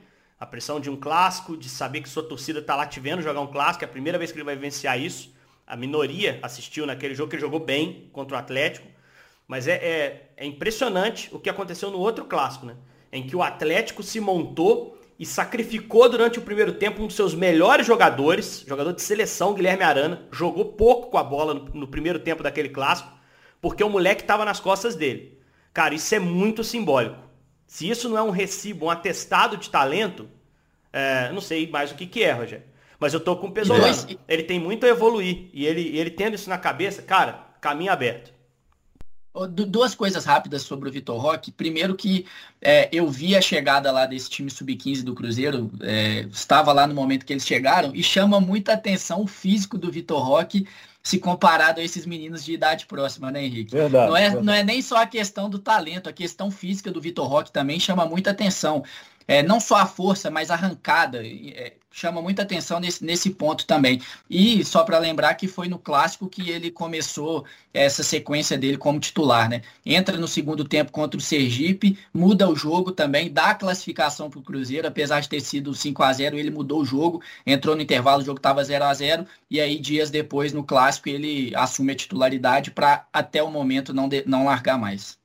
A 0.44 0.46
pressão 0.46 0.78
de 0.78 0.90
um 0.90 0.96
clássico, 0.96 1.56
de 1.56 1.70
saber 1.70 2.02
que 2.02 2.08
sua 2.08 2.22
torcida 2.22 2.60
tá 2.60 2.76
lá 2.76 2.86
te 2.86 3.00
vendo 3.00 3.22
jogar 3.22 3.40
um 3.40 3.46
clássico. 3.46 3.82
É 3.82 3.86
a 3.86 3.90
primeira 3.90 4.18
vez 4.18 4.30
que 4.30 4.36
ele 4.36 4.44
vai 4.44 4.54
vivenciar 4.54 5.00
isso. 5.00 5.34
A 5.66 5.74
minoria 5.74 6.38
assistiu 6.42 6.84
naquele 6.84 7.14
jogo 7.14 7.30
que 7.30 7.36
ele 7.36 7.40
jogou 7.40 7.58
bem 7.58 8.10
contra 8.12 8.36
o 8.36 8.38
Atlético. 8.38 8.86
Mas 9.48 9.66
é, 9.66 9.76
é, 9.76 10.32
é 10.36 10.44
impressionante 10.44 11.34
o 11.34 11.38
que 11.38 11.48
aconteceu 11.48 11.90
no 11.90 11.98
outro 11.98 12.26
clássico, 12.26 12.66
né? 12.66 12.76
Em 13.10 13.26
que 13.26 13.34
o 13.34 13.42
Atlético 13.42 14.02
se 14.02 14.20
montou 14.20 15.00
e 15.18 15.24
sacrificou 15.24 16.10
durante 16.10 16.38
o 16.38 16.42
primeiro 16.42 16.74
tempo 16.74 17.02
um 17.02 17.06
dos 17.06 17.16
seus 17.16 17.34
melhores 17.34 17.86
jogadores, 17.86 18.66
jogador 18.68 18.92
de 18.92 19.00
seleção, 19.00 19.54
Guilherme 19.54 19.82
Arana, 19.82 20.28
jogou 20.30 20.72
pouco 20.72 21.08
com 21.08 21.16
a 21.16 21.24
bola 21.24 21.54
no, 21.54 21.64
no 21.72 21.88
primeiro 21.88 22.18
tempo 22.18 22.42
daquele 22.42 22.68
clássico, 22.68 23.10
porque 23.62 23.82
o 23.82 23.88
moleque 23.88 24.20
estava 24.20 24.44
nas 24.44 24.60
costas 24.60 24.94
dele. 24.94 25.38
Cara, 25.72 25.94
isso 25.94 26.14
é 26.14 26.18
muito 26.18 26.62
simbólico. 26.62 27.24
Se 27.66 27.88
isso 27.88 28.10
não 28.10 28.18
é 28.18 28.22
um 28.22 28.30
recibo, 28.30 28.84
um 28.84 28.90
atestado 28.90 29.56
de 29.56 29.70
talento, 29.70 30.28
é, 30.94 31.32
não 31.32 31.40
sei 31.40 31.68
mais 31.68 31.90
o 31.90 31.96
que, 31.96 32.06
que 32.06 32.22
é, 32.22 32.30
Rogério. 32.30 32.64
Mas 33.00 33.12
eu 33.12 33.18
tô 33.18 33.36
com 33.36 33.48
o 33.48 33.50
Pesolano. 33.50 33.92
Ele 34.28 34.44
tem 34.44 34.60
muito 34.60 34.86
a 34.86 34.88
evoluir. 34.88 35.48
E 35.52 35.66
ele, 35.66 35.98
ele 35.98 36.10
tendo 36.10 36.34
isso 36.34 36.48
na 36.48 36.56
cabeça, 36.56 37.02
cara, 37.02 37.46
caminho 37.60 37.90
aberto. 37.90 38.32
Duas 39.50 39.96
coisas 39.96 40.24
rápidas 40.24 40.62
sobre 40.62 40.88
o 40.88 40.92
Vitor 40.92 41.20
Roque. 41.20 41.50
Primeiro 41.50 41.96
que 41.96 42.24
é, 42.62 42.88
eu 42.92 43.10
vi 43.10 43.34
a 43.34 43.40
chegada 43.40 43.90
lá 43.90 44.06
desse 44.06 44.30
time 44.30 44.48
sub-15 44.48 45.02
do 45.02 45.12
Cruzeiro, 45.12 45.72
é, 45.82 46.20
estava 46.30 46.72
lá 46.72 46.86
no 46.86 46.94
momento 46.94 47.26
que 47.26 47.32
eles 47.32 47.44
chegaram, 47.44 47.90
e 47.92 48.00
chama 48.00 48.40
muita 48.40 48.74
atenção 48.74 49.22
o 49.22 49.26
físico 49.26 49.76
do 49.76 49.90
Vitor 49.90 50.22
Roque 50.22 50.68
se 51.04 51.18
comparado 51.18 51.80
a 51.80 51.84
esses 51.84 52.06
meninos 52.06 52.42
de 52.42 52.54
idade 52.54 52.86
próxima, 52.86 53.30
né, 53.30 53.44
Henrique? 53.44 53.72
Verdade, 53.72 54.08
não, 54.08 54.16
é, 54.16 54.22
verdade. 54.22 54.46
não 54.46 54.52
é 54.54 54.64
nem 54.64 54.80
só 54.80 54.96
a 54.96 55.06
questão 55.06 55.50
do 55.50 55.58
talento, 55.58 56.08
a 56.08 56.12
questão 56.14 56.50
física 56.50 56.90
do 56.90 56.98
Vitor 56.98 57.28
Roque 57.28 57.52
também 57.52 57.78
chama 57.78 58.06
muita 58.06 58.30
atenção. 58.30 58.82
É, 59.26 59.42
não 59.42 59.60
só 59.60 59.76
a 59.76 59.86
força, 59.86 60.30
mas 60.30 60.50
a 60.50 60.54
arrancada. 60.54 61.26
É, 61.26 61.74
chama 61.94 62.20
muita 62.20 62.42
atenção 62.42 62.80
nesse, 62.80 63.04
nesse 63.04 63.30
ponto 63.30 63.64
também. 63.64 64.02
E 64.28 64.64
só 64.64 64.82
para 64.82 64.98
lembrar 64.98 65.34
que 65.34 65.46
foi 65.46 65.68
no 65.68 65.78
clássico 65.78 66.28
que 66.28 66.50
ele 66.50 66.68
começou 66.68 67.44
essa 67.72 68.02
sequência 68.02 68.58
dele 68.58 68.76
como 68.76 68.98
titular, 68.98 69.48
né? 69.48 69.62
Entra 69.86 70.16
no 70.16 70.26
segundo 70.26 70.64
tempo 70.64 70.90
contra 70.90 71.16
o 71.16 71.22
Sergipe, 71.22 71.96
muda 72.12 72.48
o 72.48 72.56
jogo 72.56 72.90
também, 72.90 73.32
dá 73.32 73.50
a 73.50 73.54
classificação 73.54 74.28
para 74.28 74.40
o 74.40 74.42
Cruzeiro, 74.42 74.88
apesar 74.88 75.20
de 75.20 75.28
ter 75.28 75.40
sido 75.40 75.72
5 75.72 76.02
a 76.02 76.12
0 76.12 76.36
ele 76.36 76.50
mudou 76.50 76.80
o 76.80 76.84
jogo, 76.84 77.22
entrou 77.46 77.76
no 77.76 77.82
intervalo, 77.82 78.22
o 78.22 78.24
jogo 78.24 78.38
estava 78.38 78.64
0 78.64 78.84
a 78.84 78.92
0 78.92 79.26
e 79.48 79.60
aí 79.60 79.78
dias 79.78 80.10
depois 80.10 80.52
no 80.52 80.64
clássico 80.64 81.08
ele 81.08 81.54
assume 81.54 81.92
a 81.92 81.96
titularidade 81.96 82.72
para 82.72 83.06
até 83.12 83.40
o 83.40 83.50
momento 83.50 83.94
não, 83.94 84.08
de, 84.08 84.24
não 84.26 84.46
largar 84.46 84.76
mais. 84.76 85.16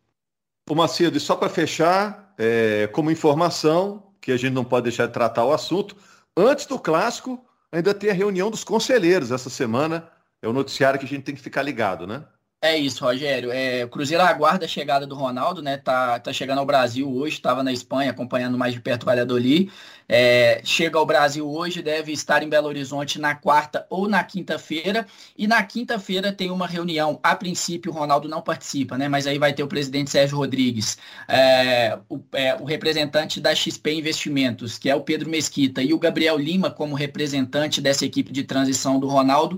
O 0.69 0.75
Macedo, 0.75 1.17
e 1.17 1.19
só 1.19 1.35
para 1.35 1.49
fechar, 1.49 2.28
é, 2.39 2.87
como 2.87 3.11
informação, 3.11 4.11
que 4.19 4.31
a 4.31 4.37
gente 4.37 4.53
não 4.53 4.63
pode 4.63 4.85
deixar 4.85 5.05
de 5.05 5.13
tratar 5.13 5.45
o 5.45 5.53
assunto, 5.53 5.95
Antes 6.41 6.65
do 6.65 6.79
clássico, 6.79 7.45
ainda 7.69 7.93
tem 7.93 8.09
a 8.09 8.13
reunião 8.13 8.49
dos 8.49 8.63
conselheiros 8.63 9.29
essa 9.29 9.49
semana. 9.49 10.09
É 10.41 10.47
o 10.47 10.53
noticiário 10.53 10.97
que 10.97 11.05
a 11.05 11.09
gente 11.09 11.23
tem 11.23 11.35
que 11.35 11.41
ficar 11.41 11.61
ligado, 11.61 12.07
né? 12.07 12.25
É 12.61 12.77
isso, 12.77 13.05
Rogério. 13.05 13.51
É, 13.53 13.85
o 13.85 13.89
Cruzeiro 13.89 14.21
aguarda 14.21 14.65
a 14.65 14.67
chegada 14.67 15.07
do 15.07 15.15
Ronaldo, 15.15 15.61
né? 15.61 15.77
Tá, 15.77 16.19
tá 16.19 16.33
chegando 16.33 16.59
ao 16.59 16.65
Brasil 16.65 17.09
hoje, 17.09 17.35
estava 17.35 17.63
na 17.63 17.71
Espanha 17.71 18.11
acompanhando 18.11 18.57
mais 18.57 18.73
de 18.73 18.81
perto 18.81 19.03
o 19.03 19.05
Valladolid. 19.05 19.71
É, 20.09 20.59
chega 20.65 20.97
ao 20.99 21.05
Brasil 21.05 21.49
hoje, 21.49 21.81
deve 21.81 22.11
estar 22.11 22.43
em 22.43 22.49
Belo 22.49 22.67
Horizonte 22.67 23.17
na 23.17 23.33
quarta 23.33 23.87
ou 23.89 24.09
na 24.09 24.21
quinta-feira. 24.25 25.07
E 25.37 25.47
na 25.47 25.63
quinta-feira 25.63 26.33
tem 26.33 26.51
uma 26.51 26.67
reunião. 26.67 27.17
A 27.23 27.33
princípio, 27.33 27.93
o 27.93 27.95
Ronaldo 27.95 28.27
não 28.27 28.41
participa, 28.41 28.97
né? 28.97 29.07
Mas 29.07 29.25
aí 29.25 29.39
vai 29.39 29.53
ter 29.53 29.63
o 29.63 29.67
presidente 29.67 30.09
Sérgio 30.09 30.37
Rodrigues, 30.37 30.97
é, 31.29 31.97
o, 32.09 32.19
é, 32.33 32.55
o 32.55 32.65
representante 32.65 33.39
da 33.39 33.55
XP 33.55 33.93
Investimentos, 33.93 34.77
que 34.77 34.89
é 34.89 34.95
o 34.95 35.01
Pedro 35.01 35.29
Mesquita, 35.29 35.81
e 35.81 35.93
o 35.93 35.99
Gabriel 35.99 36.37
Lima 36.37 36.69
como 36.69 36.93
representante 36.93 37.79
dessa 37.79 38.05
equipe 38.05 38.33
de 38.33 38.43
transição 38.43 38.99
do 38.99 39.07
Ronaldo 39.07 39.57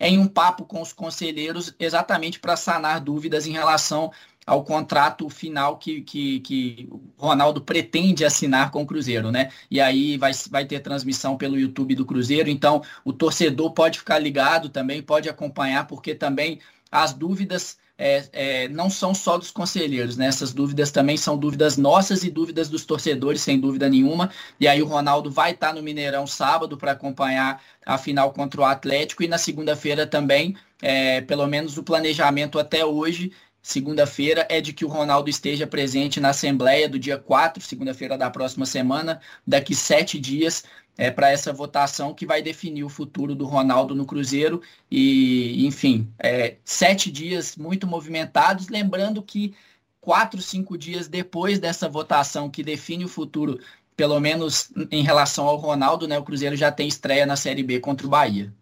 em 0.00 0.18
um 0.18 0.26
papo 0.26 0.64
com 0.64 0.80
os 0.80 0.92
conselheiros 0.92 1.74
exatamente 1.78 2.40
para 2.40 2.56
sanar 2.56 3.00
dúvidas 3.00 3.46
em 3.46 3.52
relação 3.52 4.10
ao 4.46 4.64
contrato 4.64 5.28
final 5.28 5.76
que, 5.76 6.00
que, 6.00 6.40
que 6.40 6.88
o 6.90 7.00
Ronaldo 7.18 7.60
pretende 7.60 8.24
assinar 8.24 8.70
com 8.70 8.82
o 8.82 8.86
Cruzeiro, 8.86 9.30
né? 9.30 9.50
E 9.70 9.80
aí 9.80 10.16
vai, 10.16 10.32
vai 10.50 10.64
ter 10.64 10.80
transmissão 10.80 11.36
pelo 11.36 11.58
YouTube 11.58 11.94
do 11.94 12.06
Cruzeiro, 12.06 12.48
então 12.48 12.82
o 13.04 13.12
torcedor 13.12 13.72
pode 13.72 13.98
ficar 13.98 14.18
ligado 14.18 14.70
também, 14.70 15.02
pode 15.02 15.28
acompanhar, 15.28 15.86
porque 15.86 16.14
também 16.14 16.58
as 16.90 17.12
dúvidas 17.12 17.78
é, 18.00 18.24
é, 18.32 18.68
não 18.68 18.88
são 18.88 19.14
só 19.14 19.36
dos 19.36 19.50
conselheiros, 19.50 20.16
né? 20.16 20.24
Essas 20.24 20.54
dúvidas 20.54 20.90
também 20.90 21.18
são 21.18 21.36
dúvidas 21.36 21.76
nossas 21.76 22.24
e 22.24 22.30
dúvidas 22.30 22.70
dos 22.70 22.86
torcedores, 22.86 23.42
sem 23.42 23.60
dúvida 23.60 23.90
nenhuma. 23.90 24.30
E 24.58 24.66
aí 24.66 24.80
o 24.80 24.86
Ronaldo 24.86 25.30
vai 25.30 25.50
estar 25.50 25.74
no 25.74 25.82
Mineirão 25.82 26.26
sábado 26.26 26.78
para 26.78 26.92
acompanhar 26.92 27.62
a 27.84 27.98
final 27.98 28.32
contra 28.32 28.62
o 28.62 28.64
Atlético 28.64 29.22
e 29.22 29.28
na 29.28 29.36
segunda-feira 29.36 30.06
também, 30.06 30.56
é, 30.80 31.20
pelo 31.20 31.46
menos 31.46 31.76
o 31.76 31.82
planejamento 31.82 32.58
até 32.58 32.86
hoje, 32.86 33.32
segunda-feira, 33.60 34.46
é 34.48 34.62
de 34.62 34.72
que 34.72 34.86
o 34.86 34.88
Ronaldo 34.88 35.28
esteja 35.28 35.66
presente 35.66 36.20
na 36.20 36.30
Assembleia 36.30 36.88
do 36.88 36.98
dia 36.98 37.18
4, 37.18 37.62
segunda-feira 37.62 38.16
da 38.16 38.30
próxima 38.30 38.64
semana, 38.64 39.20
daqui 39.46 39.74
sete 39.74 40.18
dias, 40.18 40.64
é, 40.96 41.10
para 41.10 41.30
essa 41.30 41.52
votação 41.52 42.14
que 42.14 42.26
vai 42.26 42.42
definir 42.42 42.84
o 42.84 42.88
futuro 42.88 43.34
do 43.34 43.44
Ronaldo 43.44 43.94
no 43.94 44.06
Cruzeiro. 44.06 44.60
E, 44.90 45.66
enfim, 45.66 46.08
é, 46.18 46.56
sete 46.64 47.10
dias 47.10 47.56
muito 47.56 47.86
movimentados. 47.86 48.68
Lembrando 48.68 49.22
que 49.22 49.54
quatro, 50.00 50.40
cinco 50.40 50.76
dias 50.76 51.08
depois 51.08 51.58
dessa 51.58 51.88
votação 51.88 52.50
que 52.50 52.62
define 52.62 53.04
o 53.04 53.08
futuro, 53.08 53.58
pelo 53.96 54.18
menos 54.18 54.70
em 54.90 55.02
relação 55.02 55.46
ao 55.46 55.56
Ronaldo, 55.56 56.08
né, 56.08 56.18
o 56.18 56.22
Cruzeiro 56.22 56.56
já 56.56 56.72
tem 56.72 56.88
estreia 56.88 57.26
na 57.26 57.36
Série 57.36 57.62
B 57.62 57.80
contra 57.80 58.06
o 58.06 58.10
Bahia. 58.10 58.52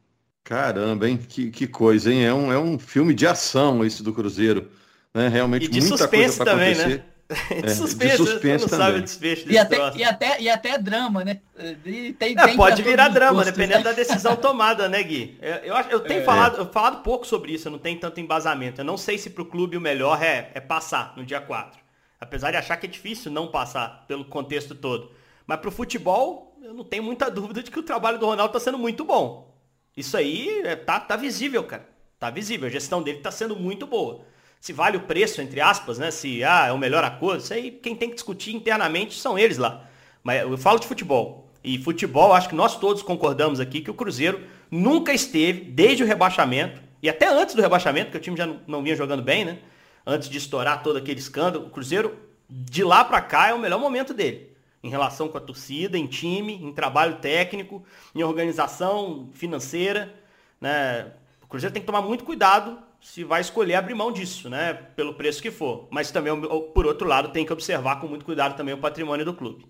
Caramba, 0.42 1.08
hein? 1.08 1.18
Que, 1.18 1.50
que 1.50 1.66
coisa, 1.66 2.12
hein? 2.12 2.24
É 2.24 2.32
um, 2.32 2.52
é 2.52 2.58
um 2.58 2.78
filme 2.78 3.12
de 3.12 3.26
ação 3.26 3.84
esse 3.84 4.02
do 4.02 4.14
Cruzeiro. 4.14 4.70
Né? 5.12 5.28
Realmente 5.28 5.66
e 5.66 5.68
de 5.68 5.80
muita 5.80 5.98
suspense 5.98 6.38
coisa 6.38 6.44
para 6.44 6.52
acontecer. 6.52 6.98
Né? 6.98 7.04
de 7.62 7.74
suspense, 7.74 8.16
de 8.16 8.16
suspense 8.16 8.70
não 8.70 8.78
sabe 8.78 8.98
o 9.00 9.02
desfecho 9.02 9.50
e 9.50 9.58
até, 9.58 9.76
e, 9.94 10.02
até, 10.02 10.40
e 10.40 10.48
até 10.48 10.78
drama, 10.78 11.22
né? 11.22 11.40
E 11.84 12.14
tem, 12.14 12.34
é, 12.38 12.42
tem 12.42 12.56
pode 12.56 12.80
virar 12.80 13.08
drama, 13.08 13.42
custos, 13.42 13.52
dependendo 13.52 13.84
né? 13.84 13.90
da 13.90 13.92
decisão 13.92 14.34
tomada, 14.40 14.88
né, 14.88 15.02
Gui? 15.02 15.38
Eu, 15.42 15.56
eu, 15.56 15.76
eu 15.90 16.00
tenho 16.00 16.20
é. 16.20 16.24
falado, 16.24 16.56
eu 16.56 16.72
falado 16.72 17.02
pouco 17.02 17.26
sobre 17.26 17.52
isso, 17.52 17.68
eu 17.68 17.72
não 17.72 17.78
tenho 17.78 18.00
tanto 18.00 18.18
embasamento. 18.18 18.80
Eu 18.80 18.84
não 18.84 18.96
sei 18.96 19.18
se 19.18 19.28
para 19.28 19.42
o 19.42 19.46
clube 19.46 19.76
o 19.76 19.80
melhor 19.80 20.22
é, 20.22 20.50
é 20.54 20.60
passar 20.60 21.12
no 21.18 21.24
dia 21.24 21.38
4. 21.38 21.78
Apesar 22.18 22.50
de 22.50 22.56
achar 22.56 22.78
que 22.78 22.86
é 22.86 22.88
difícil 22.88 23.30
não 23.30 23.48
passar 23.48 24.06
pelo 24.08 24.24
contexto 24.24 24.74
todo. 24.74 25.12
Mas 25.46 25.60
para 25.60 25.68
o 25.68 25.72
futebol, 25.72 26.58
eu 26.62 26.72
não 26.72 26.84
tenho 26.84 27.02
muita 27.02 27.28
dúvida 27.30 27.62
de 27.62 27.70
que 27.70 27.78
o 27.78 27.82
trabalho 27.82 28.18
do 28.18 28.24
Ronaldo 28.24 28.56
está 28.56 28.70
sendo 28.70 28.78
muito 28.78 29.04
bom. 29.04 29.54
Isso 29.94 30.16
aí 30.16 30.62
é, 30.64 30.76
tá, 30.76 30.98
tá 30.98 31.14
visível, 31.14 31.62
cara. 31.64 31.86
Tá 32.18 32.30
visível. 32.30 32.68
A 32.68 32.70
gestão 32.70 33.02
dele 33.02 33.18
está 33.18 33.30
sendo 33.30 33.54
muito 33.54 33.86
boa 33.86 34.24
se 34.60 34.72
vale 34.72 34.96
o 34.96 35.00
preço, 35.00 35.40
entre 35.40 35.60
aspas, 35.60 35.98
né? 35.98 36.10
Se 36.10 36.42
ah, 36.42 36.66
é 36.66 36.72
o 36.72 36.78
melhor 36.78 37.04
acordo, 37.04 37.40
isso 37.40 37.54
aí 37.54 37.70
quem 37.70 37.94
tem 37.94 38.08
que 38.08 38.16
discutir 38.16 38.54
internamente 38.54 39.18
são 39.18 39.38
eles 39.38 39.56
lá. 39.56 39.84
Mas 40.22 40.42
eu 40.42 40.58
falo 40.58 40.78
de 40.78 40.86
futebol. 40.86 41.48
E 41.62 41.78
futebol, 41.78 42.32
acho 42.32 42.48
que 42.48 42.54
nós 42.54 42.78
todos 42.78 43.02
concordamos 43.02 43.60
aqui 43.60 43.80
que 43.80 43.90
o 43.90 43.94
Cruzeiro 43.94 44.40
nunca 44.70 45.12
esteve, 45.12 45.60
desde 45.60 46.02
o 46.02 46.06
rebaixamento, 46.06 46.80
e 47.02 47.08
até 47.08 47.28
antes 47.28 47.54
do 47.54 47.62
rebaixamento, 47.62 48.06
porque 48.06 48.18
o 48.18 48.20
time 48.20 48.36
já 48.36 48.46
não, 48.46 48.60
não 48.66 48.82
vinha 48.82 48.96
jogando 48.96 49.22
bem, 49.22 49.44
né? 49.44 49.58
Antes 50.06 50.28
de 50.28 50.38
estourar 50.38 50.82
todo 50.82 50.96
aquele 50.96 51.20
escândalo, 51.20 51.66
o 51.66 51.70
Cruzeiro, 51.70 52.18
de 52.48 52.82
lá 52.82 53.04
para 53.04 53.20
cá, 53.20 53.48
é 53.48 53.54
o 53.54 53.58
melhor 53.58 53.78
momento 53.78 54.12
dele. 54.12 54.48
Em 54.82 54.88
relação 54.88 55.28
com 55.28 55.36
a 55.38 55.40
torcida, 55.40 55.98
em 55.98 56.06
time, 56.06 56.54
em 56.54 56.72
trabalho 56.72 57.16
técnico, 57.16 57.84
em 58.14 58.22
organização 58.22 59.28
financeira. 59.32 60.14
Né? 60.60 61.12
O 61.42 61.46
Cruzeiro 61.46 61.72
tem 61.72 61.82
que 61.82 61.86
tomar 61.86 62.00
muito 62.00 62.24
cuidado 62.24 62.78
se 63.00 63.24
vai 63.24 63.40
escolher 63.40 63.74
abrir 63.74 63.94
mão 63.94 64.12
disso, 64.12 64.48
né? 64.48 64.74
Pelo 64.74 65.14
preço 65.14 65.40
que 65.40 65.50
for. 65.50 65.88
Mas 65.90 66.10
também, 66.10 66.32
por 66.74 66.86
outro 66.86 67.06
lado, 67.06 67.30
tem 67.30 67.44
que 67.44 67.52
observar 67.52 68.00
com 68.00 68.06
muito 68.06 68.24
cuidado 68.24 68.56
também 68.56 68.74
o 68.74 68.78
patrimônio 68.78 69.24
do 69.24 69.34
clube. 69.34 69.66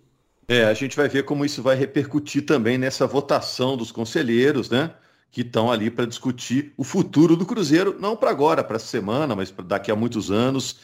É, 0.48 0.64
a 0.64 0.74
gente 0.74 0.96
vai 0.96 1.08
ver 1.08 1.24
como 1.24 1.44
isso 1.44 1.62
vai 1.62 1.76
repercutir 1.76 2.46
também 2.46 2.78
nessa 2.78 3.06
votação 3.06 3.76
dos 3.76 3.92
conselheiros, 3.92 4.70
né? 4.70 4.92
Que 5.30 5.42
estão 5.42 5.70
ali 5.70 5.90
para 5.90 6.06
discutir 6.06 6.72
o 6.76 6.82
futuro 6.82 7.36
do 7.36 7.44
Cruzeiro, 7.44 7.96
não 8.00 8.16
para 8.16 8.30
agora, 8.30 8.64
para 8.64 8.76
essa 8.76 8.86
semana, 8.86 9.36
mas 9.36 9.50
daqui 9.50 9.90
a 9.90 9.96
muitos 9.96 10.30
anos. 10.30 10.80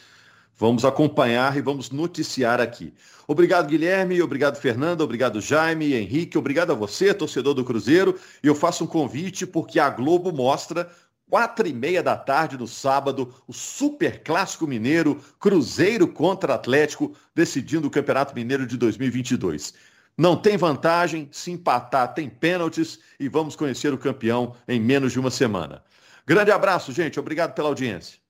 Vamos 0.57 0.85
acompanhar 0.85 1.57
e 1.57 1.61
vamos 1.61 1.89
noticiar 1.89 2.61
aqui. 2.61 2.93
Obrigado, 3.27 3.67
Guilherme, 3.67 4.21
obrigado, 4.21 4.55
Fernanda, 4.55 5.03
obrigado, 5.03 5.41
Jaime, 5.41 5.95
Henrique, 5.95 6.37
obrigado 6.37 6.71
a 6.71 6.75
você, 6.75 7.13
torcedor 7.13 7.55
do 7.55 7.65
Cruzeiro. 7.65 8.17
E 8.41 8.47
eu 8.47 8.55
faço 8.55 8.83
um 8.83 8.87
convite 8.87 9.47
porque 9.47 9.79
a 9.79 9.89
Globo 9.89 10.31
mostra 10.31 10.89
quatro 11.29 11.67
e 11.67 11.73
meia 11.73 12.01
da 12.03 12.15
tarde 12.15 12.57
do 12.57 12.67
sábado, 12.67 13.33
o 13.47 13.53
Super 13.53 14.23
Clássico 14.23 14.67
Mineiro, 14.67 15.21
Cruzeiro 15.39 16.07
contra 16.07 16.55
Atlético, 16.55 17.15
decidindo 17.33 17.87
o 17.87 17.91
Campeonato 17.91 18.33
Mineiro 18.35 18.65
de 18.65 18.77
2022. 18.77 19.73
Não 20.17 20.37
tem 20.37 20.55
vantagem, 20.55 21.27
se 21.31 21.51
empatar 21.51 22.13
tem 22.13 22.29
pênaltis 22.29 22.99
e 23.19 23.27
vamos 23.27 23.55
conhecer 23.55 23.93
o 23.93 23.97
campeão 23.97 24.55
em 24.67 24.79
menos 24.79 25.11
de 25.11 25.19
uma 25.19 25.29
semana. 25.29 25.83
Grande 26.25 26.51
abraço, 26.51 26.91
gente. 26.91 27.19
Obrigado 27.19 27.53
pela 27.53 27.67
audiência. 27.67 28.24